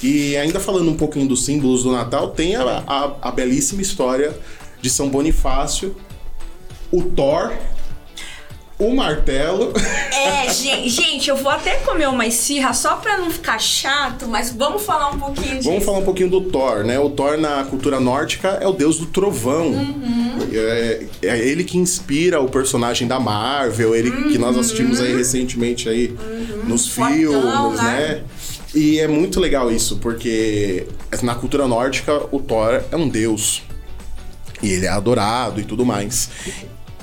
E 0.01 0.35
ainda 0.37 0.59
falando 0.59 0.89
um 0.89 0.95
pouquinho 0.97 1.27
dos 1.27 1.45
símbolos 1.45 1.83
do 1.83 1.91
Natal, 1.91 2.31
tem 2.31 2.55
a, 2.55 2.63
a- 2.87 3.15
a 3.21 3.31
belíssima 3.31 3.81
história 3.81 4.37
de 4.81 4.89
São 4.89 5.09
Bonifácio, 5.09 5.95
o 6.91 7.03
Thor, 7.03 7.53
o 8.79 8.95
martelo. 8.95 9.73
É, 10.11 10.49
gen- 10.51 10.87
gente, 10.87 11.29
eu 11.29 11.35
vou 11.35 11.51
até 11.51 11.75
comer 11.79 12.07
uma 12.07 12.25
esfirra 12.25 12.73
só 12.73 12.95
pra 12.95 13.17
não 13.17 13.29
ficar 13.29 13.59
chato, 13.59 14.25
mas 14.27 14.51
vamos 14.51 14.83
falar 14.83 15.09
um 15.09 15.19
pouquinho 15.19 15.57
disso. 15.57 15.69
Vamos 15.69 15.83
falar 15.83 15.97
um 15.99 16.03
pouquinho 16.05 16.29
do 16.29 16.41
Thor, 16.41 16.85
né? 16.85 16.97
O 16.97 17.09
Thor 17.09 17.37
na 17.37 17.63
cultura 17.65 17.99
nórdica 17.99 18.57
é 18.61 18.67
o 18.67 18.71
deus 18.71 18.97
do 18.97 19.05
trovão. 19.07 19.67
Uhum. 19.67 20.37
É, 20.53 21.05
é 21.23 21.37
ele 21.39 21.63
que 21.65 21.77
inspira 21.77 22.39
o 22.39 22.47
personagem 22.49 23.05
da 23.07 23.19
Marvel, 23.19 23.93
ele 23.93 24.11
que 24.31 24.37
nós 24.37 24.57
assistimos 24.57 25.01
aí 25.01 25.13
recentemente 25.15 25.89
aí 25.89 26.15
nos 26.65 26.85
Uhum. 26.85 26.93
Fortão, 27.03 27.17
filmes, 27.71 27.81
né? 27.81 27.83
né? 28.15 28.23
E 28.73 28.99
é 28.99 29.07
muito 29.07 29.39
legal 29.39 29.69
isso, 29.71 29.97
porque 29.97 30.87
na 31.21 31.35
cultura 31.35 31.67
nórdica 31.67 32.21
o 32.31 32.39
Thor 32.39 32.81
é 32.91 32.95
um 32.95 33.09
deus. 33.09 33.61
E 34.61 34.71
ele 34.71 34.85
é 34.85 34.89
adorado 34.89 35.59
e 35.59 35.63
tudo 35.63 35.85
mais. 35.85 36.29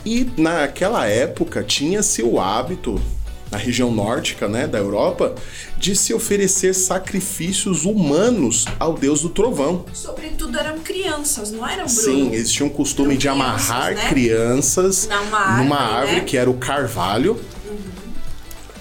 E 0.07 0.25
naquela 0.37 1.05
época 1.07 1.65
tinha-se 1.65 2.23
o 2.23 2.39
hábito, 2.39 3.03
na 3.51 3.59
região 3.59 3.91
nórdica 3.91 4.47
né, 4.47 4.65
da 4.65 4.79
Europa, 4.79 5.35
de 5.77 5.97
se 5.97 6.15
oferecer 6.15 6.75
sacrifícios 6.75 7.85
humanos 7.85 8.67
ao 8.79 8.95
deus 8.95 9.23
do 9.23 9.31
trovão. 9.31 9.85
Sobretudo 9.93 10.57
eram 10.57 10.79
crianças, 10.79 11.51
não 11.51 11.67
eram, 11.67 11.87
Bruno? 11.87 11.89
Sim, 11.89 12.33
eles 12.33 12.53
tinham 12.53 12.69
o 12.69 12.73
costume 12.73 13.09
Eram 13.09 13.19
de 13.19 13.29
amarrar 13.29 14.09
crianças, 14.09 15.09
né? 15.09 15.17
crianças 15.17 15.25
Numa 15.25 15.39
árvore, 15.41 15.65
numa 15.65 15.77
árvore 15.77 16.21
né? 16.21 16.25
que 16.25 16.37
era 16.37 16.49
o 16.49 16.55
carvalho 16.55 17.41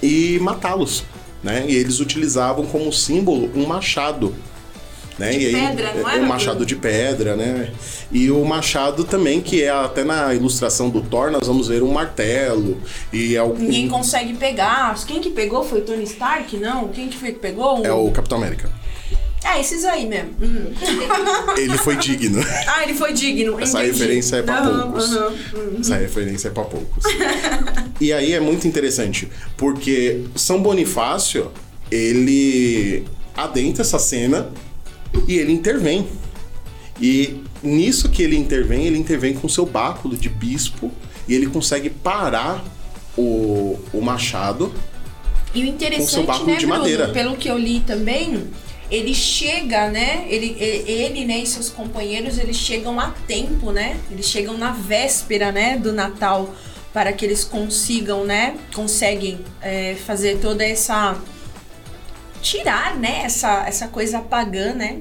e 0.04 0.38
matá-los. 0.40 1.06
Né? 1.42 1.66
E 1.68 1.76
eles 1.76 2.00
utilizavam 2.00 2.68
como 2.68 2.94
símbolo 2.94 3.50
um 3.56 3.66
machado. 3.66 4.36
Né? 5.18 5.32
De 5.32 5.40
e 5.40 5.46
aí, 5.46 5.54
pedra, 5.54 5.94
não 5.94 6.10
é, 6.10 6.16
era, 6.16 6.24
Um 6.24 6.28
machado 6.28 6.66
de 6.66 6.76
pedra, 6.76 7.36
né? 7.36 7.72
E 8.12 8.30
o 8.30 8.44
machado 8.44 9.04
também, 9.04 9.42
que 9.42 9.64
é 9.64 9.70
até 9.70 10.04
na 10.04 10.34
ilustração 10.34 10.90
do 10.90 11.02
Thor, 11.02 11.32
nós 11.32 11.48
vamos 11.48 11.68
ver 11.68 11.82
um 11.82 11.92
martelo 11.92 12.78
e 13.14 13.38
algum... 13.38 13.64
Ninguém 13.64 13.88
consegue 13.88 14.34
pegar. 14.34 14.94
Quem 15.06 15.22
que 15.22 15.30
pegou 15.30 15.64
foi 15.64 15.80
o 15.80 15.82
Tony 15.84 16.04
Stark? 16.04 16.58
Não? 16.58 16.90
Quem 16.90 17.08
que 17.08 17.18
foi 17.18 17.32
que 17.32 17.40
pegou? 17.40 17.86
É 17.86 17.92
o 17.92 18.12
Capitão 18.12 18.38
América. 18.38 18.70
Ah, 19.46 19.60
esses 19.60 19.86
aí 19.86 20.08
mesmo. 20.08 20.32
Hum. 20.42 20.74
Ele 21.56 21.78
foi 21.78 21.96
digno. 21.98 22.44
Ah, 22.68 22.82
ele 22.84 22.96
foi 22.96 23.14
digno. 23.14 23.60
Essa 23.60 23.78
entendi. 23.84 24.00
referência 24.00 24.38
é 24.38 24.42
pra 24.42 24.62
poucos. 24.64 25.10
Essa 25.80 25.96
referência 25.98 26.48
é 26.48 26.52
pra 26.52 26.64
poucos. 26.64 27.04
e 28.02 28.12
aí 28.12 28.34
é 28.34 28.40
muito 28.40 28.68
interessante, 28.68 29.30
porque 29.56 30.24
São 30.36 30.62
Bonifácio, 30.64 31.52
ele 31.92 33.06
adentra 33.38 33.84
essa 33.84 34.00
cena 34.00 34.50
e 35.28 35.38
ele 35.38 35.52
intervém. 35.52 36.08
E 37.00 37.42
nisso 37.62 38.10
que 38.10 38.24
ele 38.24 38.36
intervém, 38.36 38.86
ele 38.86 38.98
intervém 38.98 39.34
com 39.34 39.50
seu 39.50 39.66
báculo 39.66 40.16
de 40.16 40.30
bispo 40.30 40.92
e 41.28 41.34
ele 41.34 41.48
consegue 41.48 41.90
parar 41.90 42.64
o, 43.18 43.78
o 43.94 44.02
machado. 44.02 44.74
E 45.54 45.64
o 45.64 45.72
Com 45.72 45.80
seu 45.80 45.88
interessante, 45.88 46.26
báculo 46.26 46.52
né, 46.52 46.58
de 46.58 46.68
madeira. 46.68 47.10
pelo 47.10 47.36
que 47.38 47.50
eu 47.50 47.58
li 47.58 47.80
também, 47.80 48.48
ele 48.92 49.14
chega, 49.14 49.90
né? 49.90 50.26
Ele, 50.30 50.56
ele, 50.60 50.92
ele, 50.92 51.26
né, 51.26 51.40
e 51.40 51.48
seus 51.48 51.70
companheiros, 51.70 52.38
eles 52.38 52.58
chegam 52.58 53.00
a 53.00 53.12
tempo, 53.28 53.72
né? 53.72 53.98
Eles 54.12 54.28
chegam 54.28 54.58
na 54.58 54.72
véspera, 54.72 55.52
né, 55.52 55.78
do 55.78 55.92
Natal, 55.92 56.54
para 56.94 57.12
que 57.12 57.26
eles 57.26 57.44
consigam, 57.44 58.26
né? 58.26 58.58
Conseguem 58.74 59.40
é, 59.62 59.96
fazer 60.06 60.38
toda 60.40 60.64
essa. 60.64 61.18
Tirar, 62.46 62.98
né? 62.98 63.24
Essa, 63.24 63.66
essa 63.68 63.88
coisa 63.88 64.20
pagã, 64.20 64.74
né? 64.74 65.00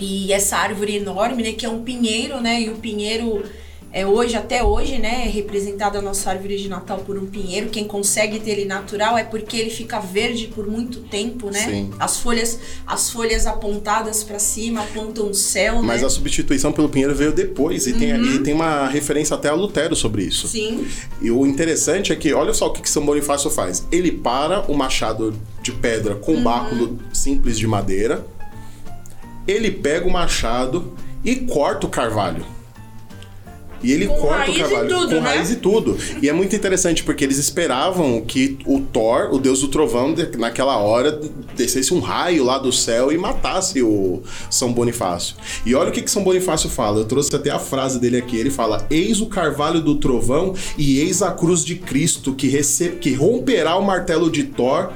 E 0.00 0.32
essa 0.32 0.56
árvore 0.56 0.96
enorme, 0.96 1.42
né? 1.42 1.52
Que 1.52 1.64
é 1.64 1.68
um 1.68 1.82
pinheiro, 1.82 2.40
né? 2.40 2.62
E 2.62 2.68
o 2.68 2.74
pinheiro 2.74 3.44
é 3.92 4.04
hoje, 4.04 4.36
até 4.36 4.62
hoje, 4.62 4.98
né? 4.98 5.24
É 5.26 5.28
representada 5.28 5.98
a 5.98 6.02
nossa 6.02 6.28
árvore 6.30 6.56
de 6.58 6.68
Natal 6.68 6.98
por 6.98 7.16
um 7.16 7.26
pinheiro. 7.26 7.68
Quem 7.70 7.84
consegue 7.84 8.40
ter 8.40 8.50
ele 8.50 8.64
natural 8.64 9.16
é 9.16 9.22
porque 9.22 9.56
ele 9.56 9.70
fica 9.70 10.00
verde 10.00 10.48
por 10.48 10.66
muito 10.66 11.00
tempo, 11.02 11.48
né? 11.50 11.64
Sim. 11.64 11.90
As 11.98 12.18
folhas, 12.18 12.58
as 12.86 13.10
folhas 13.10 13.46
apontadas 13.46 14.24
para 14.24 14.38
cima 14.40 14.82
apontam 14.82 15.30
o 15.30 15.34
céu, 15.34 15.80
Mas 15.82 16.00
né? 16.00 16.06
a 16.06 16.10
substituição 16.10 16.72
pelo 16.72 16.88
pinheiro 16.88 17.14
veio 17.14 17.32
depois 17.32 17.86
e, 17.86 17.92
tem, 17.92 18.10
e 18.10 18.40
tem 18.40 18.52
uma 18.52 18.88
referência 18.88 19.34
até 19.34 19.48
a 19.48 19.54
Lutero 19.54 19.94
sobre 19.94 20.24
isso. 20.24 20.48
Sim. 20.48 20.86
E 21.22 21.30
o 21.30 21.46
interessante 21.46 22.12
é 22.12 22.16
que, 22.16 22.32
olha 22.34 22.52
só 22.52 22.66
o 22.66 22.72
que, 22.72 22.82
que 22.82 22.90
São 22.90 23.06
Bonifácio 23.06 23.48
faz. 23.48 23.86
Ele 23.90 24.10
para 24.10 24.70
o 24.70 24.74
machado 24.74 25.34
de 25.72 25.72
pedra 25.78 26.14
com 26.14 26.32
Uhum. 26.32 26.38
um 26.38 26.42
báculo 26.42 26.98
simples 27.12 27.58
de 27.58 27.66
madeira, 27.66 28.24
ele 29.46 29.70
pega 29.70 30.06
o 30.06 30.10
machado 30.10 30.94
e 31.24 31.36
corta 31.36 31.86
o 31.86 31.90
carvalho. 31.90 32.44
E 33.80 33.92
ele 33.92 34.08
Com 34.08 34.16
corta 34.16 34.50
o 34.50 34.58
carvalho 34.58 34.88
tudo, 34.88 35.08
com 35.14 35.22
né? 35.22 35.28
raiz 35.34 35.50
e 35.52 35.56
tudo. 35.56 35.96
E 36.20 36.28
é 36.28 36.32
muito 36.32 36.54
interessante 36.56 37.04
porque 37.04 37.22
eles 37.22 37.38
esperavam 37.38 38.20
que 38.22 38.58
o 38.66 38.80
Thor, 38.80 39.28
o 39.32 39.38
deus 39.38 39.60
do 39.60 39.68
trovão, 39.68 40.12
naquela 40.36 40.78
hora 40.78 41.12
descesse 41.54 41.94
um 41.94 42.00
raio 42.00 42.42
lá 42.42 42.58
do 42.58 42.72
céu 42.72 43.12
e 43.12 43.16
matasse 43.16 43.80
o 43.80 44.20
São 44.50 44.72
Bonifácio. 44.72 45.36
E 45.64 45.76
olha 45.76 45.90
o 45.90 45.92
que, 45.92 46.02
que 46.02 46.10
São 46.10 46.24
Bonifácio 46.24 46.68
fala. 46.68 46.98
Eu 46.98 47.04
trouxe 47.04 47.34
até 47.36 47.50
a 47.50 47.58
frase 47.60 48.00
dele 48.00 48.16
aqui. 48.16 48.36
Ele 48.36 48.50
fala: 48.50 48.84
Eis 48.90 49.20
o 49.20 49.26
carvalho 49.26 49.80
do 49.80 49.94
trovão 49.94 50.54
e 50.76 50.98
eis 50.98 51.22
a 51.22 51.30
cruz 51.30 51.64
de 51.64 51.76
Cristo 51.76 52.34
que, 52.34 52.48
rece- 52.48 52.98
que 53.00 53.14
romperá 53.14 53.76
o 53.76 53.82
martelo 53.86 54.28
de 54.28 54.42
Thor. 54.42 54.90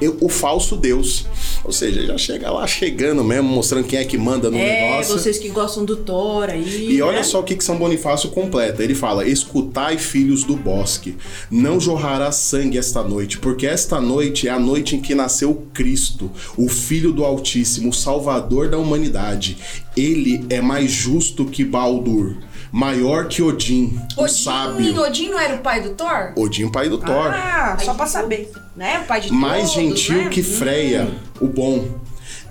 E 0.00 0.08
O 0.20 0.28
falso 0.28 0.76
Deus. 0.76 1.26
Ou 1.64 1.72
seja, 1.72 2.06
já 2.06 2.16
chega 2.16 2.50
lá 2.50 2.66
chegando 2.66 3.22
mesmo, 3.24 3.48
mostrando 3.48 3.86
quem 3.86 3.98
é 3.98 4.04
que 4.04 4.16
manda 4.16 4.50
no 4.50 4.56
É, 4.56 4.92
negócio. 4.92 5.18
vocês 5.18 5.38
que 5.38 5.48
gostam 5.48 5.84
do 5.84 5.96
Thor 5.96 6.48
aí. 6.50 6.92
E 6.92 7.02
olha 7.02 7.18
né? 7.18 7.22
só 7.22 7.40
o 7.40 7.42
que, 7.42 7.54
que 7.56 7.64
São 7.64 7.76
Bonifácio 7.76 8.30
completa. 8.30 8.82
Ele 8.82 8.94
fala: 8.94 9.26
Escutai, 9.26 9.98
filhos 9.98 10.44
do 10.44 10.56
bosque, 10.56 11.16
não 11.50 11.80
jorrará 11.80 12.30
sangue 12.32 12.78
esta 12.78 13.02
noite, 13.02 13.38
porque 13.38 13.66
esta 13.66 14.00
noite 14.00 14.46
é 14.48 14.50
a 14.50 14.58
noite 14.58 14.96
em 14.96 15.00
que 15.00 15.14
nasceu 15.14 15.66
Cristo, 15.74 16.30
o 16.56 16.68
Filho 16.68 17.12
do 17.12 17.24
Altíssimo, 17.24 17.90
o 17.90 17.94
Salvador 17.94 18.68
da 18.68 18.78
humanidade. 18.78 19.56
Ele 19.96 20.44
é 20.48 20.60
mais 20.60 20.90
justo 20.90 21.44
que 21.44 21.64
Baldur, 21.64 22.36
maior 22.72 23.28
que 23.28 23.42
Odin, 23.42 23.98
o 24.16 24.22
Odin, 24.22 24.32
sábio. 24.32 25.00
Odin 25.00 25.30
não 25.30 25.38
era 25.38 25.54
o 25.54 25.58
pai 25.58 25.80
do 25.82 25.90
Thor? 25.90 26.32
Odin, 26.36 26.68
pai 26.68 26.88
do 26.88 26.98
Thor. 26.98 27.32
Ah, 27.32 27.76
só 27.80 27.94
pra 27.94 28.06
saber. 28.06 28.50
Né? 28.76 29.00
O 29.00 29.06
pai 29.06 29.20
de 29.20 29.32
mais 29.32 29.72
todos, 29.72 29.74
gentil 29.74 30.24
né? 30.24 30.28
que 30.28 30.42
Freia, 30.42 31.10
o 31.40 31.46
bom. 31.46 31.98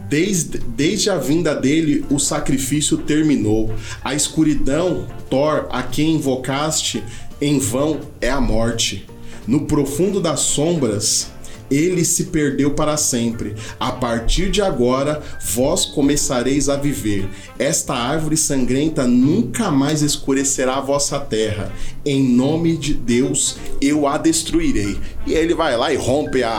Desde, 0.09 0.57
desde 0.59 1.09
a 1.09 1.17
vinda 1.17 1.53
dele, 1.53 2.05
o 2.09 2.17
sacrifício 2.17 2.97
terminou. 2.97 3.73
A 4.03 4.15
escuridão, 4.15 5.05
Thor, 5.29 5.67
a 5.69 5.83
quem 5.83 6.15
invocaste 6.15 7.03
em 7.41 7.59
vão, 7.59 7.99
é 8.21 8.29
a 8.29 8.39
morte. 8.39 9.05
No 9.45 9.65
profundo 9.65 10.19
das 10.19 10.41
sombras, 10.41 11.31
ele 11.69 12.03
se 12.05 12.25
perdeu 12.25 12.71
para 12.71 12.97
sempre. 12.97 13.55
A 13.79 13.91
partir 13.91 14.49
de 14.49 14.61
agora, 14.61 15.21
vós 15.53 15.85
começareis 15.85 16.69
a 16.69 16.75
viver. 16.75 17.29
Esta 17.59 17.93
árvore 17.93 18.37
sangrenta 18.37 19.05
nunca 19.05 19.69
mais 19.71 20.01
escurecerá 20.01 20.77
a 20.77 20.81
vossa 20.81 21.19
terra. 21.19 21.71
Em 22.05 22.23
nome 22.23 22.77
de 22.77 22.93
Deus, 22.93 23.57
eu 23.81 24.07
a 24.07 24.17
destruirei. 24.17 24.97
E 25.25 25.35
aí 25.35 25.43
ele 25.43 25.53
vai 25.53 25.75
lá 25.77 25.91
e 25.91 25.97
rompe 25.97 26.43
a 26.43 26.51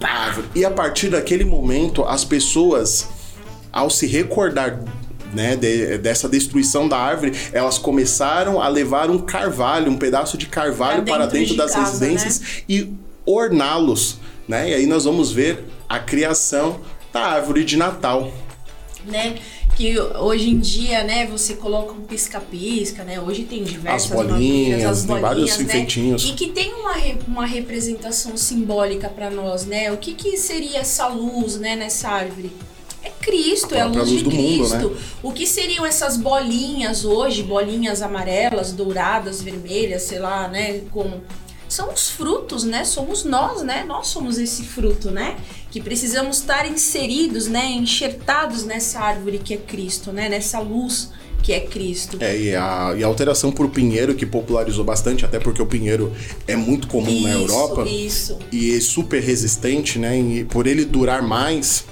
árvore. 0.00 0.48
E 0.54 0.64
a 0.64 0.70
partir 0.70 1.10
daquele 1.10 1.44
momento, 1.44 2.04
as 2.04 2.24
pessoas, 2.24 3.08
ao 3.72 3.90
se 3.90 4.06
recordar 4.06 4.80
né, 5.34 5.56
de, 5.56 5.98
dessa 5.98 6.28
destruição 6.28 6.88
da 6.88 6.98
árvore, 6.98 7.32
elas 7.52 7.78
começaram 7.78 8.60
a 8.60 8.68
levar 8.68 9.10
um 9.10 9.18
carvalho, 9.18 9.90
um 9.90 9.96
pedaço 9.96 10.38
de 10.38 10.46
carvalho 10.46 11.02
dentro 11.02 11.12
para 11.12 11.26
dentro 11.26 11.52
de 11.52 11.56
das 11.56 11.72
casa, 11.72 11.84
residências 11.84 12.40
né? 12.40 12.46
e 12.68 13.05
orná-los. 13.26 14.18
Né? 14.46 14.70
E 14.70 14.74
aí 14.74 14.86
nós 14.86 15.04
vamos 15.04 15.32
ver 15.32 15.64
a 15.88 15.98
criação 15.98 16.80
da 17.12 17.20
árvore 17.20 17.64
de 17.64 17.76
Natal. 17.76 18.32
Né? 19.04 19.36
que 19.76 20.00
hoje 20.00 20.48
em 20.48 20.58
dia, 20.58 21.04
né, 21.04 21.26
você 21.26 21.54
coloca 21.54 21.92
um 21.92 22.00
pisca-pisca, 22.00 23.04
né? 23.04 23.20
Hoje 23.20 23.44
tem 23.44 23.62
diversas 23.62 24.10
as 24.10 24.16
bolinhas, 24.16 24.84
as 24.84 25.04
bolinhas, 25.04 25.28
vários 25.28 25.58
né? 25.58 25.64
enfeitinhos. 25.64 26.24
E 26.24 26.32
que 26.32 26.48
tem 26.48 26.72
uma, 26.72 26.94
uma 27.28 27.46
representação 27.46 28.38
simbólica 28.38 29.10
para 29.10 29.28
nós, 29.30 29.66
né? 29.66 29.92
O 29.92 29.98
que, 29.98 30.14
que 30.14 30.38
seria 30.38 30.78
essa 30.78 31.06
luz, 31.08 31.56
né, 31.56 31.76
nessa 31.76 32.08
árvore? 32.08 32.50
É 33.02 33.10
Cristo, 33.20 33.74
é 33.74 33.82
a 33.82 33.86
luz, 33.86 34.10
luz 34.10 34.22
de 34.22 34.24
Cristo. 34.24 34.74
Mundo, 34.76 34.90
né? 34.94 35.00
O 35.22 35.30
que 35.30 35.46
seriam 35.46 35.84
essas 35.84 36.16
bolinhas 36.16 37.04
hoje, 37.04 37.42
bolinhas 37.42 38.00
amarelas, 38.00 38.72
douradas, 38.72 39.42
vermelhas, 39.42 40.02
sei 40.02 40.18
lá, 40.18 40.48
né, 40.48 40.80
como 40.90 41.22
são 41.68 41.92
os 41.92 42.08
frutos, 42.08 42.64
né? 42.64 42.84
Somos 42.84 43.24
nós, 43.24 43.62
né? 43.62 43.84
Nós 43.84 44.08
somos 44.08 44.38
esse 44.38 44.64
fruto, 44.64 45.10
né? 45.10 45.36
Que 45.70 45.80
precisamos 45.80 46.38
estar 46.38 46.66
inseridos, 46.70 47.48
né? 47.48 47.66
Enxertados 47.66 48.64
nessa 48.64 49.00
árvore 49.00 49.38
que 49.38 49.54
é 49.54 49.56
Cristo, 49.56 50.12
né? 50.12 50.28
Nessa 50.28 50.60
luz 50.60 51.10
que 51.42 51.52
é 51.52 51.60
Cristo. 51.60 52.18
É, 52.20 52.36
e 52.36 52.54
a, 52.56 52.94
e 52.96 53.04
a 53.04 53.06
alteração 53.06 53.52
por 53.52 53.68
pinheiro 53.68 54.14
que 54.14 54.26
popularizou 54.26 54.84
bastante, 54.84 55.24
até 55.24 55.38
porque 55.38 55.62
o 55.62 55.66
pinheiro 55.66 56.12
é 56.46 56.56
muito 56.56 56.88
comum 56.88 57.08
isso, 57.08 57.22
na 57.22 57.30
Europa. 57.30 57.84
Isso. 57.88 58.38
E 58.50 58.74
é 58.74 58.80
super 58.80 59.22
resistente, 59.22 59.98
né? 59.98 60.18
E 60.18 60.44
por 60.44 60.66
ele 60.66 60.84
durar 60.84 61.22
mais, 61.22 61.84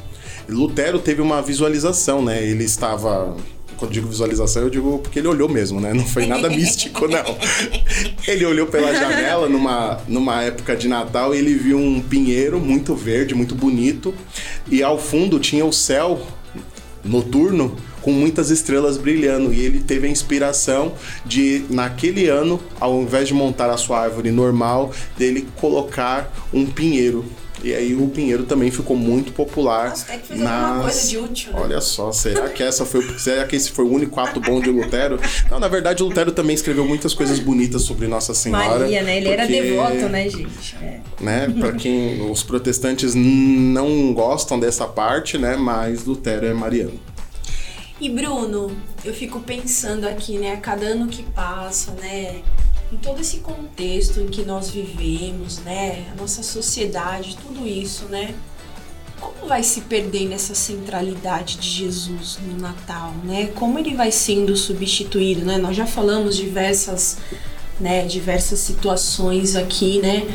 Lutero 0.49 0.99
teve 0.99 1.23
uma 1.23 1.41
visualização, 1.41 2.23
né? 2.23 2.43
Ele 2.43 2.65
estava 2.65 3.37
quando 3.85 3.93
digo 3.93 4.09
visualização, 4.09 4.63
eu 4.63 4.71
digo 4.71 4.99
porque 4.99 5.19
ele 5.19 5.29
olhou 5.29 5.49
mesmo, 5.49 5.81
né? 5.81 5.93
Não 5.93 6.05
foi 6.05 6.27
nada 6.27 6.49
místico, 6.51 7.07
não. 7.07 7.37
Ele 8.27 8.45
olhou 8.45 8.67
pela 8.67 8.93
janela 8.95 9.49
numa, 9.49 10.01
numa 10.09 10.43
época 10.43 10.75
de 10.75 10.89
Natal 10.89 11.35
e 11.35 11.39
ele 11.39 11.55
viu 11.55 11.79
um 11.79 12.01
pinheiro 12.01 12.59
muito 12.59 12.95
verde, 12.95 13.35
muito 13.35 13.55
bonito. 13.55 14.15
E 14.71 14.83
ao 14.83 14.99
fundo 14.99 15.39
tinha 15.39 15.65
o 15.65 15.73
céu 15.73 16.27
noturno 17.05 17.77
com 18.01 18.13
muitas 18.13 18.51
estrelas 18.51 18.97
brilhando. 18.97 19.53
E 19.53 19.61
ele 19.61 19.81
teve 19.81 20.07
a 20.07 20.11
inspiração 20.11 20.95
de, 21.25 21.65
naquele 21.69 22.29
ano, 22.29 22.61
ao 22.81 23.03
invés 23.03 23.29
de 23.29 23.35
montar 23.35 23.71
a 23.71 23.77
sua 23.77 24.01
árvore 24.01 24.31
normal, 24.31 24.93
dele 25.17 25.47
colocar 25.57 26.33
um 26.53 26.67
pinheiro. 26.67 27.25
E 27.63 27.73
aí 27.75 27.95
o 27.95 28.09
Pinheiro 28.09 28.45
também 28.45 28.71
ficou 28.71 28.97
muito 28.97 29.33
popular. 29.33 29.93
Que 29.93 30.19
fazer 30.29 30.43
nas... 30.43 30.65
alguma 30.65 30.83
coisa 30.83 31.09
de 31.09 31.19
útil. 31.19 31.53
Né? 31.53 31.61
Olha 31.63 31.81
só, 31.81 32.13
será 32.13 32.49
que 32.49 32.63
essa 32.63 32.85
foi 32.85 33.19
será 33.19 33.47
que 33.47 33.57
esse 33.57 33.71
foi 33.71 33.85
o 33.85 33.91
único 33.91 34.19
ato 34.21 34.41
bom 34.41 34.61
de 34.61 34.71
Lutero? 34.71 35.19
Não, 35.51 35.59
na 35.59 35.69
verdade 35.69 36.03
o 36.03 36.07
Lutero 36.07 36.33
também 36.33 36.55
escreveu 36.55 36.85
muitas 36.85 37.15
coisas 37.15 37.39
bonitas 37.39 37.83
sobre 37.83 38.07
Nossa 38.07 38.35
Senhora. 38.35 38.81
Maria, 38.81 39.03
né? 39.03 39.17
Ele 39.17 39.29
porque, 39.29 39.41
era 39.41 39.47
devoto, 39.47 40.09
né, 40.09 40.29
gente? 40.29 40.77
É. 40.83 41.01
Né? 41.21 41.55
Para 41.59 41.73
quem 41.73 42.31
os 42.31 42.43
protestantes 42.43 43.15
não 43.15 44.13
gostam 44.13 44.59
dessa 44.59 44.87
parte, 44.87 45.39
né? 45.39 45.57
Mas 45.57 46.05
Lutero 46.05 46.47
é 46.47 46.53
mariano. 46.53 47.01
E 48.01 48.11
Bruno, 48.11 48.77
eu 49.05 49.15
fico 49.15 49.41
pensando 49.41 50.07
aqui, 50.07 50.37
né? 50.37 50.53
A 50.53 50.57
cada 50.57 50.85
ano 50.87 51.07
que 51.07 51.23
passa, 51.23 51.93
né? 51.93 52.43
Em 52.93 52.97
todo 52.97 53.21
esse 53.21 53.39
contexto 53.39 54.21
em 54.21 54.29
que 54.29 54.45
nós 54.45 54.71
vivemos, 54.71 55.59
né, 55.59 56.07
a 56.13 56.21
nossa 56.21 56.43
sociedade, 56.43 57.37
tudo 57.43 57.67
isso, 57.67 58.05
né, 58.07 58.35
como 59.21 59.49
vai 59.49 59.63
se 59.63 59.83
perdendo 59.83 60.33
essa 60.33 60.55
centralidade 60.55 61.57
de 61.57 61.69
Jesus 61.69 62.39
no 62.47 62.59
Natal, 62.59 63.15
né? 63.25 63.47
Como 63.55 63.79
ele 63.79 63.95
vai 63.95 64.11
sendo 64.11 64.57
substituído, 64.57 65.45
né? 65.45 65.57
Nós 65.57 65.75
já 65.77 65.87
falamos 65.87 66.37
diversas, 66.37 67.17
né, 67.81 68.05
diversas 68.05 68.59
situações 68.59 69.57
aqui, 69.57 69.99
né? 70.01 70.27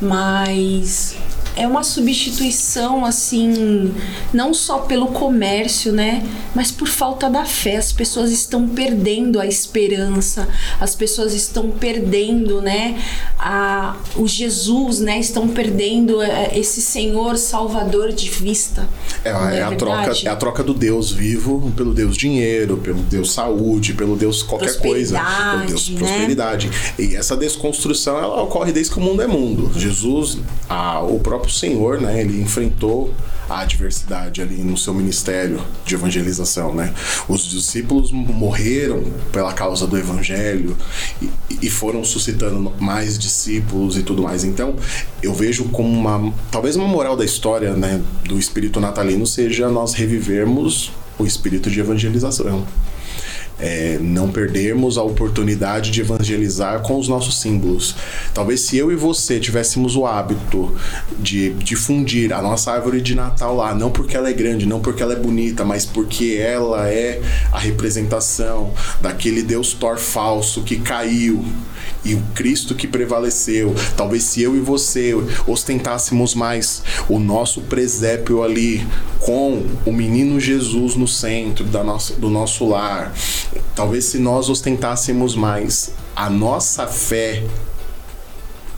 Mas 0.00 1.16
é 1.56 1.66
uma 1.66 1.84
substituição 1.84 3.04
assim, 3.04 3.94
não 4.32 4.52
só 4.52 4.78
pelo 4.78 5.08
comércio, 5.08 5.92
né, 5.92 6.24
mas 6.54 6.70
por 6.70 6.88
falta 6.88 7.30
da 7.30 7.44
fé. 7.44 7.76
As 7.76 7.92
pessoas 7.92 8.30
estão 8.30 8.68
perdendo 8.68 9.40
a 9.40 9.46
esperança, 9.46 10.48
as 10.80 10.94
pessoas 10.94 11.34
estão 11.34 11.70
perdendo, 11.70 12.60
né, 12.60 13.00
a, 13.38 13.96
o 14.16 14.26
Jesus, 14.26 15.00
né, 15.00 15.18
estão 15.18 15.48
perdendo 15.48 16.20
é, 16.20 16.58
esse 16.58 16.80
Senhor 16.80 17.36
Salvador 17.36 18.12
de 18.12 18.28
vista. 18.30 18.88
É, 19.24 19.30
é, 19.30 19.58
é 19.58 19.62
a 19.62 19.74
troca, 19.76 20.12
é 20.24 20.28
a 20.28 20.36
troca 20.36 20.62
do 20.62 20.74
Deus 20.74 21.12
vivo 21.12 21.72
pelo 21.76 21.94
Deus 21.94 22.16
dinheiro, 22.16 22.76
pelo 22.78 23.02
Deus 23.02 23.32
saúde, 23.32 23.94
pelo 23.94 24.16
Deus 24.16 24.42
qualquer 24.42 24.76
coisa, 24.78 25.20
pelo 25.52 25.66
Deus 25.66 25.88
né? 25.90 25.98
prosperidade. 25.98 26.70
E 26.98 27.14
essa 27.14 27.36
desconstrução 27.36 28.18
ela 28.18 28.42
ocorre 28.42 28.72
desde 28.72 28.92
que 28.92 28.98
o 28.98 29.02
mundo 29.02 29.22
é 29.22 29.26
mundo. 29.26 29.70
Jesus, 29.78 30.38
a, 30.68 31.00
o 31.00 31.18
próprio 31.20 31.43
próprio 31.44 31.50
Senhor, 31.50 32.00
né, 32.00 32.20
ele 32.20 32.40
enfrentou 32.40 33.12
a 33.48 33.60
adversidade 33.60 34.40
ali 34.40 34.62
no 34.62 34.76
seu 34.76 34.94
ministério 34.94 35.60
de 35.84 35.94
evangelização, 35.94 36.74
né? 36.74 36.94
Os 37.28 37.46
discípulos 37.46 38.10
morreram 38.10 39.04
pela 39.30 39.52
causa 39.52 39.86
do 39.86 39.98
evangelho 39.98 40.74
e, 41.20 41.28
e, 41.60 41.68
foram 41.68 42.02
suscitando 42.02 42.72
mais 42.80 43.18
discípulos 43.18 43.98
e 43.98 44.02
tudo 44.02 44.22
mais. 44.22 44.44
Então, 44.44 44.74
eu 45.22 45.34
vejo 45.34 45.64
como 45.64 45.88
uma 45.88 46.32
talvez 46.50 46.74
uma 46.74 46.88
moral 46.88 47.16
da 47.16 47.24
história, 47.24 47.74
né, 47.74 48.00
do 48.24 48.38
espírito 48.38 48.80
natalino 48.80 49.26
seja 49.26 49.68
nós 49.68 49.92
revivermos 49.92 50.90
o 51.18 51.26
espírito 51.26 51.70
de 51.70 51.80
evangelização 51.80 52.66
é, 53.58 53.98
não 54.00 54.30
perdermos 54.30 54.98
a 54.98 55.02
oportunidade 55.02 55.90
de 55.90 56.00
evangelizar 56.00 56.80
com 56.80 56.98
os 56.98 57.08
nossos 57.08 57.40
símbolos. 57.40 57.94
Talvez 58.32 58.60
se 58.60 58.76
eu 58.76 58.90
e 58.90 58.96
você 58.96 59.38
tivéssemos 59.38 59.96
o 59.96 60.06
hábito 60.06 60.74
de 61.18 61.50
difundir 61.54 62.32
a 62.32 62.42
nossa 62.42 62.72
árvore 62.72 63.00
de 63.00 63.14
Natal 63.14 63.56
lá, 63.56 63.74
não 63.74 63.90
porque 63.90 64.16
ela 64.16 64.28
é 64.28 64.32
grande, 64.32 64.66
não 64.66 64.80
porque 64.80 65.02
ela 65.02 65.12
é 65.12 65.18
bonita, 65.18 65.64
mas 65.64 65.86
porque 65.86 66.36
ela 66.40 66.88
é 66.88 67.20
a 67.52 67.58
representação 67.58 68.72
daquele 69.00 69.42
Deus 69.42 69.72
Thor 69.72 69.98
falso 69.98 70.62
que 70.62 70.76
caiu 70.76 71.44
e 72.04 72.14
o 72.14 72.22
Cristo 72.34 72.74
que 72.74 72.86
prevaleceu. 72.86 73.74
Talvez 73.96 74.24
se 74.24 74.42
eu 74.42 74.56
e 74.56 74.60
você 74.60 75.12
ostentássemos 75.46 76.34
mais 76.34 76.82
o 77.08 77.18
nosso 77.18 77.62
presépio 77.62 78.42
ali 78.42 78.86
com 79.20 79.64
o 79.84 79.92
menino 79.92 80.38
Jesus 80.38 80.94
no 80.94 81.08
centro 81.08 81.64
da 81.64 81.82
nossa, 81.82 82.14
do 82.14 82.28
nosso 82.28 82.68
lar, 82.68 83.12
talvez 83.74 84.04
se 84.06 84.18
nós 84.18 84.48
ostentássemos 84.48 85.34
mais 85.34 85.92
a 86.14 86.30
nossa 86.30 86.86
fé 86.86 87.42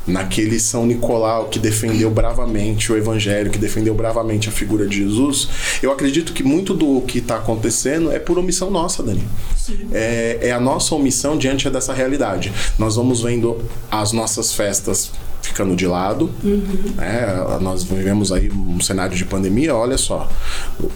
naquele 0.06 0.60
São 0.60 0.86
Nicolau 0.86 1.46
que 1.46 1.58
defendeu 1.58 2.10
bravamente 2.10 2.92
o 2.92 2.96
Evangelho, 2.96 3.50
que 3.50 3.58
defendeu 3.58 3.94
bravamente 3.94 4.48
a 4.48 4.52
figura 4.52 4.86
de 4.86 4.98
Jesus, 4.98 5.48
eu 5.82 5.90
acredito 5.90 6.32
que 6.32 6.42
muito 6.42 6.72
do 6.74 7.00
que 7.02 7.18
está 7.18 7.36
acontecendo 7.36 8.12
é 8.12 8.18
por 8.18 8.38
omissão 8.38 8.70
nossa, 8.70 9.02
Dani. 9.02 9.26
É, 9.92 10.38
é 10.42 10.52
a 10.52 10.60
nossa 10.60 10.94
omissão 10.94 11.36
diante 11.36 11.68
dessa 11.68 11.92
realidade. 11.92 12.52
Nós 12.78 12.96
vamos 12.96 13.22
vendo 13.22 13.58
as 13.90 14.12
nossas 14.12 14.52
festas 14.52 15.10
ficando 15.42 15.74
de 15.74 15.86
lado. 15.86 16.30
Uhum. 16.42 16.94
Né? 16.96 17.26
Nós 17.60 17.82
vivemos 17.84 18.32
aí 18.32 18.50
um 18.50 18.80
cenário 18.80 19.16
de 19.16 19.24
pandemia, 19.24 19.74
olha 19.74 19.98
só, 19.98 20.28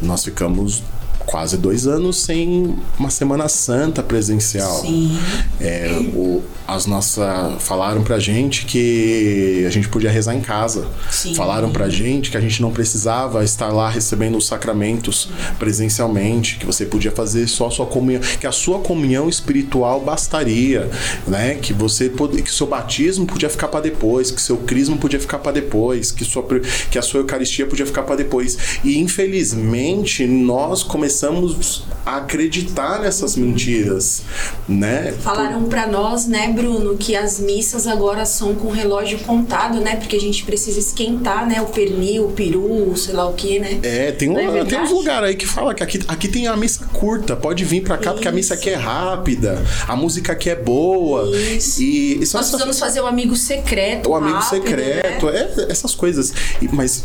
nós 0.03 0.25
ficamos 0.25 0.83
quase 1.27 1.57
dois 1.57 1.87
anos 1.87 2.17
sem 2.17 2.77
uma 2.99 3.11
Semana 3.11 3.49
Santa 3.49 4.03
presencial. 4.03 4.81
Sim. 4.81 5.19
É, 5.61 5.91
o, 6.15 6.43
as 6.67 6.87
nossas 6.87 7.63
falaram 7.63 8.03
pra 8.03 8.19
gente 8.19 8.65
que 8.65 9.65
a 9.67 9.71
gente 9.71 9.89
podia 9.89 10.11
rezar 10.11 10.35
em 10.35 10.41
casa. 10.41 10.87
Sim. 11.11 11.35
Falaram 11.35 11.71
pra 11.71 11.89
gente 11.89 12.31
que 12.31 12.37
a 12.37 12.41
gente 12.41 12.63
não 12.63 12.73
precisava 12.73 13.45
estar 13.45 13.69
lá 13.69 13.89
recebendo 13.89 14.37
os 14.37 14.47
sacramentos 14.47 15.29
presencialmente, 15.59 16.57
que 16.59 16.67
você 16.67 16.85
podia 16.85 17.11
fazer 17.11 17.47
só 17.47 17.69
a 17.69 17.71
sua 17.71 17.87
comunhão, 17.87 18.21
que 18.41 18.47
a 18.47 18.53
sua 18.53 18.81
comunhão 18.81 19.29
espiritual 19.29 20.01
bastaria, 20.01 20.89
né? 21.27 21.57
Que 21.57 21.73
você 21.73 22.11
que 22.45 22.53
seu 22.53 22.67
batismo 22.67 23.27
podia 23.27 23.49
ficar 23.49 23.69
para 23.69 23.81
depois, 23.81 24.31
que 24.31 24.41
seu 24.41 24.57
crisma 24.57 24.97
podia 24.97 25.21
ficar 25.21 25.39
para 25.39 25.53
depois, 25.53 26.13
que 26.13 26.25
sua 26.25 26.45
que 26.91 26.99
a 26.99 27.03
sua 27.03 27.21
eucaristia 27.21 27.67
podia 27.67 27.87
ficar 27.87 28.03
para 28.03 28.17
depois. 28.17 28.59
E 28.83 28.99
infelizmente 28.99 30.27
nós 30.27 30.83
começamos 30.83 31.10
começamos 31.11 31.83
a 32.07 32.19
acreditar 32.19 33.01
nessas 33.01 33.35
mentiras, 33.35 34.23
né? 34.69 35.13
Falaram 35.21 35.65
para 35.65 35.89
nós, 35.89 36.27
né, 36.27 36.53
Bruno, 36.53 36.97
que 36.97 37.17
as 37.17 37.41
missas 37.41 37.89
agora 37.89 38.25
são 38.25 38.55
com 38.55 38.71
relógio 38.71 39.19
contado, 39.19 39.81
né? 39.81 39.97
Porque 39.97 40.15
a 40.15 40.21
gente 40.21 40.45
precisa 40.45 40.79
esquentar, 40.79 41.49
né, 41.49 41.61
o 41.61 41.67
pernil, 41.67 42.27
o 42.27 42.33
peru, 42.33 42.97
sei 42.97 43.13
lá 43.13 43.29
o 43.29 43.33
que, 43.33 43.59
né? 43.59 43.81
É, 43.83 44.13
tem, 44.13 44.29
um, 44.29 44.39
é 44.39 44.65
tem 44.65 44.81
uns 44.81 44.91
lugares 44.91 45.31
aí 45.31 45.35
que 45.35 45.47
fala 45.47 45.75
que 45.75 45.83
aqui, 45.83 46.01
aqui 46.07 46.29
tem 46.29 46.47
a 46.47 46.57
missa 46.57 46.87
curta, 46.93 47.35
pode 47.35 47.65
vir 47.65 47.83
para 47.83 47.99
cá 47.99 48.11
Isso. 48.11 48.15
porque 48.15 48.29
a 48.29 48.33
missa 48.33 48.55
aqui 48.55 48.71
é 48.71 48.77
rápida, 48.77 49.61
a 49.89 49.97
música 49.97 50.33
aqui 50.33 50.49
é 50.49 50.57
boa. 50.57 51.37
Isso. 51.37 51.83
E, 51.83 52.15
e 52.15 52.19
Nós 52.21 52.31
precisamos 52.31 52.79
fazer 52.79 53.01
o 53.01 53.05
um 53.05 53.07
amigo 53.09 53.35
secreto. 53.35 54.11
O 54.11 54.15
amigo 54.15 54.39
rápido, 54.39 54.65
secreto, 54.65 55.27
né? 55.27 55.49
é, 55.59 55.73
essas 55.73 55.93
coisas. 55.93 56.33
Mas 56.73 57.05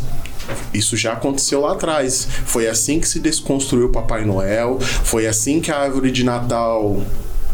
isso 0.72 0.96
já 0.96 1.12
aconteceu 1.12 1.60
lá 1.60 1.72
atrás. 1.72 2.26
Foi 2.44 2.68
assim 2.68 3.00
que 3.00 3.08
se 3.08 3.18
desconstruiu 3.20 3.86
o 3.86 3.92
Papai 3.92 4.24
Noel, 4.24 4.78
foi 4.80 5.26
assim 5.26 5.60
que 5.60 5.70
a 5.70 5.78
árvore 5.78 6.10
de 6.10 6.24
Natal 6.24 7.00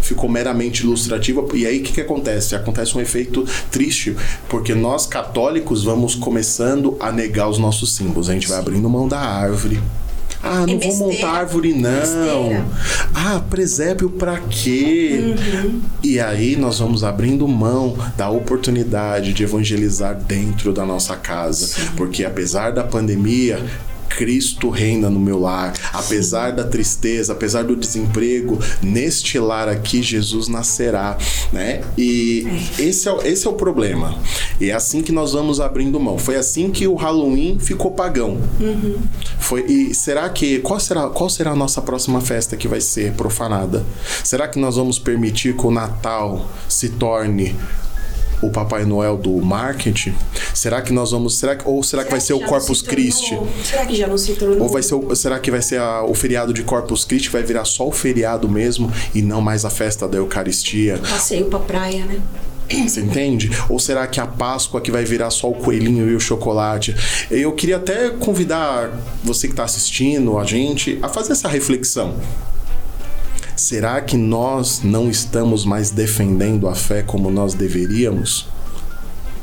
ficou 0.01 0.29
meramente 0.29 0.83
ilustrativa. 0.83 1.45
E 1.55 1.67
aí 1.67 1.81
o 1.81 1.83
que, 1.83 1.93
que 1.93 2.01
acontece? 2.01 2.55
Acontece 2.55 2.97
um 2.97 3.01
efeito 3.01 3.47
triste, 3.71 4.17
porque 4.49 4.75
nós 4.75 5.07
católicos 5.07 5.85
vamos 5.85 6.15
começando 6.15 6.97
a 7.01 7.11
negar 7.11 7.49
os 7.49 7.59
nossos 7.59 7.95
símbolos. 7.95 8.29
A 8.29 8.35
gente 8.35 8.49
vai 8.49 8.59
abrindo 8.59 8.89
mão 8.91 9.09
da 9.09 9.21
árvore. 9.21 9.81
Ah, 10.43 10.67
não 10.67 10.75
é 10.75 10.79
vou 10.79 10.97
montar 10.97 11.31
árvore, 11.31 11.73
não. 11.73 11.91
Besteira. 12.01 12.67
Ah, 13.15 13.41
presépio 13.49 14.11
pra 14.11 14.39
quê? 14.39 15.35
Uhum. 15.65 15.81
E 16.03 16.19
aí 16.19 16.57
nós 16.57 16.81
vamos 16.81 17.05
abrindo 17.05 17.47
mão 17.47 17.97
da 18.17 18.29
oportunidade 18.29 19.33
de 19.33 19.45
evangelizar 19.45 20.17
dentro 20.17 20.73
da 20.73 20.85
nossa 20.85 21.15
casa. 21.15 21.67
Sim. 21.67 21.83
Porque 21.97 22.25
apesar 22.25 22.73
da 22.73 22.83
pandemia, 22.83 23.65
Cristo 24.17 24.71
reina 24.71 25.11
no 25.11 25.21
meu 25.21 25.39
lar. 25.39 25.73
Apesar 25.93 26.53
da 26.53 26.65
tristeza, 26.65 27.33
apesar 27.33 27.65
do 27.65 27.77
desemprego, 27.77 28.59
neste 28.83 29.39
lar 29.39 29.69
aqui 29.69 30.03
Jesus 30.03 30.49
nascerá, 30.49 31.17
né? 31.53 31.83
E 31.97 32.47
esse 32.79 33.09
é, 33.09 33.29
esse 33.29 33.47
é 33.47 33.51
o 33.51 33.55
problema. 33.55 34.19
E 34.61 34.71
é 34.71 34.75
assim 34.75 35.03
que 35.03 35.13
nós 35.13 35.33
vamos 35.33 35.61
abrindo 35.61 35.99
mão. 35.99 36.19
Foi 36.19 36.37
assim 36.37 36.71
que 36.71 36.87
o 36.87 36.95
Halloween 36.95 37.59
ficou 37.59 37.91
pagão. 37.91 38.39
Uhum. 38.61 38.99
Foi, 39.39 39.65
e 39.67 39.95
será 39.95 40.29
que 40.29 40.61
qual 40.61 40.79
será 40.79 41.09
qual 41.09 41.29
será 41.29 41.53
a 41.53 41.57
nossa 41.57 41.81
próxima 41.83 42.21
festa 42.21 42.57
que 42.57 42.69
vai 42.69 42.81
ser 42.81 43.13
profanada? 43.13 43.85
Será 44.25 44.49
que 44.49 44.59
nós 44.59 44.77
vamos 44.77 44.99
permitir 44.99 45.57
que 45.57 45.67
o 45.67 45.71
Natal 45.71 46.49
se 46.69 46.91
torne 46.91 47.55
o 48.43 48.51
Papai 48.51 48.85
Noel 48.85 49.17
do 49.17 49.31
marketing? 49.41 50.15
Será 50.53 50.83
que 50.83 50.93
nós 50.93 51.13
vamos. 51.13 51.39
Será 51.39 51.57
que, 51.57 51.67
ou 51.67 51.83
será, 51.83 52.03
será 52.03 52.05
que 52.05 52.11
vai 52.11 52.21
ser 52.21 52.35
o 52.35 52.41
Corpus 52.41 52.83
Christi? 52.83 53.39
Será 53.65 53.87
que 53.87 53.95
já 53.95 54.07
não 54.07 54.19
se 54.19 54.35
tornou? 54.35 54.61
Ou 54.63 54.69
vai 54.69 54.83
ser 54.83 54.95
o, 54.95 55.15
será 55.15 55.39
que 55.39 55.51
vai 55.51 55.63
ser 55.63 55.81
a, 55.81 56.03
o 56.03 56.15
feriado 56.15 56.53
de 56.53 56.63
Corpus 56.63 57.05
Christi? 57.05 57.31
Vai 57.31 57.43
virar 57.43 57.65
só 57.65 57.89
o 57.89 57.93
feriado 57.93 58.49
mesmo 58.49 58.93
e 59.15 59.23
não 59.23 59.41
mais 59.41 59.65
a 59.65 59.71
festa 59.71 60.09
da 60.09 60.19
Eucaristia? 60.19 60.99
Passeio 60.99 61.47
pra 61.47 61.61
praia, 61.61 62.05
né? 62.05 62.21
Você 62.87 63.01
entende? 63.01 63.51
Ou 63.69 63.79
será 63.79 64.07
que 64.07 64.19
a 64.19 64.27
Páscoa 64.27 64.81
que 64.81 64.91
vai 64.91 65.05
virar 65.05 65.31
só 65.31 65.51
o 65.51 65.55
coelhinho 65.55 66.09
e 66.09 66.15
o 66.15 66.21
chocolate? 66.21 66.95
Eu 67.31 67.53
queria 67.53 67.77
até 67.77 68.11
convidar 68.11 68.91
você 69.23 69.47
que 69.47 69.53
está 69.53 69.65
assistindo 69.65 70.39
a 70.39 70.45
gente 70.45 70.99
a 71.03 71.09
fazer 71.09 71.33
essa 71.33 71.49
reflexão. 71.49 72.15
Será 73.57 74.01
que 74.01 74.17
nós 74.17 74.81
não 74.83 75.11
estamos 75.11 75.65
mais 75.65 75.91
defendendo 75.91 76.69
a 76.69 76.75
fé 76.75 77.03
como 77.03 77.31
nós 77.31 77.55
deveríamos? 77.55 78.49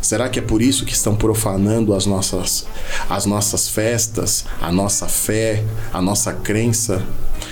Será 0.02 0.30
que 0.30 0.40
é 0.40 0.42
por 0.42 0.62
isso 0.62 0.86
que 0.86 0.94
estão 0.94 1.16
profanando 1.16 1.94
as 1.94 2.06
nossas, 2.06 2.66
as 3.10 3.26
nossas 3.26 3.68
festas, 3.68 4.46
a 4.62 4.72
nossa 4.72 5.08
fé, 5.08 5.64
a 5.94 6.02
nossa 6.02 6.34
crença? 6.34 7.04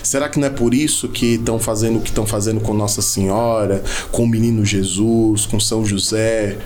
Será 0.01 0.29
que 0.29 0.39
não 0.39 0.47
é 0.47 0.49
por 0.49 0.73
isso 0.73 1.09
que 1.09 1.35
estão 1.35 1.59
fazendo 1.59 1.99
o 1.99 2.01
que 2.01 2.09
estão 2.09 2.25
fazendo 2.25 2.61
com 2.61 2.73
Nossa 2.73 3.01
Senhora, 3.01 3.83
com 4.11 4.23
o 4.23 4.27
menino 4.27 4.65
Jesus, 4.65 5.45
com 5.45 5.59
São 5.59 5.85
José, 5.85 6.57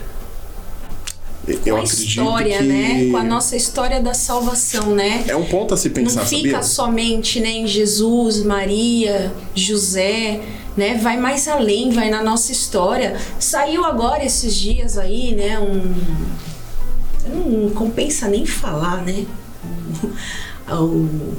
eu 1.48 1.76
com 1.76 1.82
a 1.82 1.84
história, 1.84 2.58
que... 2.60 2.64
né? 2.64 3.10
Com 3.10 3.18
a 3.18 3.24
nossa 3.24 3.56
história 3.56 4.00
da 4.00 4.14
salvação, 4.14 4.96
né? 4.96 5.24
É 5.28 5.36
um 5.36 5.46
ponto 5.46 5.74
a 5.74 5.78
se 5.78 5.90
pensar, 5.90 6.22
Não 6.22 6.28
fica 6.28 6.52
sabia? 6.52 6.64
somente 6.64 7.40
né, 7.40 7.50
em 7.50 7.68
Jesus, 7.68 8.44
Maria, 8.44 9.32
José, 9.56 10.42
né? 10.78 11.00
Vai 11.02 11.18
mais 11.18 11.48
além, 11.48 11.90
vai 11.90 12.10
na 12.10 12.24
nossa 12.24 12.52
história. 12.52 13.18
Saiu 13.40 13.84
agora 13.84 14.24
esses 14.24 14.56
dias 14.56 14.98
aí, 14.98 15.34
né? 15.36 15.60
Um... 15.60 15.94
Não 17.28 17.70
compensa 17.72 18.28
nem 18.28 18.46
falar, 18.46 19.04
né? 19.04 19.26
O 20.72 21.36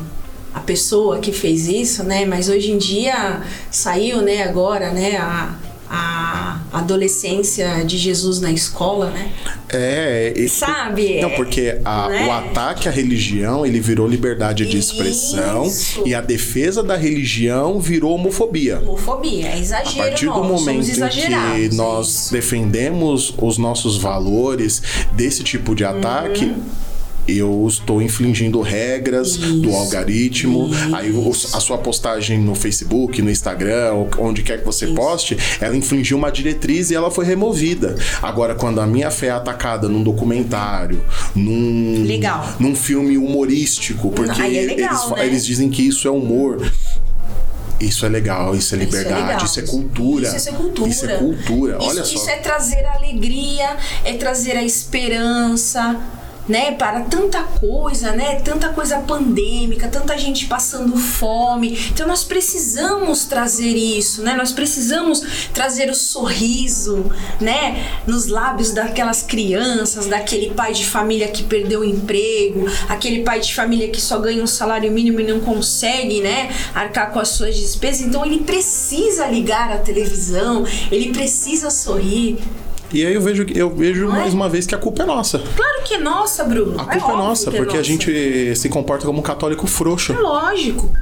a 0.54 0.60
pessoa 0.60 1.18
que 1.18 1.32
fez 1.32 1.66
isso, 1.66 2.02
né? 2.04 2.26
Mas 2.26 2.48
hoje 2.48 2.70
em 2.70 2.78
dia 2.78 3.42
saiu, 3.70 4.20
né? 4.20 4.42
Agora, 4.42 4.92
né? 4.92 5.16
A, 5.16 5.54
a 5.94 6.58
adolescência 6.72 7.84
de 7.84 7.98
Jesus 7.98 8.40
na 8.40 8.50
escola, 8.50 9.10
né? 9.10 9.30
É, 9.68 10.32
esse, 10.34 10.60
sabe? 10.60 11.20
Não, 11.20 11.30
porque 11.32 11.78
a, 11.84 12.08
né? 12.08 12.26
o 12.26 12.32
ataque 12.32 12.88
à 12.88 12.90
religião 12.90 13.66
ele 13.66 13.78
virou 13.78 14.08
liberdade 14.08 14.64
de 14.64 14.78
expressão 14.78 15.66
Isso. 15.66 16.02
e 16.06 16.14
a 16.14 16.22
defesa 16.22 16.82
da 16.82 16.96
religião 16.96 17.78
virou 17.78 18.14
homofobia. 18.14 18.78
Homofobia, 18.78 19.48
é 19.48 19.58
exagero. 19.58 20.00
A 20.00 20.08
partir 20.08 20.26
do 20.26 20.42
momento 20.42 20.88
em 20.88 21.68
que 21.68 21.74
nós 21.74 22.30
defendemos 22.32 23.34
os 23.36 23.58
nossos 23.58 23.98
valores 23.98 24.82
desse 25.12 25.44
tipo 25.44 25.74
de 25.74 25.84
ataque. 25.84 26.46
Uhum 26.46 26.91
eu 27.26 27.66
estou 27.68 28.02
infringindo 28.02 28.60
regras 28.60 29.36
Isso. 29.36 29.60
do 29.60 29.74
algoritmo. 29.74 30.68
Isso. 30.68 30.96
Aí 30.96 31.12
a 31.54 31.60
sua 31.60 31.78
postagem 31.78 32.38
no 32.38 32.54
Facebook, 32.54 33.22
no 33.22 33.30
Instagram, 33.30 34.06
onde 34.18 34.42
quer 34.42 34.58
que 34.58 34.64
você 34.64 34.86
Isso. 34.86 34.94
poste, 34.94 35.36
ela 35.60 35.76
infringiu 35.76 36.16
uma 36.16 36.30
diretriz 36.30 36.90
e 36.90 36.94
ela 36.94 37.10
foi 37.10 37.24
removida. 37.24 37.96
Agora, 38.20 38.54
quando 38.54 38.80
a 38.80 38.86
minha 38.86 39.10
fé 39.10 39.26
é 39.26 39.30
atacada 39.30 39.88
num 39.88 40.02
documentário, 40.02 41.02
num, 41.34 42.04
legal. 42.04 42.54
num 42.58 42.74
filme 42.74 43.16
humorístico, 43.16 44.10
porque 44.10 44.40
é 44.40 44.66
legal, 44.66 45.06
eles, 45.06 45.10
né? 45.10 45.26
eles 45.26 45.46
dizem 45.46 45.70
que 45.70 45.86
isso 45.86 46.08
é 46.08 46.10
humor. 46.10 46.60
Isso 47.80 48.06
é 48.06 48.08
legal, 48.08 48.54
isso 48.54 48.74
é 48.76 48.78
liberdade, 48.78 49.44
isso 49.44 49.58
é, 49.58 49.64
isso 49.64 49.70
é 49.70 49.76
cultura. 49.76 50.26
Isso, 50.28 50.36
isso, 50.36 50.48
é 50.48 50.52
cultura. 50.52 50.88
Isso 50.88 51.06
é 51.06 51.16
cultura. 51.16 51.78
Isso, 51.78 51.88
Olha 51.88 52.04
só. 52.04 52.14
Isso 52.14 52.30
é 52.30 52.36
trazer 52.36 52.84
alegria, 52.86 53.76
é 54.04 54.12
trazer 54.14 54.52
a 54.52 54.62
esperança 54.62 56.00
né, 56.48 56.72
para 56.72 57.00
tanta 57.02 57.42
coisa, 57.42 58.12
né, 58.12 58.36
tanta 58.40 58.70
coisa 58.70 58.98
pandêmica, 58.98 59.88
tanta 59.88 60.16
gente 60.18 60.46
passando 60.46 60.96
fome. 60.96 61.78
Então 61.90 62.06
nós 62.06 62.24
precisamos 62.24 63.24
trazer 63.24 63.74
isso, 63.76 64.22
né? 64.22 64.34
Nós 64.34 64.52
precisamos 64.52 65.48
trazer 65.52 65.90
o 65.90 65.94
sorriso, 65.94 67.10
né, 67.40 67.86
nos 68.06 68.26
lábios 68.26 68.72
daquelas 68.72 69.22
crianças, 69.22 70.06
daquele 70.06 70.50
pai 70.50 70.72
de 70.72 70.84
família 70.84 71.28
que 71.28 71.44
perdeu 71.44 71.80
o 71.80 71.84
emprego, 71.84 72.66
aquele 72.88 73.22
pai 73.22 73.40
de 73.40 73.54
família 73.54 73.88
que 73.88 74.00
só 74.00 74.18
ganha 74.18 74.42
um 74.42 74.46
salário 74.46 74.90
mínimo 74.90 75.20
e 75.20 75.24
não 75.24 75.40
consegue, 75.40 76.20
né, 76.20 76.50
arcar 76.74 77.12
com 77.12 77.20
as 77.20 77.28
suas 77.28 77.56
despesas. 77.56 78.02
Então 78.02 78.24
ele 78.24 78.40
precisa 78.40 79.26
ligar 79.26 79.70
a 79.72 79.78
televisão, 79.78 80.64
ele 80.90 81.12
precisa 81.12 81.70
sorrir. 81.70 82.38
E 82.92 83.06
aí 83.06 83.14
eu 83.14 83.20
vejo, 83.20 83.46
eu 83.54 83.70
vejo 83.70 84.08
mais 84.08 84.34
uma 84.34 84.48
vez 84.48 84.66
que 84.66 84.74
a 84.74 84.78
culpa 84.78 85.02
é 85.02 85.06
nossa. 85.06 85.38
Claro 85.38 85.82
que 85.84 85.94
é 85.94 85.98
nossa, 85.98 86.44
Bruno. 86.44 86.78
A 86.78 86.84
culpa 86.84 87.10
é, 87.10 87.14
é 87.14 87.16
nossa, 87.16 87.48
é 87.48 87.52
porque 87.52 87.76
nossa. 87.76 87.80
a 87.80 87.82
gente 87.82 88.56
se 88.56 88.68
comporta 88.68 89.06
como 89.06 89.20
um 89.20 89.22
católico 89.22 89.66
frouxo. 89.66 90.12
É 90.12 90.18
lógico. 90.18 90.92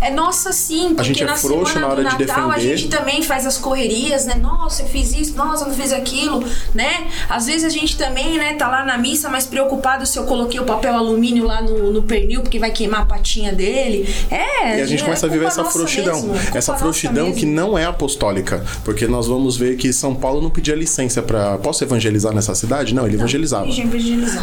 É 0.00 0.10
nossa 0.10 0.52
sim, 0.52 0.88
porque 0.94 1.00
a 1.00 1.04
gente 1.04 1.22
é 1.22 1.26
na 1.26 1.36
frouxo 1.36 1.72
semana 1.72 1.86
na 1.86 1.92
hora 1.92 2.02
do 2.04 2.16
de 2.16 2.26
Natal 2.26 2.48
defender. 2.50 2.72
a 2.72 2.76
gente 2.76 2.88
também 2.88 3.22
faz 3.22 3.46
as 3.46 3.58
correrias, 3.58 4.26
né? 4.26 4.34
Nossa, 4.34 4.82
eu 4.82 4.88
fiz 4.88 5.12
isso, 5.12 5.36
nossa, 5.36 5.64
eu 5.64 5.68
não 5.68 5.74
fiz 5.74 5.92
aquilo, 5.92 6.44
né? 6.74 7.08
Às 7.28 7.46
vezes 7.46 7.64
a 7.64 7.68
gente 7.68 7.96
também, 7.96 8.38
né, 8.38 8.54
tá 8.54 8.68
lá 8.68 8.84
na 8.84 8.96
missa, 8.96 9.28
mas 9.28 9.46
preocupado 9.46 10.06
se 10.06 10.18
eu 10.18 10.24
coloquei 10.24 10.60
o 10.60 10.64
papel 10.64 10.94
alumínio 10.94 11.44
lá 11.44 11.60
no, 11.60 11.92
no 11.92 12.02
pernil, 12.02 12.42
porque 12.42 12.58
vai 12.58 12.70
queimar 12.70 13.02
a 13.02 13.06
patinha 13.06 13.52
dele. 13.52 14.08
É, 14.30 14.78
E 14.78 14.82
a 14.82 14.86
gente 14.86 15.02
é 15.02 15.04
começa 15.04 15.26
a 15.26 15.28
viver 15.28 15.46
essa 15.46 15.64
frouxidão. 15.64 16.22
Mesmo, 16.22 16.34
essa 16.54 16.74
frouxidão 16.76 17.32
que 17.32 17.44
não 17.44 17.76
é 17.76 17.84
apostólica. 17.84 18.64
Porque 18.84 19.06
nós 19.06 19.26
vamos 19.26 19.56
ver 19.56 19.76
que 19.76 19.92
São 19.92 20.14
Paulo 20.14 20.40
não 20.40 20.50
pedia 20.50 20.74
licença 20.74 21.22
para 21.22 21.58
Posso 21.58 21.82
evangelizar 21.82 22.32
nessa 22.34 22.54
cidade? 22.54 22.94
Não, 22.94 23.04
ele 23.04 23.16
não, 23.16 23.22
evangelizava. 23.22 23.66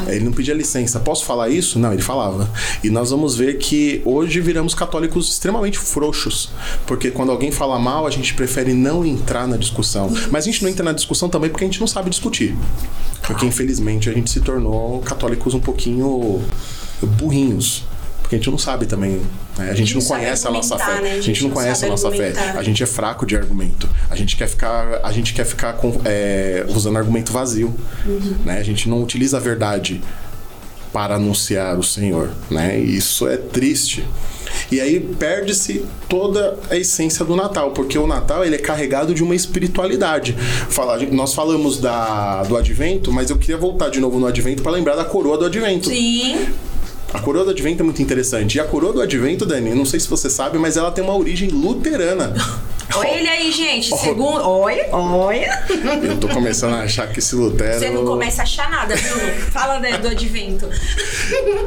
Ele 0.07 0.25
não 0.25 0.31
pedia 0.31 0.53
licença. 0.53 0.99
Posso 0.99 1.25
falar 1.25 1.49
isso? 1.49 1.79
Não, 1.79 1.93
ele 1.93 2.01
falava. 2.01 2.49
E 2.83 2.89
nós 2.89 3.11
vamos 3.11 3.35
ver 3.35 3.57
que 3.57 4.01
hoje 4.05 4.39
viramos 4.41 4.73
católicos 4.73 5.29
extremamente 5.45 5.77
frouxos 5.77 6.49
porque 6.87 7.11
quando 7.11 7.31
alguém 7.31 7.51
fala 7.51 7.77
mal, 7.77 8.07
a 8.07 8.09
gente 8.09 8.33
prefere 8.33 8.73
não 8.73 9.05
entrar 9.05 9.47
na 9.47 9.57
discussão. 9.57 10.11
Mas 10.31 10.45
a 10.45 10.51
gente 10.51 10.63
não 10.63 10.69
entra 10.69 10.83
na 10.83 10.91
discussão 10.91 11.29
também 11.29 11.49
porque 11.49 11.63
a 11.63 11.67
gente 11.67 11.79
não 11.79 11.87
sabe 11.87 12.09
discutir. 12.09 12.55
Porque 13.21 13.45
infelizmente 13.45 14.09
a 14.09 14.13
gente 14.13 14.29
se 14.29 14.39
tornou 14.39 14.99
católicos 15.01 15.53
um 15.53 15.59
pouquinho 15.59 16.43
burrinhos. 17.01 17.83
Porque 18.21 18.35
a 18.35 18.39
gente 18.39 18.49
não 18.49 18.57
sabe 18.57 18.87
também. 18.87 19.21
Né? 19.55 19.69
A 19.69 19.75
gente 19.75 19.93
não, 19.93 20.01
não 20.01 20.07
conhece 20.07 20.47
a 20.47 20.51
nossa 20.51 20.79
fé. 20.79 21.01
Né? 21.01 21.11
A, 21.11 21.13
gente 21.13 21.19
a 21.19 21.21
gente 21.21 21.41
não, 21.43 21.49
não 21.49 21.55
conhece 21.55 21.85
a 21.85 21.87
nossa 21.87 22.11
fé. 22.11 22.33
A 22.57 22.63
gente 22.63 22.81
é 22.81 22.85
fraco 22.87 23.23
de 23.23 23.35
argumento. 23.35 23.87
A 24.09 24.15
gente 24.15 24.35
quer 24.35 24.47
ficar, 24.47 24.99
a 25.03 25.11
gente 25.11 25.31
quer 25.31 25.45
ficar 25.45 25.73
com, 25.73 26.01
é, 26.03 26.65
usando 26.69 26.97
argumento 26.97 27.31
vazio. 27.31 27.71
Uhum. 28.03 28.35
Né? 28.43 28.57
A 28.57 28.63
gente 28.63 28.89
não 28.89 29.03
utiliza 29.03 29.37
a 29.37 29.39
verdade 29.39 30.01
para 30.95 31.15
anunciar 31.15 31.77
o 31.77 31.83
Senhor. 31.83 32.29
Né? 32.49 32.79
E 32.79 32.95
isso 32.95 33.27
é 33.27 33.35
triste. 33.35 34.05
E 34.71 34.79
aí 34.79 34.97
perde-se 34.97 35.83
toda 36.07 36.57
a 36.69 36.77
essência 36.77 37.25
do 37.25 37.35
Natal, 37.35 37.71
porque 37.71 37.97
o 37.97 38.07
Natal 38.07 38.45
ele 38.45 38.55
é 38.55 38.57
carregado 38.57 39.13
de 39.13 39.21
uma 39.21 39.35
espiritualidade. 39.35 40.37
Falar, 40.69 41.01
nós 41.11 41.33
falamos 41.33 41.79
da, 41.79 42.43
do 42.43 42.55
Advento, 42.55 43.11
mas 43.11 43.29
eu 43.29 43.37
queria 43.37 43.57
voltar 43.57 43.89
de 43.89 43.99
novo 43.99 44.17
no 44.21 44.25
Advento 44.25 44.63
para 44.63 44.71
lembrar 44.71 44.95
da 44.95 45.03
coroa 45.03 45.37
do 45.37 45.43
Advento. 45.43 45.89
Sim. 45.89 46.47
A 47.13 47.19
coroa 47.19 47.43
do 47.43 47.51
Advento 47.51 47.81
é 47.81 47.83
muito 47.83 48.01
interessante. 48.01 48.55
E 48.55 48.61
a 48.61 48.63
coroa 48.63 48.93
do 48.93 49.01
Advento, 49.01 49.45
Dani, 49.45 49.75
não 49.75 49.85
sei 49.85 49.99
se 49.99 50.07
você 50.07 50.29
sabe, 50.29 50.57
mas 50.57 50.77
ela 50.77 50.91
tem 50.91 51.03
uma 51.03 51.17
origem 51.17 51.49
luterana. 51.49 52.33
Olha 52.93 53.09
ele 53.09 53.27
aí, 53.27 53.51
gente. 53.51 53.95
Segundo. 53.97 54.41
Olha, 54.41 54.87
olha. 54.91 55.65
Eu 56.03 56.17
tô 56.17 56.27
começando 56.27 56.73
a 56.75 56.81
achar 56.81 57.07
que 57.07 57.19
esse 57.19 57.35
Lutero. 57.35 57.79
Você 57.79 57.89
não 57.89 58.05
começa 58.05 58.41
a 58.41 58.43
achar 58.43 58.69
nada, 58.69 58.95
Bruno. 58.95 59.33
Fala 59.51 59.79
né, 59.79 59.97
do 59.97 60.07
advento. 60.07 60.69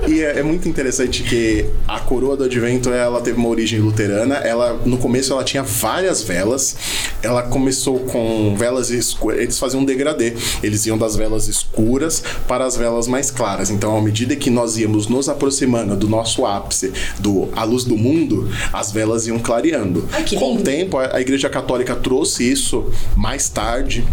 E 0.06 0.22
é, 0.22 0.38
é, 0.38 0.42
muito 0.42 0.68
interessante 0.68 1.22
que 1.22 1.66
a 1.86 1.98
coroa 2.00 2.36
do 2.36 2.44
advento 2.44 2.90
ela 2.90 3.20
teve 3.20 3.38
uma 3.38 3.48
origem 3.48 3.80
luterana. 3.80 4.36
Ela 4.36 4.80
no 4.84 4.98
começo 4.98 5.32
ela 5.32 5.44
tinha 5.44 5.62
várias 5.62 6.22
velas. 6.22 6.76
Ela 7.22 7.42
começou 7.42 8.00
com 8.00 8.54
velas 8.56 8.90
escuras. 8.90 9.40
Eles 9.40 9.58
faziam 9.58 9.82
um 9.82 9.84
degradê. 9.84 10.34
Eles 10.62 10.86
iam 10.86 10.96
das 10.96 11.16
velas 11.16 11.48
escuras 11.48 12.22
para 12.46 12.64
as 12.64 12.76
velas 12.76 13.06
mais 13.06 13.30
claras. 13.30 13.70
Então, 13.70 13.96
à 13.96 14.00
medida 14.00 14.36
que 14.36 14.50
nós 14.50 14.76
íamos 14.78 15.08
nos 15.08 15.28
aproximando 15.28 15.96
do 15.96 16.08
nosso 16.08 16.46
ápice, 16.46 16.92
do 17.18 17.48
a 17.54 17.64
luz 17.64 17.84
do 17.84 17.96
mundo, 17.96 18.48
as 18.72 18.92
velas 18.92 19.26
iam 19.26 19.38
clareando. 19.38 20.08
Ai, 20.12 20.24
com 20.36 20.54
o 20.54 20.62
tempo, 20.62 20.98
a 21.12 21.20
Igreja 21.20 21.48
Católica 21.48 21.94
trouxe 21.94 22.50
isso 22.50 22.90
mais 23.16 23.48
tarde 23.48 24.04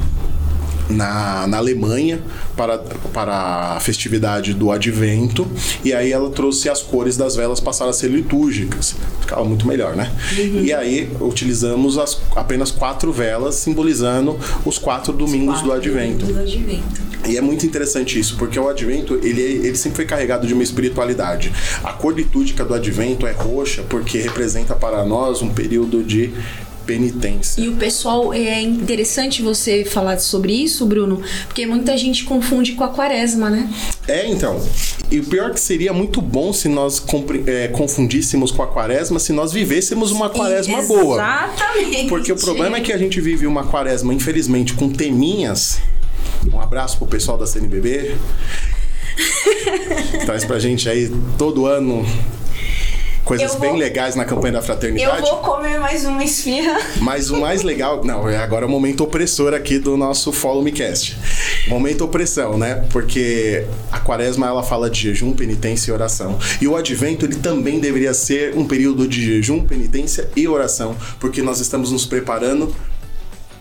na, 0.89 1.47
na 1.47 1.57
Alemanha 1.57 2.21
para, 2.55 2.77
para 2.77 3.75
a 3.75 3.79
festividade 3.79 4.53
do 4.53 4.71
Advento. 4.71 5.47
E 5.83 5.93
aí 5.93 6.11
ela 6.11 6.29
trouxe 6.29 6.69
as 6.69 6.81
cores 6.81 7.17
das 7.17 7.35
velas 7.35 7.59
passaram 7.59 7.91
a 7.91 7.93
ser 7.93 8.09
litúrgicas. 8.09 8.95
Ficava 9.21 9.43
muito 9.43 9.67
melhor 9.67 9.95
né? 9.95 10.11
Uhum. 10.37 10.63
e 10.63 10.73
aí 10.73 11.09
utilizamos 11.19 11.97
as, 11.97 12.19
apenas 12.35 12.71
quatro 12.71 13.11
velas 13.11 13.55
simbolizando 13.55 14.37
os 14.65 14.77
quatro 14.77 15.13
domingos 15.13 15.61
quatro 15.61 15.67
do, 15.67 15.73
Advento. 15.73 16.25
do 16.25 16.39
Advento. 16.39 17.01
E 17.27 17.37
é 17.37 17.41
muito 17.41 17.65
interessante 17.65 18.19
isso 18.19 18.35
porque 18.37 18.59
o 18.59 18.67
Advento 18.67 19.15
ele, 19.23 19.41
ele 19.41 19.75
sempre 19.75 19.97
foi 19.97 20.05
carregado 20.05 20.45
de 20.45 20.53
uma 20.53 20.63
espiritualidade. 20.63 21.51
A 21.83 21.93
cor 21.93 22.13
litúrgica 22.13 22.63
do 22.63 22.73
Advento 22.73 23.25
é 23.25 23.31
roxa 23.31 23.83
porque 23.89 24.19
representa 24.19 24.75
para 24.75 25.03
nós 25.03 25.41
um 25.41 25.49
período 25.49 26.03
de 26.03 26.31
penitência. 26.85 27.61
E 27.61 27.67
o 27.67 27.75
pessoal, 27.75 28.33
é 28.33 28.61
interessante 28.61 29.41
você 29.41 29.83
falar 29.83 30.19
sobre 30.19 30.53
isso, 30.53 30.85
Bruno, 30.85 31.21
porque 31.47 31.65
muita 31.65 31.97
gente 31.97 32.23
confunde 32.23 32.73
com 32.73 32.83
a 32.83 32.89
quaresma, 32.89 33.49
né? 33.49 33.69
É, 34.07 34.27
então. 34.27 34.61
E 35.11 35.19
o 35.19 35.23
pior 35.25 35.51
que 35.51 35.59
seria 35.59 35.93
muito 35.93 36.21
bom 36.21 36.53
se 36.53 36.67
nós 36.67 37.03
é, 37.47 37.67
confundíssemos 37.69 38.51
com 38.51 38.63
a 38.63 38.67
quaresma, 38.67 39.19
se 39.19 39.33
nós 39.33 39.51
vivêssemos 39.51 40.11
uma 40.11 40.29
quaresma 40.29 40.81
boa. 40.83 41.15
Exatamente. 41.15 42.07
Porque 42.07 42.31
o 42.31 42.35
problema 42.35 42.77
é 42.77 42.81
que 42.81 42.93
a 42.93 42.97
gente 42.97 43.19
vive 43.19 43.47
uma 43.47 43.65
quaresma, 43.65 44.13
infelizmente, 44.13 44.73
com 44.73 44.89
teminhas. 44.89 45.79
Um 46.51 46.59
abraço 46.59 46.97
pro 46.97 47.07
pessoal 47.07 47.37
da 47.37 47.47
CNBB. 47.47 48.15
Traz 50.25 50.45
pra 50.45 50.59
gente 50.59 50.89
aí 50.89 51.11
todo 51.37 51.65
ano 51.65 52.05
coisas 53.25 53.51
vou, 53.51 53.61
bem 53.61 53.75
legais 53.77 54.15
na 54.15 54.23
campanha 54.23 54.53
da 54.53 54.61
fraternidade. 54.61 55.27
Eu 55.27 55.35
vou 55.35 55.37
comer 55.37 55.79
mais 55.79 56.05
uma 56.05 56.23
esfirra. 56.23 56.79
Mas 57.01 57.29
o 57.31 57.41
mais 57.41 57.63
legal, 57.63 58.05
não, 58.05 58.29
é 58.29 58.37
agora 58.37 58.63
é 58.63 58.67
o 58.67 58.71
momento 58.71 59.03
opressor 59.03 59.53
aqui 59.53 59.79
do 59.79 59.97
nosso 59.97 60.31
Follow 60.31 60.63
Me 60.63 60.71
Cast. 60.71 61.17
Momento 61.67 62.05
opressão, 62.05 62.57
né? 62.57 62.85
Porque 62.91 63.65
a 63.91 63.99
quaresma 63.99 64.47
ela 64.47 64.63
fala 64.63 64.89
de 64.89 65.01
jejum, 65.01 65.33
penitência 65.33 65.89
e 65.89 65.93
oração. 65.93 66.37
E 66.61 66.67
o 66.67 66.77
advento 66.77 67.25
ele 67.25 67.35
também 67.35 67.79
deveria 67.79 68.13
ser 68.13 68.55
um 68.55 68.65
período 68.65 69.07
de 69.07 69.25
jejum, 69.25 69.65
penitência 69.65 70.29
e 70.35 70.47
oração, 70.47 70.95
porque 71.19 71.41
nós 71.41 71.59
estamos 71.59 71.91
nos 71.91 72.05
preparando 72.05 72.73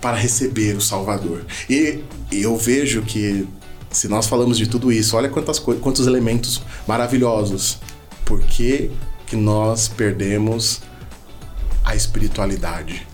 para 0.01 0.17
receber 0.17 0.77
o 0.77 0.81
Salvador. 0.83 1.41
E 1.69 2.01
eu 2.31 2.57
vejo 2.59 3.01
que 3.01 3.49
se 3.91 4.09
nós 4.09 4.27
falamos 4.27 4.59
de 4.59 4.69
tudo 4.69 4.93
isso, 4.93 5.17
olha 5.17 5.31
quantas 5.31 5.59
quantos 5.59 6.07
elementos 6.07 6.61
maravilhosos. 6.87 7.79
Porque 8.27 8.91
que 9.27 9.37
nós 9.37 9.89
perdemos 9.89 10.81
a 11.85 11.95
espiritualidade. 11.95 13.07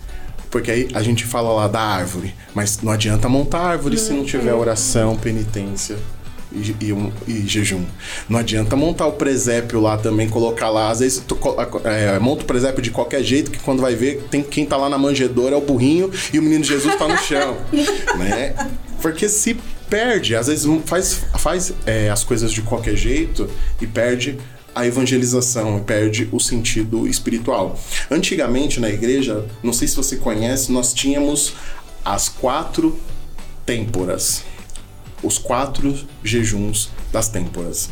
Porque 0.49 0.69
aí 0.69 0.89
a 0.93 1.01
gente 1.01 1.23
fala 1.23 1.51
lá 1.53 1.67
da 1.67 1.79
árvore, 1.79 2.33
mas 2.53 2.81
não 2.81 2.91
adianta 2.91 3.29
montar 3.29 3.61
árvore 3.61 3.97
se 3.97 4.11
não 4.11 4.25
tiver 4.25 4.53
oração, 4.53 5.15
penitência 5.15 5.97
e, 6.51 6.75
e, 6.81 7.11
e, 7.27 7.47
jejum. 7.47 7.85
Não 8.27 8.39
adianta 8.39 8.75
montar 8.75 9.07
o 9.07 9.13
presépio 9.13 9.79
lá 9.79 9.97
também, 9.97 10.27
colocar 10.27 10.69
lá. 10.69 10.89
Às 10.89 10.99
vezes 10.99 11.23
tu, 11.25 11.37
é, 11.85 12.19
monta 12.19 12.43
o 12.43 12.45
presépio 12.45 12.81
de 12.81 12.91
qualquer 12.91 13.23
jeito, 13.23 13.49
que 13.49 13.59
quando 13.59 13.81
vai 13.81 13.95
ver, 13.95 14.27
tem 14.29 14.43
quem 14.43 14.65
tá 14.65 14.75
lá 14.75 14.89
na 14.89 14.97
manjedoura 14.97 15.55
é 15.55 15.57
o 15.57 15.61
burrinho 15.61 16.11
e 16.33 16.39
o 16.39 16.41
menino 16.41 16.63
Jesus 16.63 16.95
tá 16.95 17.07
no 17.07 17.17
chão. 17.17 17.57
né? 18.17 18.53
Porque 19.01 19.29
se 19.29 19.57
perde, 19.89 20.35
às 20.35 20.47
vezes 20.47 20.65
faz, 20.85 21.21
faz 21.37 21.73
é, 21.85 22.09
as 22.09 22.23
coisas 22.23 22.51
de 22.51 22.61
qualquer 22.61 22.95
jeito 22.95 23.49
e 23.81 23.87
perde 23.87 24.37
a 24.73 24.85
evangelização 24.85 25.77
e 25.77 25.81
perde 25.81 26.29
o 26.31 26.39
sentido 26.39 27.07
espiritual. 27.07 27.77
Antigamente 28.09 28.79
na 28.79 28.89
igreja, 28.89 29.45
não 29.61 29.73
sei 29.73 29.87
se 29.87 29.95
você 29.95 30.17
conhece, 30.17 30.71
nós 30.71 30.93
tínhamos 30.93 31.53
as 32.03 32.29
quatro 32.29 32.97
têmporas, 33.65 34.43
os 35.21 35.37
quatro 35.37 35.95
jejuns 36.23 36.89
das 37.11 37.29
têmporas. 37.29 37.89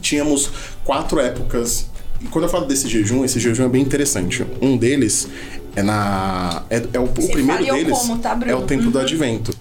Tínhamos 0.00 0.50
quatro 0.84 1.20
épocas. 1.20 1.88
E 2.20 2.26
quando 2.26 2.44
eu 2.44 2.50
falo 2.50 2.66
desse 2.66 2.88
jejum, 2.88 3.24
esse 3.24 3.38
jejum 3.38 3.64
é 3.64 3.68
bem 3.68 3.82
interessante. 3.82 4.44
Um 4.60 4.76
deles 4.76 5.28
é 5.74 5.82
na 5.82 6.64
é, 6.68 6.82
é 6.92 6.98
o, 6.98 7.04
o 7.04 7.28
primeiro 7.30 7.64
deles 7.64 7.98
como, 7.98 8.18
tá, 8.18 8.38
é 8.46 8.54
o 8.54 8.62
tempo 8.62 8.84
uhum. 8.84 8.90
do 8.90 8.98
Advento. 8.98 9.52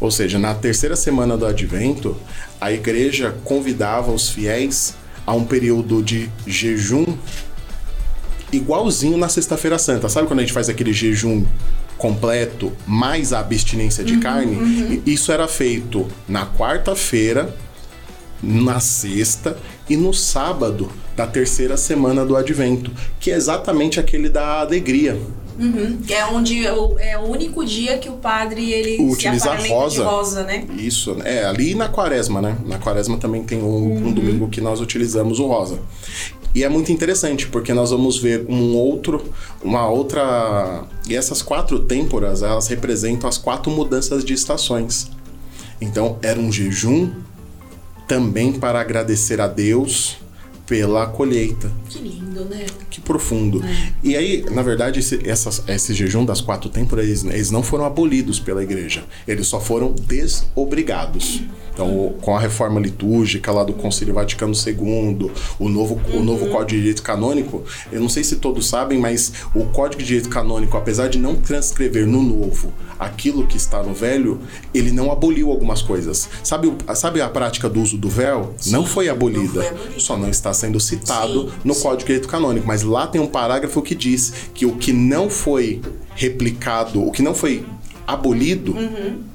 Ou 0.00 0.10
seja, 0.10 0.38
na 0.38 0.54
terceira 0.54 0.96
semana 0.96 1.36
do 1.36 1.46
Advento, 1.46 2.16
a 2.60 2.72
igreja 2.72 3.34
convidava 3.44 4.10
os 4.10 4.28
fiéis 4.28 4.94
a 5.26 5.34
um 5.34 5.44
período 5.44 6.02
de 6.02 6.28
jejum 6.46 7.04
igualzinho 8.52 9.16
na 9.16 9.28
Sexta-feira 9.28 9.78
Santa. 9.78 10.08
Sabe 10.08 10.26
quando 10.26 10.40
a 10.40 10.42
gente 10.42 10.52
faz 10.52 10.68
aquele 10.68 10.92
jejum 10.92 11.44
completo 11.96 12.72
mais 12.86 13.32
a 13.32 13.40
abstinência 13.40 14.04
de 14.04 14.14
uhum, 14.14 14.20
carne? 14.20 14.56
Uhum. 14.56 15.02
Isso 15.06 15.32
era 15.32 15.48
feito 15.48 16.06
na 16.28 16.46
quarta-feira, 16.46 17.54
na 18.42 18.80
sexta 18.80 19.56
e 19.88 19.96
no 19.96 20.12
sábado 20.12 20.90
da 21.16 21.26
terceira 21.26 21.76
semana 21.76 22.26
do 22.26 22.36
advento, 22.36 22.90
que 23.20 23.30
é 23.30 23.34
exatamente 23.34 24.00
aquele 24.00 24.28
da 24.28 24.60
alegria. 24.60 25.18
Uhum. 25.58 25.98
É 26.08 26.24
onde 26.26 26.66
é 26.66 27.18
o 27.18 27.24
único 27.24 27.64
dia 27.64 27.98
que 27.98 28.08
o 28.08 28.14
padre 28.14 28.72
ele 28.72 29.02
utiliza 29.02 29.58
se 29.58 29.68
rosa. 29.68 30.04
rosa, 30.04 30.44
né? 30.44 30.66
Isso, 30.76 31.16
é 31.24 31.44
ali 31.44 31.74
na 31.74 31.88
quaresma, 31.88 32.40
né? 32.40 32.56
Na 32.64 32.78
quaresma 32.78 33.18
também 33.18 33.42
tem 33.42 33.62
um, 33.62 33.66
uhum. 33.66 34.08
um 34.08 34.12
domingo 34.12 34.48
que 34.48 34.60
nós 34.60 34.80
utilizamos 34.80 35.38
o 35.38 35.46
rosa. 35.46 35.78
E 36.54 36.62
é 36.62 36.68
muito 36.68 36.92
interessante, 36.92 37.46
porque 37.46 37.72
nós 37.72 37.90
vamos 37.90 38.18
ver 38.18 38.44
um 38.48 38.74
outro, 38.74 39.24
uma 39.62 39.88
outra. 39.88 40.84
E 41.08 41.16
essas 41.16 41.40
quatro 41.40 41.80
têmporas, 41.80 42.42
elas 42.42 42.68
representam 42.68 43.28
as 43.28 43.38
quatro 43.38 43.70
mudanças 43.70 44.22
de 44.22 44.34
estações. 44.34 45.10
Então, 45.80 46.18
era 46.22 46.38
um 46.38 46.52
jejum 46.52 47.10
também 48.06 48.52
para 48.52 48.80
agradecer 48.80 49.40
a 49.40 49.46
Deus 49.46 50.18
pela 50.66 51.06
colheita. 51.06 51.70
Que 51.88 51.98
lindo, 51.98 52.44
né? 52.44 52.66
Que 52.92 53.00
profundo. 53.00 53.64
É. 53.64 53.92
E 54.02 54.16
aí, 54.16 54.44
na 54.50 54.60
verdade, 54.60 55.00
esse, 55.00 55.26
essas, 55.26 55.64
esse 55.66 55.94
jejum 55.94 56.26
das 56.26 56.42
quatro 56.42 56.68
temporadas, 56.68 57.24
eles, 57.24 57.50
não 57.50 57.62
foram 57.62 57.86
abolidos 57.86 58.38
pela 58.38 58.62
igreja. 58.62 59.04
Eles 59.26 59.46
só 59.46 59.58
foram 59.58 59.92
desobrigados. 59.92 61.40
Então, 61.72 62.14
com 62.20 62.36
a 62.36 62.38
reforma 62.38 62.78
litúrgica 62.78 63.50
lá 63.50 63.64
do 63.64 63.72
Concílio 63.72 64.12
Vaticano 64.12 64.52
II, 64.52 65.30
o 65.58 65.68
novo, 65.70 65.98
uhum. 66.08 66.20
o 66.20 66.22
novo 66.22 66.46
Código 66.48 66.72
de 66.72 66.76
Direito 66.80 67.02
Canônico, 67.02 67.64
eu 67.90 67.98
não 67.98 68.10
sei 68.10 68.22
se 68.22 68.36
todos 68.36 68.68
sabem, 68.68 68.98
mas 68.98 69.32
o 69.54 69.64
Código 69.64 70.02
de 70.02 70.06
Direito 70.06 70.28
Canônico, 70.28 70.76
apesar 70.76 71.08
de 71.08 71.18
não 71.18 71.34
transcrever 71.34 72.06
no 72.06 72.22
novo 72.22 72.70
aquilo 73.02 73.46
que 73.46 73.56
está 73.56 73.82
no 73.82 73.92
velho, 73.92 74.38
ele 74.72 74.92
não 74.92 75.10
aboliu 75.10 75.50
algumas 75.50 75.82
coisas. 75.82 76.28
Sabe, 76.44 76.72
sabe 76.94 77.20
a 77.20 77.28
prática 77.28 77.68
do 77.68 77.80
uso 77.80 77.98
do 77.98 78.08
véu? 78.08 78.54
Sim, 78.58 78.70
não 78.70 78.86
foi 78.86 79.08
abolida. 79.08 79.42
Não 79.42 79.52
foi 79.52 79.66
abolida. 79.66 80.00
Só 80.00 80.16
não 80.16 80.28
está 80.28 80.54
sendo 80.54 80.78
citado 80.78 81.48
sim, 81.48 81.54
no 81.64 81.74
sim. 81.74 81.82
Código 81.82 82.00
de 82.00 82.06
Direito 82.06 82.28
Canônico. 82.28 82.66
Mas 82.66 82.81
lá 82.82 83.06
tem 83.06 83.20
um 83.20 83.26
parágrafo 83.26 83.80
que 83.82 83.94
diz 83.94 84.32
que 84.54 84.66
o 84.66 84.76
que 84.76 84.92
não 84.92 85.30
foi 85.30 85.80
replicado, 86.14 87.06
o 87.06 87.10
que 87.10 87.22
não 87.22 87.34
foi 87.34 87.64
abolido, 88.06 88.72
uhum 88.72 89.32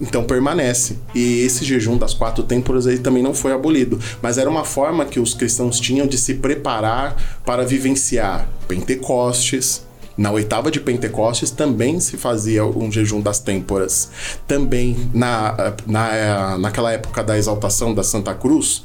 então 0.00 0.24
permanece. 0.24 0.98
E 1.14 1.40
esse 1.40 1.64
jejum 1.64 1.96
das 1.96 2.14
quatro 2.14 2.42
têmporas 2.44 2.86
aí 2.86 2.98
também 2.98 3.22
não 3.22 3.34
foi 3.34 3.52
abolido, 3.52 3.98
mas 4.22 4.38
era 4.38 4.48
uma 4.48 4.64
forma 4.64 5.04
que 5.04 5.18
os 5.20 5.34
cristãos 5.34 5.80
tinham 5.80 6.06
de 6.06 6.16
se 6.16 6.34
preparar 6.34 7.40
para 7.44 7.64
vivenciar 7.64 8.48
Pentecostes. 8.66 9.86
Na 10.16 10.32
oitava 10.32 10.70
de 10.70 10.80
Pentecostes 10.80 11.50
também 11.50 12.00
se 12.00 12.16
fazia 12.16 12.64
um 12.64 12.90
jejum 12.90 13.20
das 13.20 13.38
têmporas. 13.38 14.10
Também 14.48 14.96
na, 15.14 15.74
na, 15.86 16.58
naquela 16.58 16.92
época 16.92 17.22
da 17.22 17.38
exaltação 17.38 17.94
da 17.94 18.02
Santa 18.02 18.34
Cruz, 18.34 18.82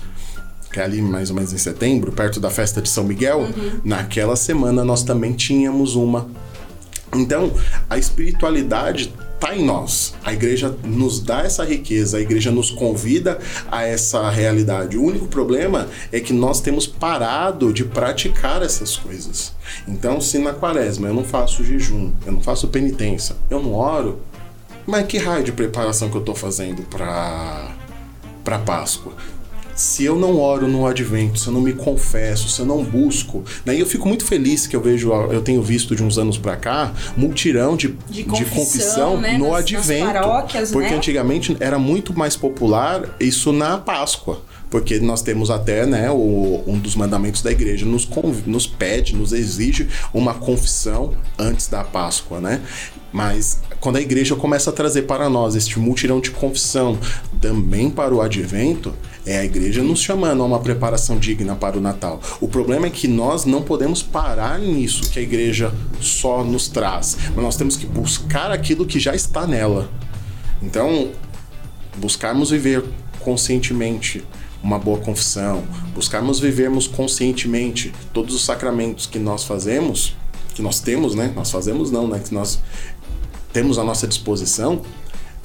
que 0.73 0.79
é 0.79 0.83
ali 0.83 1.01
mais 1.01 1.29
ou 1.29 1.35
menos 1.35 1.53
em 1.53 1.57
setembro, 1.57 2.11
perto 2.11 2.39
da 2.39 2.49
festa 2.49 2.81
de 2.81 2.89
São 2.89 3.03
Miguel, 3.03 3.47
naquela 3.85 4.35
semana 4.35 4.83
nós 4.83 5.03
também 5.03 5.31
tínhamos 5.31 5.95
uma. 5.95 6.27
Então, 7.13 7.53
a 7.87 7.95
espiritualidade 7.95 9.13
está 9.35 9.55
em 9.55 9.63
nós. 9.63 10.15
A 10.23 10.33
igreja 10.33 10.75
nos 10.83 11.19
dá 11.19 11.43
essa 11.43 11.63
riqueza, 11.63 12.17
a 12.17 12.21
igreja 12.21 12.49
nos 12.49 12.71
convida 12.71 13.37
a 13.71 13.83
essa 13.83 14.29
realidade. 14.31 14.97
O 14.97 15.03
único 15.03 15.27
problema 15.27 15.87
é 16.11 16.19
que 16.19 16.33
nós 16.33 16.59
temos 16.59 16.87
parado 16.87 17.71
de 17.71 17.85
praticar 17.85 18.63
essas 18.63 18.97
coisas. 18.97 19.53
Então, 19.87 20.19
se 20.19 20.39
na 20.39 20.53
quaresma 20.53 21.07
eu 21.07 21.13
não 21.13 21.23
faço 21.23 21.63
jejum, 21.63 22.11
eu 22.25 22.31
não 22.31 22.41
faço 22.41 22.67
penitência, 22.69 23.35
eu 23.47 23.61
não 23.61 23.73
oro, 23.73 24.19
mas 24.87 25.05
que 25.05 25.19
raio 25.19 25.43
de 25.43 25.51
preparação 25.51 26.09
que 26.09 26.15
eu 26.15 26.21
estou 26.21 26.35
fazendo 26.35 26.81
para 26.83 27.75
para 28.43 28.59
Páscoa? 28.59 29.13
Se 29.75 30.03
eu 30.03 30.15
não 30.15 30.39
oro 30.39 30.67
no 30.67 30.85
advento, 30.85 31.39
se 31.39 31.47
eu 31.47 31.53
não 31.53 31.61
me 31.61 31.73
confesso, 31.73 32.49
se 32.49 32.59
eu 32.59 32.65
não 32.65 32.83
busco, 32.83 33.43
daí 33.65 33.79
eu 33.79 33.85
fico 33.85 34.07
muito 34.07 34.25
feliz 34.25 34.67
que 34.67 34.75
eu 34.75 34.81
vejo, 34.81 35.11
eu 35.11 35.41
tenho 35.41 35.61
visto 35.61 35.95
de 35.95 36.03
uns 36.03 36.17
anos 36.17 36.37
para 36.37 36.55
cá, 36.55 36.93
multirão 37.15 37.75
de, 37.75 37.95
de 38.09 38.23
confissão, 38.23 38.45
de 38.45 38.55
confissão 38.55 39.17
né? 39.19 39.37
no 39.37 39.51
nas, 39.51 39.59
advento. 39.61 40.05
Nas 40.05 40.13
paróquias, 40.13 40.71
porque 40.71 40.89
né? 40.89 40.95
antigamente 40.95 41.57
era 41.59 41.79
muito 41.79 42.17
mais 42.17 42.35
popular 42.35 43.15
isso 43.19 43.51
na 43.51 43.77
Páscoa 43.77 44.41
porque 44.69 44.99
nós 44.99 45.21
temos 45.21 45.51
até, 45.51 45.85
né, 45.85 46.09
o, 46.09 46.63
um 46.65 46.79
dos 46.79 46.95
mandamentos 46.95 47.43
da 47.43 47.51
igreja 47.51 47.85
nos, 47.85 48.09
nos 48.47 48.65
pede, 48.65 49.15
nos 49.15 49.31
exige 49.31 49.87
uma 50.11 50.33
confissão 50.33 51.13
antes 51.37 51.67
da 51.67 51.83
Páscoa, 51.83 52.41
né? 52.41 52.59
Mas 53.13 53.59
quando 53.79 53.97
a 53.97 54.01
igreja 54.01 54.35
começa 54.35 54.71
a 54.71 54.73
trazer 54.73 55.03
para 55.03 55.29
nós 55.29 55.55
este 55.55 55.79
multirão 55.79 56.19
de 56.19 56.31
confissão 56.31 56.97
também 57.39 57.89
para 57.89 58.13
o 58.13 58.21
advento, 58.21 58.93
é 59.23 59.37
a 59.37 59.45
igreja 59.45 59.83
nos 59.83 60.01
chamando 60.01 60.41
a 60.41 60.45
uma 60.45 60.59
preparação 60.59 61.19
digna 61.19 61.55
para 61.55 61.77
o 61.77 61.81
Natal. 61.81 62.19
O 62.41 62.47
problema 62.47 62.87
é 62.87 62.89
que 62.89 63.07
nós 63.07 63.45
não 63.45 63.61
podemos 63.61 64.01
parar 64.01 64.59
nisso 64.59 65.09
que 65.11 65.19
a 65.19 65.21
igreja 65.21 65.71
só 66.01 66.43
nos 66.43 66.67
traz, 66.67 67.15
mas 67.35 67.43
nós 67.43 67.55
temos 67.55 67.77
que 67.77 67.85
buscar 67.85 68.51
aquilo 68.51 68.85
que 68.85 68.99
já 68.99 69.13
está 69.13 69.45
nela. 69.45 69.89
Então, 70.61 71.11
buscarmos 71.97 72.49
viver 72.49 72.83
conscientemente 73.19 74.23
uma 74.63 74.79
boa 74.79 74.97
confissão, 74.97 75.63
buscarmos 75.93 76.39
vivermos 76.39 76.87
conscientemente 76.87 77.93
todos 78.13 78.33
os 78.33 78.43
sacramentos 78.43 79.05
que 79.05 79.19
nós 79.19 79.43
fazemos, 79.43 80.15
que 80.55 80.61
nós 80.61 80.79
temos, 80.79 81.15
né? 81.15 81.33
Nós 81.35 81.51
fazemos 81.51 81.91
não, 81.91 82.07
né? 82.07 82.21
Que 82.23 82.33
nós 82.33 82.59
temos 83.53 83.77
à 83.77 83.83
nossa 83.83 84.07
disposição, 84.07 84.81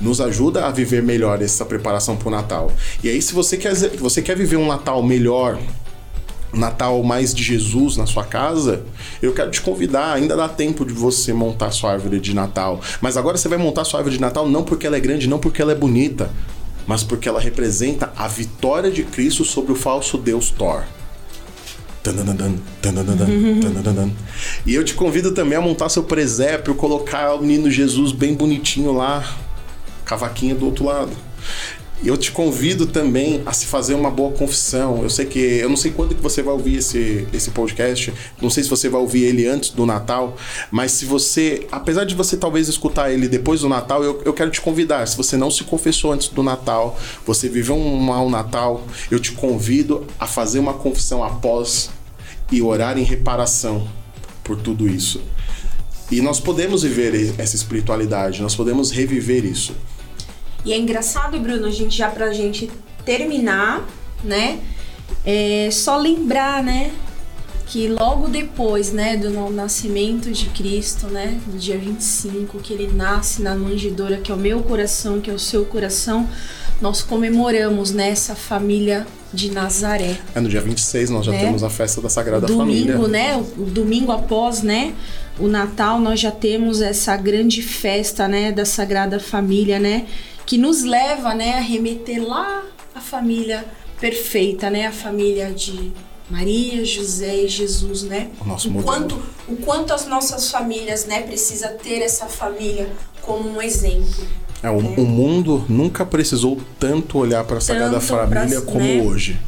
nos 0.01 0.21
ajuda 0.21 0.67
a 0.67 0.71
viver 0.71 1.03
melhor 1.03 1.43
essa 1.43 1.65
preparação 1.65 2.17
para 2.17 2.29
o 2.29 2.31
Natal. 2.31 2.73
E 3.03 3.09
aí, 3.09 3.21
se 3.21 3.33
você 3.33 3.57
quer, 3.57 3.75
você 3.75 4.23
quer 4.23 4.37
viver 4.37 4.57
um 4.57 4.67
Natal 4.67 5.03
melhor, 5.03 5.59
um 6.55 6.59
Natal 6.59 7.03
mais 7.03 7.35
de 7.35 7.43
Jesus 7.43 7.97
na 7.97 8.07
sua 8.07 8.25
casa, 8.25 8.85
eu 9.21 9.33
quero 9.35 9.51
te 9.51 9.61
convidar. 9.61 10.15
Ainda 10.15 10.37
dá 10.37 10.49
tempo 10.49 10.85
de 10.85 10.93
você 10.93 11.33
montar 11.33 11.71
sua 11.71 11.93
árvore 11.93 12.19
de 12.21 12.35
Natal. 12.35 12.81
Mas 13.01 13.17
agora 13.17 13.37
você 13.37 13.49
vai 13.49 13.59
montar 13.59 13.85
sua 13.85 14.01
árvore 14.01 14.17
de 14.17 14.21
Natal 14.21 14.49
não 14.49 14.65
porque 14.65 14.87
ela 14.87 14.97
é 14.97 15.01
grande, 15.01 15.29
não 15.29 15.39
porque 15.39 15.61
ela 15.61 15.73
é 15.73 15.77
bonita, 15.77 16.31
mas 16.87 17.03
porque 17.03 17.29
ela 17.29 17.41
representa 17.41 18.13
a 18.17 18.27
vitória 18.27 18.91
de 18.91 19.03
Cristo 19.03 19.45
sobre 19.45 19.73
o 19.73 19.77
falso 19.77 20.17
Deus 20.17 20.51
Thor. 20.51 20.85
E 24.67 24.75
eu 24.75 24.85
te 24.85 24.95
convido 24.95 25.33
também 25.33 25.59
a 25.59 25.61
montar 25.61 25.89
seu 25.89 26.03
presépio, 26.03 26.75
colocar 26.75 27.35
o 27.35 27.41
menino 27.41 27.71
Jesus 27.71 28.13
bem 28.13 28.35
bonitinho 28.35 28.93
lá, 28.93 29.37
cavaquinha 30.05 30.55
do 30.55 30.67
outro 30.67 30.85
lado. 30.85 31.13
Eu 32.05 32.17
te 32.17 32.31
convido 32.31 32.87
também 32.87 33.43
a 33.45 33.53
se 33.53 33.67
fazer 33.67 33.95
uma 33.95 34.11
boa 34.11 34.31
confissão. 34.31 35.03
Eu 35.03 35.11
sei 35.11 35.27
que. 35.27 35.39
Eu 35.39 35.69
não 35.69 35.77
sei 35.77 35.91
quando 35.91 36.15
que 36.15 36.23
você 36.23 36.43
vai 36.43 36.55
ouvir 36.55 36.77
esse, 36.77 37.27
esse 37.33 37.51
podcast. 37.51 38.15
Não 38.41 38.49
sei 38.49 38.63
se 38.63 38.71
você 38.71 38.89
vai 38.89 39.01
ouvir 39.01 39.25
ele 39.25 39.49
antes 39.49 39.71
do 39.71 39.85
Natal. 39.85 40.37
Mas 40.71 40.93
se 40.93 41.05
você. 41.05 41.67
Apesar 41.73 42.05
de 42.05 42.15
você 42.15 42.37
talvez 42.37 42.69
escutar 42.69 43.11
ele 43.11 43.27
depois 43.27 43.63
do 43.63 43.69
Natal, 43.69 44.05
eu, 44.05 44.23
eu 44.25 44.33
quero 44.33 44.51
te 44.51 44.61
convidar. 44.61 45.07
Se 45.09 45.17
você 45.17 45.37
não 45.37 45.51
se 45.51 45.65
confessou 45.65 46.13
antes 46.13 46.29
do 46.29 46.43
Natal, 46.43 46.97
você 47.27 47.49
viveu 47.49 47.77
um 47.77 47.97
mau 47.97 48.31
Natal, 48.31 48.87
eu 49.11 49.19
te 49.19 49.33
convido 49.33 50.07
a 50.21 50.27
fazer 50.27 50.61
uma 50.61 50.75
confissão 50.75 51.25
após 51.25 51.91
e 52.51 52.63
orar 52.63 52.99
em 52.99 53.03
reparação 53.03 53.87
por 54.43 54.57
tudo 54.57 54.89
isso. 54.89 55.23
E 56.11 56.23
nós 56.23 56.41
podemos 56.41 56.83
viver 56.83 57.35
essa 57.37 57.55
espiritualidade, 57.55 58.41
nós 58.41 58.57
podemos 58.57 58.91
reviver 58.91 59.45
isso. 59.45 59.75
E 60.65 60.73
é 60.73 60.79
engraçado, 60.79 61.39
Bruno, 61.39 61.67
a 61.67 61.71
gente 61.71 61.97
já 61.97 62.09
pra 62.09 62.33
gente 62.33 62.71
terminar, 63.05 63.87
né? 64.25 64.61
É 65.25 65.69
só 65.71 65.99
lembrar, 65.99 66.63
né? 66.63 66.93
Que 67.67 67.87
logo 67.89 68.29
depois, 68.29 68.93
né, 68.93 69.19
do 69.19 69.31
nascimento 69.51 70.33
de 70.33 70.47
Cristo, 70.47 71.07
né, 71.09 71.39
no 71.47 71.59
dia 71.59 71.77
25, 71.77 72.59
que 72.61 72.73
ele 72.73 72.91
nasce 72.91 73.43
na 73.43 73.55
manjedoura, 73.55 74.17
que 74.17 74.33
é 74.33 74.35
o 74.35 74.39
meu 74.39 74.63
coração, 74.63 75.21
que 75.21 75.31
é 75.31 75.35
o 75.35 75.39
seu 75.39 75.67
coração, 75.67 76.27
nós 76.81 77.03
comemoramos 77.03 77.91
nessa 77.91 78.35
família 78.35 79.07
de 79.33 79.51
Nazaré. 79.51 80.19
É, 80.35 80.41
no 80.41 80.49
dia 80.49 80.61
26 80.61 81.11
nós 81.11 81.27
já 81.27 81.33
né? 81.33 81.41
temos 81.41 81.63
a 81.63 81.69
festa 81.69 82.01
da 82.01 82.09
Sagrada 82.09 82.47
domingo, 82.47 82.65
Família. 82.65 82.93
Domingo, 82.95 83.09
né? 83.09 83.37
O 83.37 83.65
domingo 83.65 84.13
após, 84.13 84.63
né? 84.63 84.95
O 85.39 85.47
Natal, 85.47 86.01
nós 86.01 86.19
já 86.19 86.31
temos 86.31 86.81
essa 86.81 87.17
grande 87.17 87.63
festa, 87.63 88.27
né? 88.27 88.53
Da 88.53 88.65
Sagrada 88.65 89.21
Família, 89.21 89.79
né? 89.79 90.07
que 90.49 90.57
nos 90.57 90.83
leva 90.83 91.35
né, 91.35 91.59
a 91.59 91.61
remeter 91.61 92.27
lá 92.27 92.65
a 92.95 93.01
família 93.03 93.67
perfeita, 94.01 94.71
né? 94.71 94.87
A 94.87 94.93
família 94.93 95.53
de 95.53 95.93
Maria, 96.31 96.83
José 96.87 97.45
e 97.45 97.49
Jesus, 97.49 98.03
né? 98.03 98.31
O 98.41 98.47
nosso 98.47 98.71
o 98.71 98.83
quanto, 98.83 99.23
o 99.47 99.57
quanto 99.57 99.93
as 99.93 100.07
nossas 100.07 100.51
famílias, 100.51 101.05
né, 101.05 101.21
precisa 101.21 101.69
ter 101.69 102.01
essa 102.01 102.25
família 102.25 102.91
como 103.21 103.47
um 103.47 103.61
exemplo. 103.61 104.27
É, 104.63 104.71
o, 104.71 104.83
né? 104.83 104.95
o 104.97 105.05
mundo 105.05 105.65
nunca 105.69 106.05
precisou 106.05 106.59
tanto 106.79 107.19
olhar 107.19 107.45
para 107.45 107.59
a 107.59 107.61
Sagrada 107.61 108.01
Família 108.01 108.61
pra, 108.61 108.73
como 108.73 108.85
né? 108.85 109.03
hoje. 109.03 109.39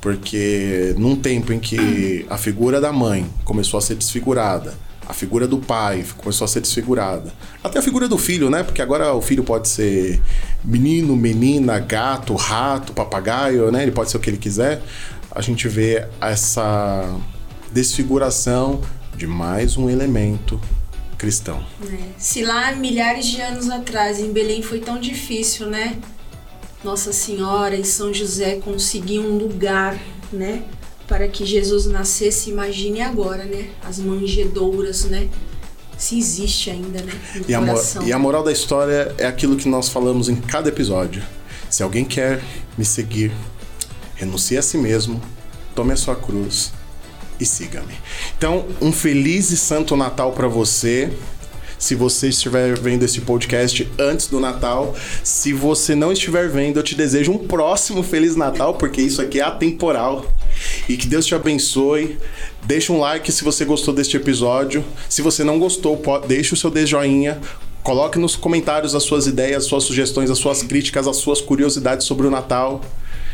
Porque 0.00 0.94
num 0.98 1.14
tempo 1.14 1.52
em 1.52 1.60
que 1.60 2.26
a 2.28 2.36
figura 2.36 2.80
da 2.80 2.92
mãe 2.92 3.26
começou 3.44 3.78
a 3.78 3.80
ser 3.80 3.94
desfigurada, 3.94 4.74
a 5.06 5.12
figura 5.12 5.46
do 5.46 5.58
pai 5.58 6.04
começou 6.16 6.44
a 6.44 6.48
ser 6.48 6.60
desfigurada. 6.60 7.32
Até 7.62 7.78
a 7.78 7.82
figura 7.82 8.08
do 8.08 8.16
filho, 8.16 8.50
né? 8.50 8.62
Porque 8.62 8.80
agora 8.80 9.12
o 9.12 9.20
filho 9.20 9.44
pode 9.44 9.68
ser 9.68 10.20
menino, 10.64 11.14
menina, 11.14 11.78
gato, 11.78 12.34
rato, 12.34 12.92
papagaio, 12.92 13.70
né? 13.70 13.82
Ele 13.82 13.92
pode 13.92 14.10
ser 14.10 14.16
o 14.16 14.20
que 14.20 14.30
ele 14.30 14.38
quiser. 14.38 14.82
A 15.30 15.40
gente 15.40 15.68
vê 15.68 16.06
essa 16.20 17.14
desfiguração 17.72 18.80
de 19.16 19.26
mais 19.26 19.76
um 19.76 19.88
elemento 19.88 20.60
cristão. 21.22 21.64
É. 21.88 21.98
Se 22.18 22.42
lá 22.42 22.72
milhares 22.72 23.26
de 23.26 23.40
anos 23.40 23.70
atrás 23.70 24.18
em 24.18 24.32
Belém 24.32 24.60
foi 24.60 24.80
tão 24.80 24.98
difícil, 24.98 25.68
né? 25.68 25.96
Nossa 26.82 27.12
Senhora 27.12 27.76
e 27.76 27.84
São 27.84 28.12
José 28.12 28.56
conseguiam 28.56 29.24
um 29.24 29.38
lugar, 29.38 29.96
né? 30.32 30.64
para 31.06 31.28
que 31.28 31.44
Jesus 31.44 31.84
nascesse, 31.84 32.48
imagine 32.48 33.02
agora, 33.02 33.44
né? 33.44 33.68
As 33.84 33.98
manjedouras, 33.98 35.04
né? 35.04 35.28
Se 35.98 36.18
existe 36.18 36.70
ainda, 36.70 37.02
né? 37.02 37.12
E 37.46 37.54
a, 37.54 37.60
e 38.06 38.12
a 38.12 38.18
moral 38.18 38.42
da 38.42 38.50
história 38.50 39.14
é 39.18 39.26
aquilo 39.26 39.56
que 39.56 39.68
nós 39.68 39.90
falamos 39.90 40.30
em 40.30 40.36
cada 40.36 40.70
episódio. 40.70 41.22
Se 41.68 41.82
alguém 41.82 42.04
quer 42.04 42.42
me 42.78 42.84
seguir, 42.84 43.30
renuncie 44.14 44.56
a 44.56 44.62
si 44.62 44.78
mesmo, 44.78 45.20
tome 45.74 45.92
a 45.92 45.96
sua 45.96 46.16
cruz 46.16 46.72
e 47.42 47.46
siga-me. 47.46 47.94
Então, 48.36 48.66
um 48.80 48.92
feliz 48.92 49.50
e 49.50 49.56
santo 49.56 49.96
Natal 49.96 50.32
para 50.32 50.48
você 50.48 51.12
se 51.82 51.96
você 51.96 52.28
estiver 52.28 52.78
vendo 52.78 53.02
esse 53.02 53.22
podcast 53.22 53.90
antes 53.98 54.28
do 54.28 54.38
Natal. 54.38 54.94
Se 55.24 55.52
você 55.52 55.96
não 55.96 56.12
estiver 56.12 56.48
vendo, 56.48 56.78
eu 56.78 56.82
te 56.82 56.94
desejo 56.94 57.32
um 57.32 57.38
próximo 57.38 58.04
Feliz 58.04 58.36
Natal, 58.36 58.74
porque 58.74 59.02
isso 59.02 59.20
aqui 59.20 59.40
é 59.40 59.42
atemporal. 59.42 60.24
E 60.88 60.96
que 60.96 61.08
Deus 61.08 61.26
te 61.26 61.34
abençoe. 61.34 62.18
Deixa 62.62 62.92
um 62.92 63.00
like 63.00 63.32
se 63.32 63.42
você 63.42 63.64
gostou 63.64 63.92
deste 63.92 64.16
episódio. 64.16 64.84
Se 65.08 65.22
você 65.22 65.42
não 65.42 65.58
gostou, 65.58 66.00
deixa 66.24 66.54
o 66.54 66.56
seu 66.56 66.70
de 66.70 66.86
joinha. 66.86 67.40
Coloque 67.82 68.16
nos 68.16 68.36
comentários 68.36 68.94
as 68.94 69.02
suas 69.02 69.26
ideias, 69.26 69.64
as 69.64 69.68
suas 69.68 69.82
sugestões, 69.82 70.30
as 70.30 70.38
suas 70.38 70.62
críticas, 70.62 71.08
as 71.08 71.16
suas 71.16 71.40
curiosidades 71.40 72.06
sobre 72.06 72.28
o 72.28 72.30
Natal. 72.30 72.80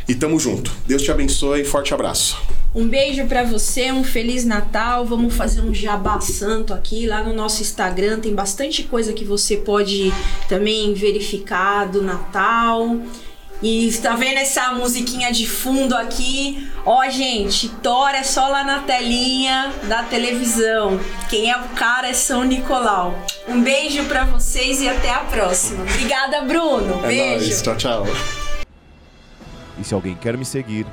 E 0.09 0.15
tamo 0.15 0.41
junto. 0.41 0.73
Deus 0.87 1.03
te 1.03 1.11
abençoe. 1.11 1.65
Forte 1.65 1.93
abraço. 1.93 2.58
Um 2.79 2.87
beijo 2.87 3.27
para 3.27 3.43
você, 3.43 3.91
um 3.91 4.05
feliz 4.05 4.45
Natal. 4.45 5.05
Vamos 5.05 5.35
fazer 5.35 5.63
um 5.63 5.75
jabá 5.75 6.21
santo 6.21 6.73
aqui 6.73 7.09
lá 7.09 7.25
no 7.25 7.33
nosso 7.33 7.61
Instagram. 7.61 8.21
Tem 8.21 8.33
bastante 8.33 8.85
coisa 8.85 9.13
que 9.13 9.25
você 9.25 9.57
pode 9.57 10.13
também 10.49 10.95
verificar 10.95 11.89
do 11.89 12.01
Natal. 12.01 12.97
E 13.61 13.89
está 13.89 14.15
vendo 14.15 14.37
essa 14.37 14.71
musiquinha 14.75 15.33
de 15.33 15.45
fundo 15.45 15.93
aqui? 15.97 16.71
Ó, 16.87 17.05
gente, 17.11 17.69
Thor 17.83 18.11
é 18.11 18.23
só 18.23 18.47
lá 18.47 18.63
na 18.63 18.79
telinha 18.79 19.73
da 19.89 20.05
televisão. 20.05 21.01
Quem 21.29 21.51
é 21.51 21.57
o 21.57 21.71
cara 21.71 22.09
é 22.09 22.13
São 22.13 22.45
Nicolau. 22.45 23.13
Um 23.49 23.61
beijo 23.61 24.05
para 24.05 24.23
vocês 24.23 24.81
e 24.81 24.89
até 24.89 25.11
a 25.11 25.19
próxima. 25.25 25.83
Obrigada, 25.83 26.43
Bruno. 26.43 27.05
É 27.05 27.09
beijo. 27.09 27.47
Nóis. 27.47 27.61
Tchau, 27.61 27.77
tchau. 27.77 28.07
E 29.77 29.83
se 29.83 29.93
alguém 29.93 30.15
quer 30.15 30.37
me 30.37 30.45
seguir, 30.45 30.87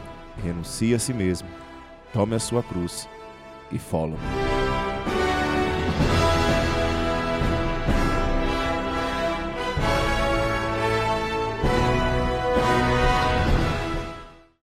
renuncie 0.43 0.95
a 0.95 0.97
si 0.97 1.13
mesmo, 1.13 1.47
tome 2.15 2.33
a 2.35 2.39
sua 2.39 2.63
cruz 2.63 3.09
e 3.69 3.77
follow-me. 3.77 4.64